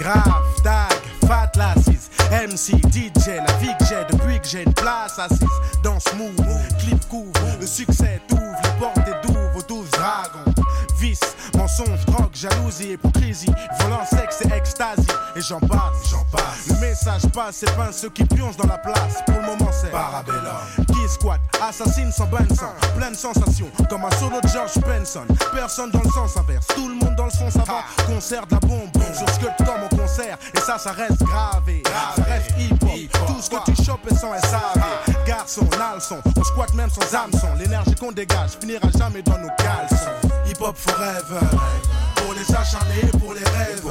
Grave, 0.00 0.62
tag, 0.64 0.92
fat 1.26 1.52
lasses, 1.56 2.10
MC, 2.30 2.78
DJ, 2.90 3.36
la 3.46 3.52
vie 3.58 3.74
que 3.78 3.84
j'ai 3.84 4.04
depuis 4.10 4.40
que 4.40 4.48
j'ai 4.48 4.62
une 4.62 4.72
place 4.72 5.18
assise 5.18 5.46
dans 5.82 6.00
ce 6.00 6.14
move, 6.16 6.34
clip 6.78 7.06
couvre, 7.08 7.32
le 7.60 7.66
succès 7.66 8.20
t'ouvre 8.26 8.42
les 8.64 8.80
portes 8.80 8.98
et 9.06 9.26
d'ouvre 9.26 9.56
aux 9.56 9.62
douze 9.62 9.90
dragons. 9.90 10.49
Vice, 11.00 11.34
mensonge, 11.56 12.04
drogue, 12.04 12.34
jalousie, 12.34 12.92
hypocrisie, 12.92 13.50
violence, 13.78 14.10
sexe 14.10 14.42
et 14.44 14.52
extasie, 14.52 15.06
et 15.34 15.40
j'en 15.40 15.58
passe, 15.60 16.10
j'en 16.10 16.24
passe. 16.30 16.68
Le 16.68 16.74
message 16.74 17.22
passe, 17.32 17.56
c'est 17.56 17.74
pas 17.74 17.90
ceux 17.90 18.10
qui 18.10 18.22
plongent 18.24 18.58
dans 18.58 18.68
la 18.68 18.76
place. 18.76 19.22
Pour 19.24 19.36
le 19.36 19.46
moment, 19.46 19.70
c'est 19.72 19.90
Parabella 19.90 20.60
qui 20.88 21.08
squatte, 21.08 21.40
assassine 21.66 22.12
sans 22.12 22.28
sang, 22.54 22.74
pleine 22.98 23.14
sensation, 23.14 23.66
comme 23.88 24.04
un 24.04 24.10
solo 24.18 24.42
de 24.42 24.48
George 24.48 24.78
Benson. 24.86 25.24
Personne 25.54 25.90
dans 25.90 26.02
le 26.02 26.10
sens 26.10 26.36
inverse, 26.36 26.66
tout 26.74 26.88
le 26.88 26.94
monde 26.96 27.16
dans 27.16 27.24
le 27.24 27.30
son, 27.30 27.50
ça 27.50 27.64
va. 27.64 27.84
Concert 28.06 28.46
de 28.46 28.54
la 28.56 28.60
bombe, 28.60 28.90
sur 29.16 29.28
sculpte 29.30 29.64
comme 29.64 29.82
au 29.82 29.96
concert, 29.96 30.36
et 30.54 30.60
ça, 30.60 30.76
ça 30.76 30.92
reste 30.92 31.22
gravé. 31.22 31.82
Ça 31.86 32.22
reste 32.24 32.50
hip-hop, 32.58 33.26
tout 33.26 33.40
ce 33.40 33.48
que 33.48 33.72
tu 33.72 33.84
chopes 33.84 34.06
est 34.10 34.16
sans 34.16 34.34
SAV. 34.38 34.79
Garçon, 35.50 35.68
nalson, 35.76 36.22
on 36.36 36.44
squatte 36.44 36.74
même 36.74 36.90
sans 36.90 37.12
hameçon. 37.12 37.48
L'énergie 37.58 37.96
qu'on 37.96 38.12
dégage 38.12 38.50
finira 38.60 38.88
jamais 38.96 39.20
dans 39.20 39.36
nos 39.38 39.48
caleçons. 39.56 40.28
Hip-hop 40.46 40.76
forever, 40.76 41.44
pour 42.14 42.34
les 42.34 42.54
acharnés, 42.54 43.10
pour 43.18 43.34
les 43.34 43.42
rêves. 43.42 43.84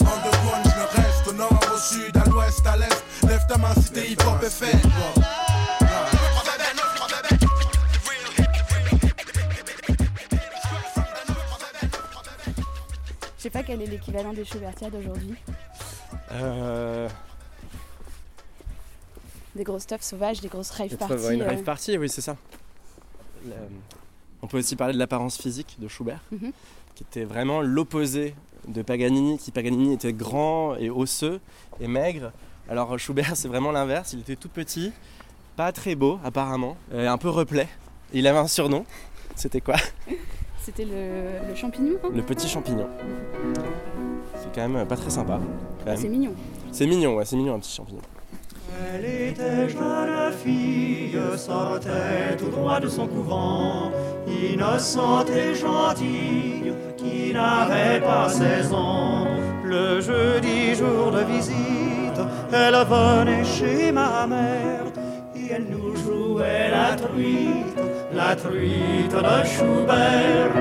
Underground, 0.00 0.64
je 0.66 0.76
le 0.76 1.02
reste, 1.02 1.28
au 1.28 1.32
nord, 1.32 1.60
au 1.74 1.78
sud, 1.78 2.14
à 2.14 2.28
l'ouest, 2.28 2.66
à 2.66 2.76
l'est. 2.76 3.02
Lève 3.26 3.40
ta 3.48 3.56
main 3.56 3.72
si 3.76 3.90
t'es 3.90 4.10
hip-hop 4.10 4.42
est 4.42 4.50
fait. 4.50 4.76
Je 13.38 13.42
sais 13.44 13.50
pas 13.50 13.62
quel 13.62 13.80
est 13.80 13.86
l'équivalent 13.86 14.34
des 14.34 14.44
Schubertiades 14.44 14.94
aujourd'hui. 14.94 15.36
Euh, 16.32 17.08
Des 19.58 19.64
grosses 19.64 19.86
teufs 19.86 20.02
sauvages, 20.02 20.40
des 20.40 20.48
grosses 20.48 20.70
rave 20.70 20.96
parties. 20.96 21.34
une 21.34 21.42
euh, 21.42 21.46
rave 21.48 21.62
party, 21.64 21.98
oui, 21.98 22.08
c'est 22.08 22.20
ça. 22.22 22.36
Le- 23.44 23.52
On 24.40 24.46
peut 24.46 24.58
aussi 24.58 24.76
parler 24.76 24.94
de 24.94 24.98
l'apparence 25.00 25.36
physique 25.36 25.76
de 25.80 25.88
Schubert, 25.88 26.20
Mhm. 26.30 26.52
qui 26.94 27.02
était 27.02 27.24
vraiment 27.24 27.60
l'opposé 27.60 28.34
de 28.68 28.82
Paganini, 28.82 29.36
qui 29.36 29.50
Paganini 29.50 29.92
était 29.94 30.12
grand 30.12 30.76
et 30.76 30.90
osseux 30.90 31.40
et 31.80 31.88
maigre. 31.88 32.30
Alors 32.70 32.96
Schubert, 33.00 33.32
c'est 33.36 33.48
vraiment 33.48 33.72
l'inverse, 33.72 34.12
il 34.12 34.20
était 34.20 34.36
tout 34.36 34.48
petit, 34.48 34.92
pas 35.56 35.72
très 35.72 35.96
beau 35.96 36.20
apparemment, 36.24 36.76
et 36.94 37.06
un 37.08 37.18
peu 37.18 37.28
replet. 37.28 37.66
Et 38.14 38.20
il 38.20 38.26
avait 38.28 38.38
un 38.38 38.46
surnom, 38.46 38.84
c'était 39.34 39.60
quoi? 39.60 39.74
C'était 40.62 40.84
le, 40.84 41.48
le 41.48 41.54
champignon. 41.56 41.96
hein 42.04 42.10
Le 42.14 42.22
petit 42.22 42.46
champignon. 42.48 42.86
C'est 44.40 44.54
quand 44.54 44.68
même 44.68 44.86
pas 44.86 44.96
très 44.96 45.10
sympa. 45.10 45.40
C'est 45.96 46.08
mignon. 46.08 46.32
C'est 46.70 46.86
mignon, 46.86 47.16
ouais, 47.16 47.24
c'est 47.24 47.36
mignon 47.36 47.54
un 47.54 47.58
petit 47.58 47.74
champignon. 47.74 48.02
Elle 48.76 49.04
était 49.04 49.68
jeune 49.68 50.32
fille, 50.44 51.18
sortait 51.36 52.36
tout 52.38 52.50
droit 52.50 52.80
de 52.80 52.88
son 52.88 53.06
couvent, 53.06 53.90
innocente 54.26 55.30
et 55.30 55.54
gentille, 55.54 56.72
qui 56.96 57.32
n'avait 57.32 58.00
pas 58.00 58.28
16 58.28 58.72
ans. 58.72 59.26
Le 59.64 60.00
jeudi 60.00 60.74
jour 60.74 61.10
de 61.12 61.22
visite, 61.32 62.20
elle 62.52 62.74
venait 62.74 63.44
chez 63.44 63.92
ma 63.92 64.26
mère, 64.26 64.86
et 65.34 65.52
elle 65.52 65.66
nous 65.70 65.96
jouait 65.96 66.70
la 66.70 66.94
truite, 66.94 67.80
la 68.12 68.36
truite 68.36 69.12
de 69.12 69.46
Schubert. 69.46 70.52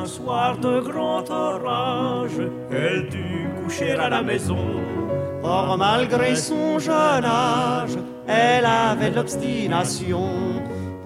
Un 0.00 0.06
soir 0.06 0.56
de 0.58 0.80
grand 0.80 1.28
orage, 1.30 2.40
elle 2.70 3.08
dut 3.08 3.48
coucher 3.62 3.92
à 3.92 4.08
la 4.08 4.22
maison. 4.22 4.97
Or, 5.42 5.76
malgré 5.78 6.34
son 6.34 6.78
jeune 6.78 7.24
âge, 7.24 7.96
elle 8.26 8.66
avait 8.66 9.10
de 9.10 9.16
l'obstination. 9.16 10.30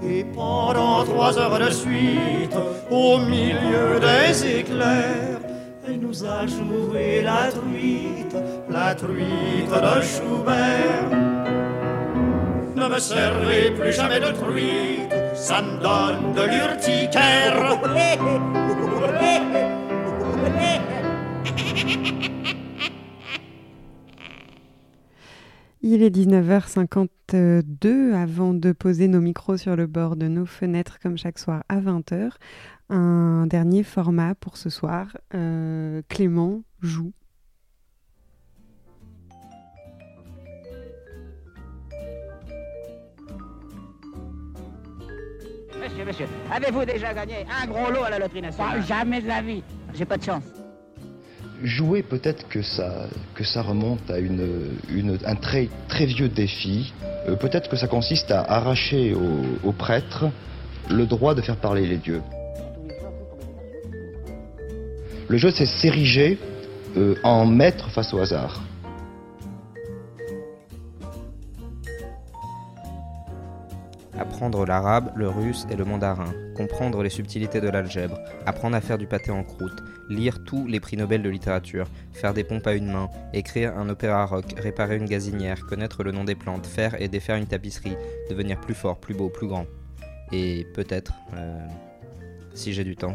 Et 0.05 0.25
pendant 0.25 1.05
trois 1.05 1.39
heures 1.39 1.59
de 1.59 1.71
suite, 1.71 2.57
au 2.91 3.19
milieu 3.19 4.01
des 4.01 4.61
éclairs, 4.61 5.41
elle 5.87 6.01
nous 6.01 6.25
a 6.25 6.47
joué 6.47 7.23
la 7.23 7.51
truite, 7.53 8.37
la 8.69 8.95
truite 8.95 9.71
de 9.71 10.01
Schubert. 10.03 11.11
Ne 12.75 12.89
me 12.89 12.99
servez 12.99 13.71
plus 13.71 13.93
jamais 13.93 14.19
de 14.19 14.33
truite, 14.33 15.15
ça 15.35 15.63
me 15.63 15.79
donne 15.79 16.33
de 16.35 16.43
l'urticaire. 16.43 17.79
Il 25.85 26.05
est 26.05 26.15
19h52 26.17 28.15
avant 28.15 28.55
de 28.55 28.71
poser 28.71 29.09
nos 29.09 29.21
micros 29.21 29.57
sur 29.57 29.75
le 29.75 29.89
bord 29.89 30.15
de 30.15 30.29
nos 30.29 30.47
fenêtres 30.47 31.01
comme 31.01 31.19
chaque 31.19 31.41
soir 31.41 31.65
à 31.69 31.81
20h. 31.81 32.31
Un 32.89 33.49
dernier 33.49 33.83
format 33.83 34.37
pour 34.37 34.57
ce 34.57 34.71
soir. 34.71 35.17
Euh, 35.35 36.03
Clément 36.09 36.63
joue. 36.81 37.13
Monsieur, 45.83 46.05
monsieur, 46.05 46.27
avez-vous 46.53 46.85
déjà 46.85 47.13
gagné 47.13 47.45
un 47.61 47.67
gros 47.67 47.91
lot 47.91 48.05
à 48.05 48.11
la 48.11 48.21
loterie 48.21 48.43
nationale? 48.43 48.85
Jamais 48.85 49.21
de 49.21 49.27
la 49.27 49.43
vie. 49.43 49.65
J'ai 49.95 50.05
pas 50.05 50.17
de 50.17 50.23
chance. 50.23 50.45
Jouer, 51.63 52.03
peut-être 52.03 52.49
que 52.49 52.63
ça, 52.63 53.07
que 53.35 53.45
ça 53.45 53.63
remonte 53.63 54.11
à 54.11 54.17
un 54.17 55.35
très, 55.37 55.69
très 55.89 56.07
vieux 56.07 56.29
défi. 56.29 56.93
Euh, 57.29 57.37
peut-être 57.37 57.69
que 57.69 57.77
ça 57.77 57.87
consiste 57.87 58.31
à 58.31 58.43
arracher 58.43 59.15
aux, 59.15 59.69
aux 59.69 59.73
prêtres 59.73 60.27
le 60.91 61.07
droit 61.07 61.35
de 61.35 61.41
faire 61.41 61.57
parler 61.57 61.87
les 61.87 61.99
dieux. 61.99 62.23
Le 65.29 65.39
jeu, 65.39 65.51
c'est 65.51 65.67
s'ériger 65.67 66.39
euh, 66.97 67.15
en 67.23 67.47
maître 67.47 67.89
face 67.91 68.13
au 68.13 68.19
hasard. 68.19 68.61
Apprendre 74.43 74.67
l'arabe, 74.67 75.13
le 75.15 75.29
russe 75.29 75.69
et 75.71 75.77
le 75.77 75.85
mandarin, 75.85 76.35
comprendre 76.57 77.01
les 77.05 77.11
subtilités 77.11 77.61
de 77.61 77.69
l'algèbre, 77.69 78.19
apprendre 78.45 78.75
à 78.75 78.81
faire 78.81 78.99
du 78.99 79.07
pâté 79.07 79.31
en 79.31 79.45
croûte, 79.45 79.85
lire 80.09 80.43
tous 80.43 80.67
les 80.67 80.81
prix 80.81 80.97
Nobel 80.97 81.23
de 81.23 81.31
littérature, 81.31 81.87
faire 82.13 82.35
des 82.35 82.43
pompes 82.43 82.67
à 82.67 82.75
une 82.75 82.91
main, 82.91 83.09
écrire 83.33 83.79
un 83.79 83.89
opéra 83.89 84.27
rock, 84.27 84.47
réparer 84.59 84.97
une 84.97 85.05
gazinière, 85.05 85.65
connaître 85.67 86.03
le 86.03 86.11
nom 86.11 86.25
des 86.25 86.35
plantes, 86.35 86.67
faire 86.67 87.01
et 87.01 87.07
défaire 87.07 87.37
une 87.37 87.47
tapisserie, 87.47 87.97
devenir 88.31 88.61
plus 88.61 88.75
fort, 88.75 88.99
plus 88.99 89.15
beau, 89.15 89.29
plus 89.29 89.47
grand. 89.47 89.67
Et 90.33 90.67
peut-être 90.75 91.13
euh, 91.37 91.65
si 92.53 92.73
j'ai 92.73 92.83
du 92.83 92.97
temps, 92.97 93.15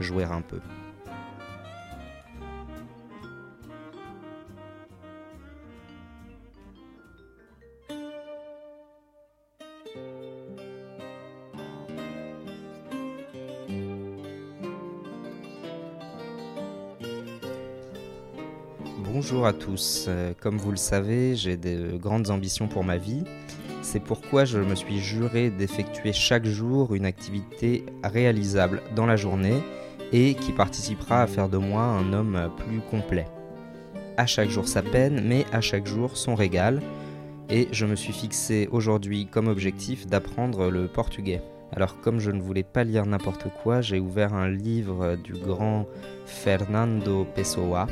jouer 0.00 0.24
un 0.24 0.40
peu. 0.40 0.58
Bonjour 19.14 19.46
à 19.46 19.52
tous. 19.52 20.06
Euh, 20.08 20.32
Comme 20.40 20.58
vous 20.58 20.72
le 20.72 20.76
savez, 20.76 21.36
j'ai 21.36 21.56
de 21.56 21.96
grandes 21.96 22.30
ambitions 22.30 22.66
pour 22.66 22.82
ma 22.82 22.96
vie. 22.96 23.22
C'est 23.80 24.00
pourquoi 24.00 24.44
je 24.44 24.58
me 24.58 24.74
suis 24.74 24.98
juré 24.98 25.50
d'effectuer 25.50 26.12
chaque 26.12 26.44
jour 26.44 26.96
une 26.96 27.06
activité 27.06 27.86
réalisable 28.02 28.82
dans 28.96 29.06
la 29.06 29.14
journée 29.14 29.62
et 30.10 30.34
qui 30.34 30.50
participera 30.50 31.22
à 31.22 31.28
faire 31.28 31.48
de 31.48 31.58
moi 31.58 31.82
un 31.84 32.12
homme 32.12 32.50
plus 32.56 32.80
complet. 32.90 33.28
À 34.16 34.26
chaque 34.26 34.50
jour 34.50 34.66
sa 34.66 34.82
peine, 34.82 35.22
mais 35.24 35.46
à 35.52 35.60
chaque 35.60 35.86
jour 35.86 36.16
son 36.16 36.34
régal. 36.34 36.82
Et 37.48 37.68
je 37.70 37.86
me 37.86 37.94
suis 37.94 38.12
fixé 38.12 38.68
aujourd'hui 38.72 39.28
comme 39.30 39.46
objectif 39.46 40.08
d'apprendre 40.08 40.70
le 40.70 40.88
portugais. 40.88 41.40
Alors 41.70 42.00
comme 42.00 42.18
je 42.18 42.32
ne 42.32 42.42
voulais 42.42 42.64
pas 42.64 42.82
lire 42.82 43.06
n'importe 43.06 43.46
quoi, 43.62 43.80
j'ai 43.80 44.00
ouvert 44.00 44.34
un 44.34 44.48
livre 44.48 45.14
du 45.14 45.34
grand 45.34 45.86
Fernando 46.26 47.24
Pessoa. 47.36 47.86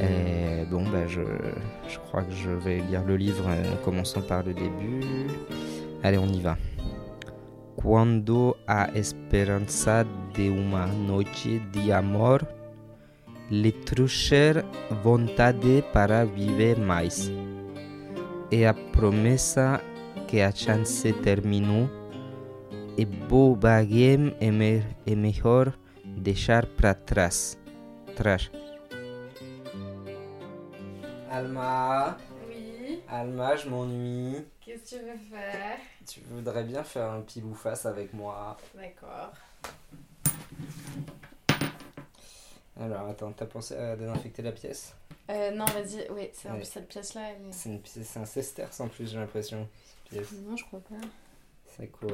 Et 0.00 0.64
bon, 0.70 0.84
bah, 0.84 1.06
je, 1.06 1.20
crois 2.06 2.22
que 2.22 2.32
je 2.32 2.50
vais 2.50 2.78
lire 2.78 3.04
le 3.04 3.16
livre 3.16 3.44
euh, 3.48 3.74
en 3.74 3.76
commençant 3.84 4.22
par 4.22 4.42
le 4.42 4.54
début. 4.54 5.00
Allez, 6.02 6.18
on 6.18 6.26
y 6.26 6.40
va. 6.40 6.56
Quando 7.76 8.56
a 8.66 8.90
esperança 8.94 10.04
de 10.34 10.50
uma 10.50 10.86
noite 10.86 11.60
de 11.72 11.92
amor 11.92 12.40
lhe 13.50 13.72
trouxer 13.72 14.64
vontade 15.02 15.82
para 15.92 16.24
viver 16.24 16.78
mais. 16.78 17.30
E 18.50 18.64
a 18.64 18.74
promessa 18.74 19.80
que 20.26 20.40
a 20.40 20.50
chance 20.50 21.12
terminou 21.12 21.88
e 22.96 23.04
bobagem 23.04 24.34
é, 24.40 24.50
me, 24.50 24.82
é. 25.06 25.16
Alma. 31.32 32.18
Oui. 32.46 33.00
Alma, 33.08 33.56
je 33.56 33.66
m'ennuie. 33.70 34.44
Qu'est-ce 34.60 34.96
que 34.96 35.00
tu 35.00 35.04
veux 35.06 35.16
faire? 35.16 35.78
Tu 36.06 36.20
voudrais 36.28 36.62
bien 36.62 36.84
faire 36.84 37.10
un 37.10 37.22
pile 37.22 37.44
ou 37.44 37.54
face 37.54 37.86
avec 37.86 38.12
moi. 38.12 38.58
D'accord. 38.74 39.32
Alors, 42.78 43.08
attends, 43.08 43.32
t'as 43.32 43.46
pensé 43.46 43.74
à 43.74 43.96
désinfecter 43.96 44.42
la 44.42 44.52
pièce? 44.52 44.94
Euh, 45.30 45.52
non, 45.52 45.64
vas-y, 45.64 46.06
oui, 46.10 46.28
c'est 46.34 46.50
en 46.50 46.56
plus 46.56 46.66
cette 46.66 46.88
pièce-là, 46.88 47.30
elle. 47.30 47.50
C'est 47.50 47.70
une 47.70 47.80
pièce, 47.80 48.06
c'est 48.06 48.20
un 48.20 48.26
sesterce 48.26 48.80
en 48.80 48.88
plus, 48.88 49.10
j'ai 49.10 49.18
l'impression. 49.18 49.66
Non, 50.12 50.54
je 50.54 50.64
crois 50.66 50.80
pas. 50.80 51.06
C'est 51.66 51.86
quoi? 51.86 52.12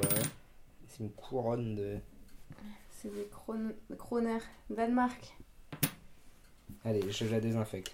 C'est 0.87 1.01
une 1.01 1.11
couronne 1.11 1.75
de. 1.75 1.99
C'est 2.93 3.13
des 3.13 3.27
Kron... 3.33 3.73
Kroner, 3.99 4.39
Danemark. 4.71 5.35
Allez, 6.85 7.11
je 7.11 7.25
la 7.25 7.41
désinfecte. 7.41 7.93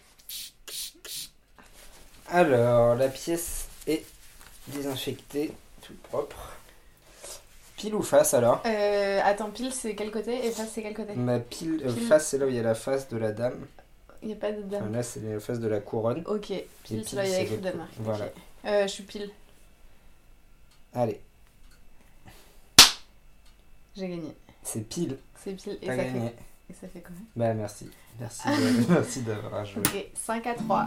Alors, 2.30 2.94
la 2.96 3.08
pièce 3.08 3.66
est 3.86 4.04
désinfectée, 4.68 5.52
toute 5.82 5.98
propre. 6.02 6.52
Pile 7.76 7.94
ou 7.94 8.02
face 8.02 8.34
alors? 8.34 8.62
Euh, 8.66 9.20
attends, 9.24 9.50
pile, 9.50 9.72
c'est 9.72 9.94
quel 9.94 10.10
côté 10.10 10.46
Et 10.46 10.50
face, 10.52 10.70
c'est 10.72 10.82
quel 10.82 10.94
côté? 10.94 11.14
Ma 11.14 11.38
pile, 11.40 11.82
euh, 11.84 11.92
Pile. 11.92 12.06
face, 12.06 12.28
c'est 12.28 12.38
là 12.38 12.46
où 12.46 12.48
il 12.48 12.54
y 12.54 12.58
a 12.58 12.62
la 12.62 12.74
face 12.74 13.08
de 13.08 13.16
la 13.18 13.32
dame. 13.32 13.66
Il 14.22 14.28
n'y 14.28 14.34
a 14.34 14.36
pas 14.36 14.52
de 14.52 14.62
dame. 14.62 14.82
Enfin, 14.84 14.92
là, 14.92 15.02
c'est 15.02 15.20
la 15.20 15.38
face 15.40 15.58
de 15.60 15.68
la 15.68 15.80
couronne. 15.80 16.22
Ok, 16.26 16.50
Et 16.52 16.66
pile, 16.84 17.04
c'est 17.06 17.16
là, 17.16 17.26
il 17.26 17.30
y 17.32 17.34
a 17.34 17.40
écrit 17.40 17.58
Danemark. 17.58 17.90
Voilà. 17.98 18.26
Euh, 18.64 18.82
je 18.84 18.88
suis 18.92 19.02
pile. 19.02 19.30
Allez, 20.94 21.20
J'ai 23.96 24.08
gagné. 24.08 24.34
c'est 24.62 24.88
pile. 24.88 25.18
C'est 25.44 25.52
pile 25.54 25.76
et 25.82 25.86
ça, 25.86 25.96
gagné. 25.96 26.28
fait... 26.28 26.34
et 26.70 26.74
ça 26.80 26.88
fait 26.88 27.00
quoi? 27.00 27.10
Bah, 27.36 27.52
merci. 27.52 27.90
Merci 28.18 28.42
de- 28.48 28.92
merci 28.92 29.20
d'avoir 29.22 29.64
joué. 29.66 29.82
Ok, 29.84 30.06
5 30.14 30.46
à 30.46 30.54
3. 30.54 30.86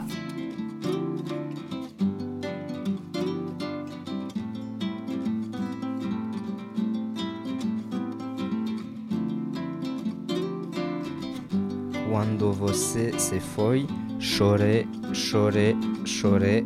Quando 12.18 12.52
você 12.52 13.14
se 13.20 13.40
foi, 13.40 13.86
chorei, 14.20 14.88
chorei, 15.14 15.76
chorei. 16.04 16.66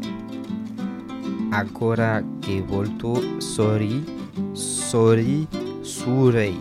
Agora 1.52 2.24
que 2.42 2.62
voltou, 2.62 3.22
sorri, 3.42 4.02
sorri, 4.54 5.50
sourei. 5.84 6.58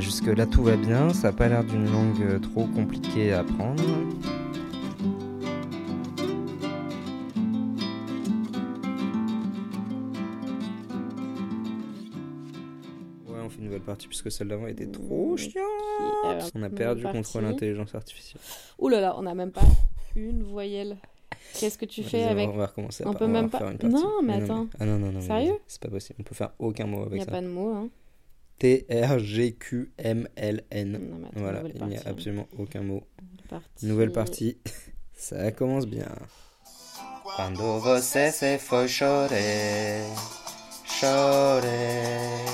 Jusque-là, 0.00 0.46
tout 0.46 0.62
va 0.62 0.76
bien. 0.76 1.12
Ça 1.12 1.28
n'a 1.28 1.32
pas 1.34 1.48
l'air 1.48 1.64
d'une 1.64 1.84
langue 1.84 2.40
trop 2.40 2.66
compliquée 2.68 3.34
à 3.34 3.40
apprendre. 3.40 3.82
Une 13.58 13.64
nouvelle 13.66 13.82
partie 13.82 14.08
puisque 14.08 14.30
celle 14.32 14.48
d'avant 14.48 14.66
était 14.66 14.86
trop 14.86 15.36
chiante. 15.36 15.54
alors, 16.24 16.48
On 16.54 16.62
a 16.62 16.70
perdu 16.70 17.02
contre 17.04 17.40
l'intelligence 17.40 17.94
artificielle. 17.94 18.40
Ouh 18.78 18.88
là 18.88 19.00
là, 19.00 19.14
on 19.18 19.22
n'a 19.22 19.34
même 19.34 19.52
pas 19.52 19.62
une 20.16 20.42
voyelle. 20.42 20.96
Qu'est-ce 21.58 21.78
que 21.78 21.84
tu 21.84 22.02
fais 22.02 22.24
on 22.24 22.28
avec 22.30 22.48
On 22.48 22.56
va 22.56 22.66
recommencer. 22.66 23.04
On 23.06 23.10
par- 23.12 23.18
peut 23.20 23.26
même 23.28 23.48
pas. 23.50 23.60
Non, 23.84 24.22
mais 24.22 24.42
attends. 24.42 24.66
Ah 24.80 24.86
non, 24.86 24.98
non, 24.98 25.12
non. 25.12 25.20
mais 25.20 25.26
Sérieux 25.26 25.58
C'est 25.68 25.80
pas 25.82 25.88
possible. 25.88 26.16
On 26.20 26.24
peut 26.24 26.34
faire 26.34 26.50
aucun 26.58 26.86
mot 26.86 27.02
Il 27.02 27.06
avec 27.06 27.14
n'y 27.14 27.20
a 27.22 27.26
ça. 27.26 27.30
pas 27.30 27.40
de 27.42 27.46
mots, 27.46 27.74
hein. 27.74 27.88
T-R-G-Q-M-L-N. 28.58 30.94
attends, 30.94 31.30
Voilà, 31.40 31.62
nouvelle 31.62 31.76
il 31.80 31.86
n'y 31.86 31.96
a 31.96 32.02
absolument 32.06 32.46
aucun 32.58 32.82
mot. 32.82 33.02
partie. 33.48 33.86
Nouvelle 33.86 34.12
partie. 34.12 34.58
Ça 35.14 35.52
commence 35.52 35.86
bien. 35.86 36.08
Quando 37.36 37.78
você 37.80 38.30
se 38.30 38.58
foi 38.58 38.86
chorei, 38.86 40.02
chorei, 40.86 42.44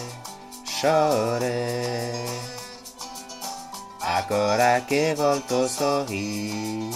Agora 4.02 4.80
que 4.86 5.14
volto 5.14 5.68
sorri, 5.68 6.90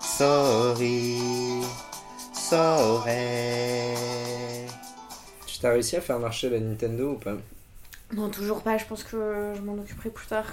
sorri, 0.00 1.62
sorri. 2.32 3.94
Tu 5.46 5.58
t'as 5.60 5.70
réussi 5.70 5.96
à 5.96 6.00
faire 6.00 6.18
marcher 6.18 6.50
la 6.50 6.60
Nintendo 6.60 7.12
ou 7.12 7.18
pas? 7.18 7.36
Non, 8.12 8.28
toujours 8.28 8.60
pas. 8.62 8.76
Je 8.78 8.84
pense 8.84 9.02
que 9.02 9.52
je 9.56 9.60
m'en 9.62 9.74
occuperai 9.74 10.10
plus 10.10 10.26
tard. 10.26 10.44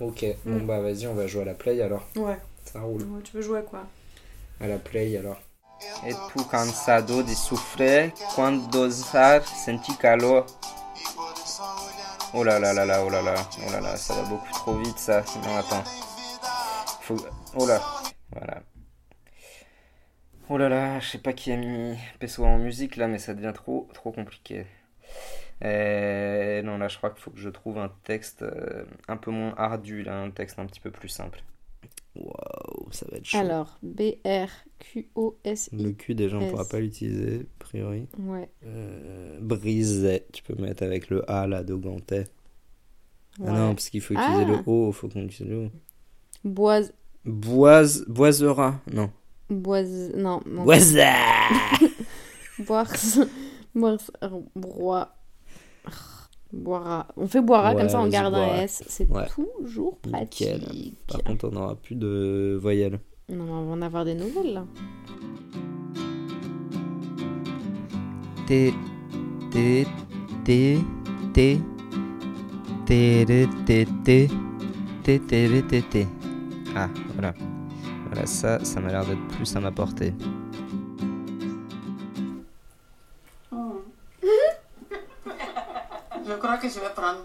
Ok, 0.00 0.24
bon 0.44 0.60
Mm. 0.62 0.66
bah 0.66 0.80
vas-y, 0.80 1.06
on 1.06 1.14
va 1.14 1.26
jouer 1.26 1.42
à 1.42 1.46
la 1.46 1.54
Play 1.54 1.80
alors. 1.82 2.06
Ouais. 2.16 2.38
Ça 2.64 2.80
roule. 2.80 3.02
Ouais, 3.02 3.22
tu 3.22 3.32
veux 3.36 3.42
jouer 3.42 3.58
à 3.60 3.62
quoi? 3.62 3.80
À 4.60 4.66
la 4.66 4.76
Play 4.78 5.16
alors. 5.16 5.40
Et 6.06 6.12
tu 6.32 6.44
cansado 6.44 7.22
de 7.22 7.34
sofrer 7.34 8.12
quando 8.34 8.86
usar 8.86 9.42
senti 9.64 9.94
calor? 9.96 10.44
Oh 12.32 12.44
là 12.44 12.60
là 12.60 12.72
là 12.72 12.84
là, 12.84 13.04
oh 13.04 13.10
là 13.10 13.22
là, 13.22 13.34
oh 13.66 13.72
là 13.72 13.80
là, 13.80 13.96
ça 13.96 14.14
va 14.14 14.22
beaucoup 14.28 14.52
trop 14.52 14.76
vite 14.76 14.98
ça. 14.98 15.24
Non, 15.44 15.56
attends. 15.56 15.82
Oh 17.56 17.66
là, 17.66 17.80
voilà. 18.32 18.62
Oh 20.48 20.56
là 20.56 20.68
là, 20.68 21.00
je 21.00 21.08
sais 21.08 21.18
pas 21.18 21.32
qui 21.32 21.50
a 21.50 21.56
mis 21.56 21.96
Pessoa 22.20 22.48
en 22.48 22.58
musique 22.58 22.96
là, 22.96 23.08
mais 23.08 23.18
ça 23.18 23.34
devient 23.34 23.52
trop, 23.52 23.88
trop 23.94 24.12
compliqué. 24.12 24.66
Euh, 25.64 26.62
non, 26.62 26.78
là, 26.78 26.88
je 26.88 26.96
crois 26.98 27.10
qu'il 27.10 27.20
faut 27.20 27.30
que 27.32 27.40
je 27.40 27.48
trouve 27.50 27.78
un 27.78 27.92
texte 28.04 28.42
euh, 28.42 28.84
un 29.08 29.16
peu 29.16 29.30
moins 29.32 29.54
ardu, 29.56 30.02
là, 30.02 30.16
un 30.16 30.30
texte 30.30 30.58
un 30.58 30.66
petit 30.66 30.80
peu 30.80 30.90
plus 30.90 31.08
simple. 31.08 31.42
Waouh, 32.16 32.88
ça 32.90 33.06
va 33.10 33.18
être 33.18 33.24
chaud. 33.24 33.38
Alors, 33.38 33.78
B-R-Q-O-S-I. 33.82 35.76
Le 35.76 35.92
cul, 35.92 36.14
déjà, 36.14 36.36
on 36.38 36.40
S. 36.40 36.50
pourra 36.50 36.64
pas 36.68 36.80
l'utiliser, 36.80 37.40
a 37.40 37.44
priori. 37.64 38.06
Ouais. 38.18 38.48
Euh, 38.66 39.38
brisé, 39.40 40.24
tu 40.32 40.42
peux 40.42 40.54
mettre 40.60 40.82
avec 40.82 41.08
le 41.10 41.28
A 41.30 41.46
là 41.46 41.62
de 41.62 41.74
Gantais. 41.74 42.26
Ah 43.44 43.52
non, 43.52 43.74
parce 43.74 43.88
qu'il 43.90 44.00
faut 44.00 44.14
utiliser 44.14 44.42
Ah. 44.42 44.48
le 44.48 44.58
O, 44.66 44.88
il 44.88 44.92
faut 44.92 45.08
qu'on 45.08 45.22
utilise 45.22 45.50
le 45.52 45.66
O. 45.66 45.70
Boise. 46.44 46.92
Boise, 47.24 48.04
Boisera, 48.08 48.80
non. 48.92 49.10
Boise. 49.48 50.12
Non. 50.16 50.40
non. 50.46 50.64
Boisa 50.64 51.12
Boire. 52.58 52.90
Boire. 53.74 53.98
Broie. 54.56 55.14
Boira. 56.52 57.06
On 57.16 57.26
fait 57.26 57.40
boira 57.40 57.74
comme 57.74 57.88
ça, 57.88 58.00
on 58.00 58.08
garde 58.08 58.34
un. 58.34 58.54
S. 58.62 58.82
C'est 58.88 59.08
Ouais. 59.10 59.26
toujours 59.28 59.98
pratique. 59.98 60.48
Nickel. 60.52 60.92
Par 61.06 61.22
contre, 61.22 61.48
on 61.48 61.52
n'aura 61.52 61.76
plus 61.76 61.94
de 61.94 62.58
voyelles. 62.60 62.98
Non, 63.28 63.44
on 63.44 63.64
va 63.66 63.72
en 63.72 63.82
avoir 63.82 64.04
des 64.04 64.14
nouvelles 64.14 64.54
là. 64.54 64.64
T, 68.46 68.74
T, 69.52 69.86
T, 70.44 70.78
T. 71.32 71.58
T, 72.86 73.24
T, 73.24 73.48
T, 73.64 73.86
T. 74.04 74.28
T, 75.04 75.18
T, 75.20 75.62
T, 75.68 75.82
T. 75.82 76.06
Ah, 76.74 76.88
voilà. 77.14 77.34
Voilà, 78.08 78.26
ça, 78.26 78.62
ça 78.64 78.80
m'a 78.80 78.88
l'air 78.88 79.06
d'être 79.06 79.24
plus 79.28 79.54
à 79.54 79.60
ma 79.60 79.70
portée. 79.70 80.12
Que 86.60 86.68
je 86.68 86.78
vais 86.78 86.90
prendre 86.90 87.20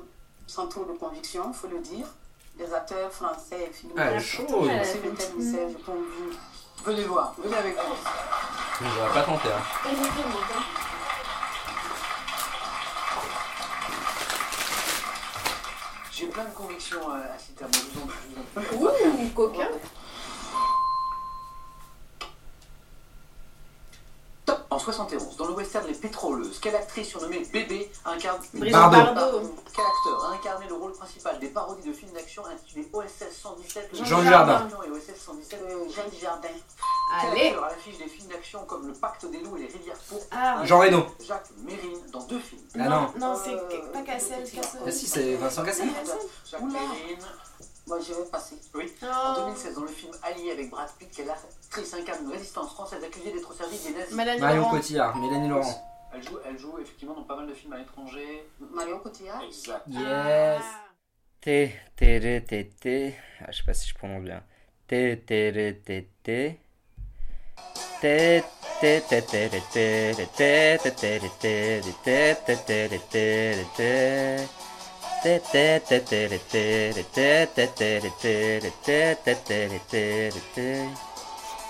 sans 0.48 0.68
trop 0.68 0.86
de 0.86 0.94
conviction, 0.94 1.46
il 1.50 1.54
faut 1.54 1.68
le 1.68 1.80
dire. 1.80 2.08
Des 2.58 2.74
acteurs 2.74 3.12
français 3.12 3.70
et 3.70 3.74
films. 3.74 3.92
Ah. 3.98 4.18
C'est 4.18 5.04
le 5.04 5.14
thème 5.14 5.34
je 5.38 5.92
vous. 5.92 6.32
Venez 6.86 7.04
voir, 7.04 7.36
venez 7.38 7.56
avec 7.56 7.76
nous. 7.76 7.96
Je 8.80 8.86
ne 8.86 9.14
pas 9.14 9.24
tenter. 9.24 9.50
Hein. 9.50 9.62
J'ai 16.12 16.28
plein 16.28 16.46
de 16.46 16.54
convictions 16.54 17.10
euh, 17.10 17.36
à 17.36 17.38
citer 17.38 17.66
à 17.66 17.68
moi. 17.68 18.92
Ouh, 18.94 19.30
coquin. 19.36 19.68
Top 24.46 24.66
en 24.70 24.75
71, 24.86 25.36
dans 25.38 25.48
le 25.48 25.54
western 25.54 25.86
Les 25.88 25.94
Pétroleuses, 25.96 26.60
quelle 26.60 26.76
actrice 26.76 27.08
surnommée 27.10 27.40
Bébé 27.52 27.92
incarne 28.06 28.40
Bardot. 28.54 29.14
Bardot. 29.16 29.42
Quel 29.76 29.84
acteur 29.86 30.26
a 30.26 30.34
incarné 30.34 30.68
le 30.68 30.76
rôle 30.76 30.92
principal 30.94 31.40
des 31.40 31.48
parodies 31.48 31.88
de 31.88 31.94
films 31.94 32.12
d'action 32.14 32.46
intitulés 32.46 32.88
OSS 32.94 33.32
117 33.42 33.90
le 34.00 34.06
Jean 34.06 34.20
Dujardin. 34.22 34.68
et 34.86 34.90
OSS 34.92 35.20
117 35.26 35.62
euh, 35.64 35.86
Jean 35.90 36.10
Dujardin. 36.10 36.50
Allez. 37.20 37.32
Quel 37.36 37.48
acteur 37.48 37.64
à 37.66 37.70
l'affiche 37.70 37.98
des 37.98 38.08
films 38.08 38.28
d'action 38.30 38.66
comme 38.66 38.88
Le 38.88 38.94
Pacte 38.94 39.26
des 39.26 39.40
loups 39.40 39.58
et 39.58 39.62
les 39.62 39.68
rivières 39.68 39.98
pourpres 40.08 40.28
Ah. 40.32 40.62
Jean 40.64 40.80
Reno. 40.80 41.06
Jacques 41.26 41.50
Mérine 41.58 42.00
dans 42.14 42.24
deux 42.24 42.40
films. 42.40 42.62
Ah 42.80 42.88
non. 42.90 43.14
Non, 43.20 43.36
c'est 43.44 43.56
pas 43.92 44.02
Cassel. 44.02 44.44
Cassel. 44.44 44.82
Ah 44.86 44.92
si, 44.92 45.08
c'est 45.08 45.36
Vincent 45.36 45.64
Cassel. 45.64 45.90
Jacques 46.50 46.62
Mérine. 46.62 47.18
Moi, 47.88 48.00
je 48.00 48.14
vais 48.14 48.26
passer. 48.32 48.56
Oui. 48.74 48.92
En 49.04 49.46
2016, 49.46 49.76
dans 49.76 49.82
le 49.82 49.88
film 49.88 50.12
Allié 50.24 50.52
avec 50.52 50.70
Brad 50.70 50.90
Pitt, 50.98 51.10
quelle 51.16 51.30
actrice 51.30 51.94
incarne 51.94 52.26
une 52.26 52.32
résistance 52.32 52.72
française 52.74 53.04
accusée 53.04 53.32
d'être 53.32 53.50
au 53.50 53.54
service 53.54 53.84
des 53.84 53.94
nazis 53.94 54.16
Mélanie 54.16 54.42
Marion 54.42 54.62
Laurent. 54.62 54.72
Cotillard, 54.72 55.18
Mélanie 55.18 55.50
Laurent. 55.50 55.92
Elle 56.14 56.24
joue, 56.24 56.38
elle 56.46 56.58
joue 56.58 56.80
effectivement 56.80 57.14
dans 57.14 57.24
pas 57.24 57.36
mal 57.36 57.48
de 57.48 57.54
films 57.54 57.74
à 57.74 57.78
l'étranger. 57.78 58.48
Marion 58.74 59.00
Cotillard 59.00 59.44
Exact. 59.44 59.84
Yes. 59.88 60.64
T, 61.42 61.76
T, 61.96 62.20
T, 62.20 62.44
T, 62.44 62.70
T. 62.70 63.16
Ah, 63.42 63.52
je 63.52 63.58
sais 63.58 63.64
pas 63.64 63.74
si 63.74 63.88
je 63.88 63.94
prononce 63.94 64.24
bien. 64.24 64.42
T, 64.88 65.24
T, 65.26 65.52
T, 65.54 65.82
T, 65.84 66.10
T. 66.24 66.60
T, 68.02 68.44
T, 68.80 69.02
T, 73.78 74.48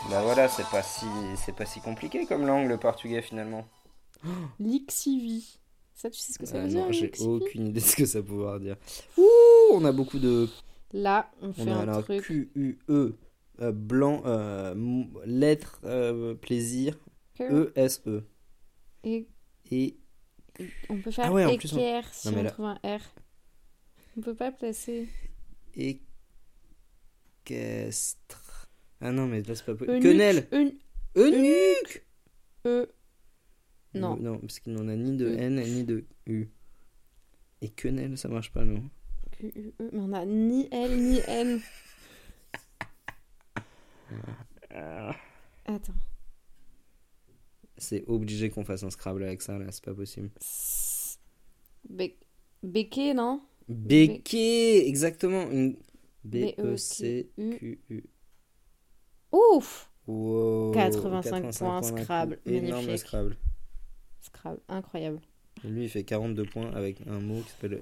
Bah 0.09 0.21
voilà, 0.23 0.47
c'est 0.49 0.65
pas 0.69 0.83
si 0.83 1.05
c'est 1.37 1.55
pas 1.55 1.65
si 1.65 1.79
compliqué 1.79 2.25
comme 2.25 2.45
langue 2.45 2.67
le 2.67 2.77
portugais 2.77 3.21
finalement. 3.21 3.65
Lixivi. 4.59 5.57
Ça, 5.93 6.09
tu 6.09 6.19
sais 6.19 6.33
ce 6.33 6.39
que 6.39 6.45
ça 6.45 6.57
Ah 6.57 6.63
veut 6.63 6.67
dire 6.67 6.85
non, 6.85 6.91
j'ai 6.91 7.11
aucune 7.21 7.67
idée 7.67 7.79
de 7.79 7.85
ce 7.85 7.95
que 7.95 8.05
ça 8.05 8.21
peut 8.21 8.33
vouloir 8.33 8.59
dire. 8.59 8.75
Ouh, 9.17 9.23
on 9.71 9.85
a 9.85 9.91
beaucoup 9.91 10.19
de 10.19 10.49
Là, 10.91 11.31
on 11.41 11.53
fait 11.53 11.61
on 11.63 11.67
a 11.67 11.75
un 11.75 11.79
alors 11.81 12.03
truc. 12.03 12.23
Q 12.23 12.49
U 12.55 12.77
E 12.89 13.15
euh, 13.61 13.71
blanc 13.71 14.21
euh, 14.25 14.75
lettre 15.25 15.79
euh, 15.85 16.33
plaisir 16.35 16.97
E 17.39 17.71
S 17.75 18.01
E 18.05 18.23
Et 19.05 19.27
et 19.71 19.97
on 20.89 20.97
peut 20.97 21.11
faire 21.11 21.25
Ah 21.27 21.31
ouais, 21.31 21.45
en 21.45 21.55
plus, 21.55 21.73
on- 21.73 21.77
équerre 21.77 22.13
si 22.13 22.29
Non, 22.29 22.39
on 22.39 22.43
là- 22.43 22.51
trouve 22.51 22.65
un 22.65 22.79
R. 22.83 22.99
On 24.17 24.21
peut 24.21 24.35
pas 24.35 24.51
placer. 24.51 25.09
équestre. 27.45 28.69
Ah 29.01 29.11
non, 29.11 29.27
mais 29.27 29.41
là 29.41 29.55
c'est 29.55 29.65
pas 29.65 29.75
possible. 29.75 29.99
Quenelle. 29.99 30.47
Eunuque. 31.15 32.05
E. 32.65 32.87
Non. 33.93 34.17
Non, 34.17 34.39
parce 34.39 34.59
qu'il 34.59 34.73
n'en 34.73 34.87
a 34.87 34.95
ni 34.95 35.15
de 35.15 35.27
E. 35.27 35.37
N 35.37 35.55
ni 35.61 35.83
de 35.83 36.05
U. 36.27 36.47
Et 37.61 37.69
quenelle, 37.69 38.17
ça 38.17 38.27
marche 38.27 38.51
pas 38.51 38.63
non. 38.63 38.89
Q, 39.31 39.51
U, 39.55 39.73
E. 39.81 39.89
Mais 39.91 39.99
on 39.99 40.13
a 40.13 40.25
ni 40.25 40.67
L 40.71 40.97
ni 40.97 41.19
N. 41.27 41.61
Attends. 45.65 45.93
C'est 47.77 48.05
obligé 48.07 48.49
qu'on 48.49 48.63
fasse 48.63 48.83
un 48.83 48.89
Scrabble 48.89 49.23
avec 49.23 49.41
ça 49.41 49.57
là, 49.57 49.71
c'est 49.71 49.83
pas 49.83 49.93
possible. 49.93 50.29
Becquet, 52.63 53.13
non? 53.13 53.41
Béquet, 53.67 54.87
exactement. 54.87 55.49
Une... 55.49 55.77
B-E-C-Q-U. 56.23 58.03
Ouf 59.31 59.91
Wow, 60.07 60.71
85 60.71 61.57
points. 61.57 61.81
Scrabble, 61.81 62.39
Énorme. 62.45 62.95
Scrabble. 62.97 63.37
Scrabble, 64.21 64.59
incroyable. 64.69 65.19
Lui, 65.63 65.85
il 65.85 65.89
fait 65.89 66.03
42 66.03 66.45
points 66.45 66.71
avec 66.73 67.01
un 67.07 67.19
mot 67.19 67.41
qui 67.41 67.49
s'appelle 67.49 67.81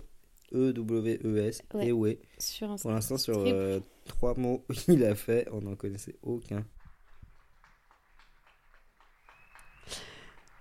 E-W-E-S. 0.54 1.64
Ouais. 1.74 1.88
Et 1.88 1.92
ouais. 1.92 2.20
Sur 2.38 2.72
un 2.72 2.78
Pour 2.78 2.92
l'instant, 2.92 3.18
sur 3.18 3.40
euh, 3.40 3.80
trois 4.06 4.36
mots 4.38 4.64
il 4.88 5.04
a 5.04 5.16
fait, 5.16 5.48
on 5.52 5.62
n'en 5.62 5.76
connaissait 5.76 6.16
aucun. 6.22 6.66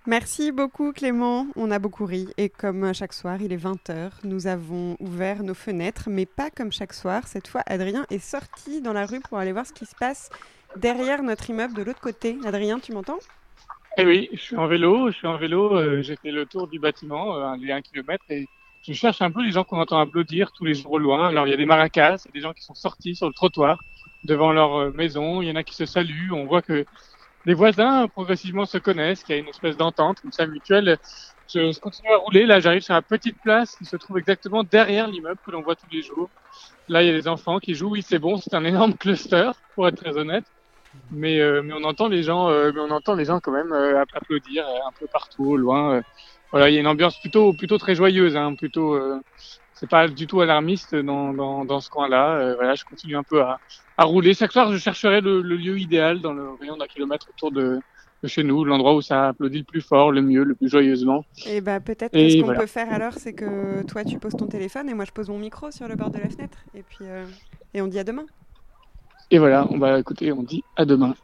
Merci 0.05 0.51
beaucoup 0.51 0.91
Clément, 0.91 1.47
on 1.55 1.71
a 1.71 1.79
beaucoup 1.79 2.05
ri 2.05 2.27
et 2.37 2.49
comme 2.49 2.93
chaque 2.93 3.13
soir 3.13 3.41
il 3.41 3.53
est 3.53 3.63
20h, 3.63 4.11
nous 4.25 4.47
avons 4.47 4.97
ouvert 4.99 5.43
nos 5.43 5.53
fenêtres 5.53 6.09
mais 6.09 6.25
pas 6.25 6.49
comme 6.49 6.73
chaque 6.73 6.91
soir, 6.91 7.25
cette 7.25 7.47
fois 7.47 7.61
Adrien 7.67 8.05
est 8.09 8.19
sorti 8.19 8.81
dans 8.81 8.91
la 8.91 9.05
rue 9.05 9.21
pour 9.21 9.37
aller 9.37 9.53
voir 9.53 9.65
ce 9.65 9.71
qui 9.71 9.85
se 9.85 9.95
passe 9.95 10.29
derrière 10.75 11.23
notre 11.23 11.49
immeuble 11.49 11.73
de 11.73 11.83
l'autre 11.83 12.01
côté. 12.01 12.37
Adrien, 12.43 12.79
tu 12.79 12.91
m'entends? 12.91 13.19
Eh 13.97 14.05
oui, 14.05 14.27
je 14.33 14.41
suis 14.41 14.57
en 14.57 14.67
vélo, 14.67 15.09
je 15.09 15.15
suis 15.15 15.27
en 15.27 15.37
vélo, 15.37 15.73
euh, 15.73 16.01
j'ai 16.01 16.17
fait 16.17 16.31
le 16.31 16.45
tour 16.45 16.67
du 16.67 16.79
bâtiment, 16.79 17.37
euh, 17.37 17.55
les 17.57 17.71
1 17.71 17.81
km, 17.81 18.25
et 18.29 18.47
je 18.85 18.91
cherche 18.91 19.21
un 19.21 19.31
peu 19.31 19.41
les 19.41 19.51
gens 19.51 19.63
qu'on 19.63 19.79
entend 19.79 19.99
applaudir 19.99 20.51
tous 20.51 20.65
les 20.65 20.73
jours 20.73 20.91
au 20.91 20.99
loin. 20.99 21.29
Alors 21.29 21.47
il 21.47 21.51
y 21.51 21.53
a 21.53 21.57
des 21.57 21.65
maracas, 21.65 22.17
il 22.25 22.27
y 22.27 22.29
a 22.29 22.33
des 22.33 22.41
gens 22.41 22.53
qui 22.53 22.63
sont 22.63 22.75
sortis 22.75 23.15
sur 23.15 23.27
le 23.27 23.33
trottoir 23.33 23.79
devant 24.25 24.51
leur 24.51 24.75
euh, 24.75 24.91
maison, 24.91 25.41
il 25.41 25.47
y 25.47 25.51
en 25.51 25.55
a 25.55 25.63
qui 25.63 25.75
se 25.75 25.85
saluent, 25.85 26.31
on 26.33 26.45
voit 26.45 26.61
que 26.61 26.85
les 27.45 27.53
voisins 27.53 28.07
progressivement 28.09 28.65
se 28.65 28.77
connaissent, 28.77 29.23
qu'il 29.23 29.35
y 29.35 29.37
a 29.37 29.41
une 29.41 29.47
espèce 29.49 29.77
d'entente 29.77 30.19
comme 30.21 30.31
ça 30.31 30.47
mutuelle. 30.47 30.97
Je, 31.47 31.71
je 31.71 31.79
continue 31.79 32.09
à 32.11 32.17
rouler, 32.17 32.45
là 32.45 32.59
j'arrive 32.59 32.81
sur 32.81 32.93
la 32.93 33.01
petite 33.01 33.41
place 33.41 33.75
qui 33.75 33.85
se 33.85 33.95
trouve 33.97 34.17
exactement 34.17 34.63
derrière 34.63 35.07
l'immeuble 35.07 35.39
que 35.45 35.51
l'on 35.51 35.61
voit 35.61 35.75
tous 35.75 35.87
les 35.91 36.01
jours. 36.03 36.31
Là 36.87 37.03
il 37.03 37.07
y 37.07 37.09
a 37.11 37.13
des 37.13 37.27
enfants 37.27 37.59
qui 37.59 37.75
jouent, 37.75 37.91
oui 37.91 38.03
c'est 38.03 38.19
bon, 38.19 38.37
c'est 38.37 38.53
un 38.55 38.65
énorme 38.65 38.95
cluster 38.99 39.51
pour 39.75 39.87
être 39.87 39.97
très 39.97 40.17
honnête. 40.17 40.45
Mais, 41.11 41.39
euh, 41.39 41.61
mais 41.63 41.73
on 41.73 41.83
entend 41.83 42.07
les 42.07 42.23
gens, 42.23 42.49
euh, 42.49 42.71
mais 42.73 42.79
on 42.81 42.91
entend 42.91 43.15
les 43.15 43.25
gens 43.25 43.39
quand 43.39 43.51
même 43.51 43.71
euh, 43.71 43.99
app- 44.01 44.09
applaudir 44.13 44.67
euh, 44.67 44.71
un 44.87 44.91
peu 44.99 45.07
partout, 45.11 45.43
au 45.45 45.57
loin. 45.57 45.95
euh. 45.97 46.01
Voilà, 46.51 46.69
il 46.69 46.73
y 46.75 46.77
a 46.77 46.79
une 46.81 46.87
ambiance 46.87 47.19
plutôt, 47.19 47.53
plutôt 47.53 47.77
très 47.79 47.95
joyeuse, 47.95 48.35
hein, 48.35 48.55
plutôt. 48.55 48.93
euh, 48.95 49.19
c'est 49.73 49.89
pas 49.89 50.07
du 50.07 50.27
tout 50.27 50.41
alarmiste 50.41 50.95
dans, 50.95 51.33
dans, 51.33 51.65
dans 51.65 51.79
ce 51.81 51.89
coin-là. 51.89 52.53
Voilà, 52.55 52.75
je 52.75 52.83
continue 52.85 53.15
un 53.17 53.23
peu 53.23 53.41
à, 53.41 53.59
à 53.97 54.03
rouler. 54.05 54.33
Chaque 54.33 54.51
soir, 54.51 54.71
je 54.71 54.77
chercherai 54.77 55.21
le, 55.21 55.41
le 55.41 55.55
lieu 55.55 55.79
idéal 55.79 56.21
dans 56.21 56.33
le 56.33 56.51
rayon 56.59 56.77
d'un 56.77 56.87
kilomètre 56.87 57.27
autour 57.29 57.51
de, 57.51 57.79
de 58.23 58.27
chez 58.27 58.43
nous, 58.43 58.63
l'endroit 58.63 58.95
où 58.95 59.01
ça 59.01 59.29
applaudit 59.29 59.59
le 59.59 59.63
plus 59.65 59.81
fort, 59.81 60.11
le 60.11 60.21
mieux, 60.21 60.43
le 60.43 60.55
plus 60.55 60.69
joyeusement. 60.69 61.25
Et 61.45 61.59
bah 61.61 61.79
peut-être 61.79 62.13
que 62.13 62.29
ce 62.29 62.37
qu'on 62.37 62.45
voilà. 62.45 62.61
peut 62.61 62.67
faire 62.67 62.91
alors 62.91 63.13
c'est 63.13 63.33
que 63.33 63.85
toi 63.85 64.03
tu 64.05 64.17
poses 64.17 64.33
ton 64.33 64.47
téléphone 64.47 64.89
et 64.89 64.93
moi 64.93 65.05
je 65.05 65.11
pose 65.11 65.29
mon 65.29 65.39
micro 65.39 65.71
sur 65.71 65.87
le 65.87 65.95
bord 65.95 66.09
de 66.09 66.19
la 66.19 66.29
fenêtre 66.29 66.57
et 66.73 66.83
puis 66.83 67.05
euh, 67.05 67.25
et 67.73 67.81
on 67.81 67.87
dit 67.87 67.99
à 67.99 68.03
demain. 68.03 68.25
Et 69.29 69.39
voilà, 69.39 69.67
on 69.69 69.77
va 69.77 69.99
écouter, 69.99 70.31
on 70.31 70.43
dit 70.43 70.63
à 70.75 70.85
demain. 70.85 71.15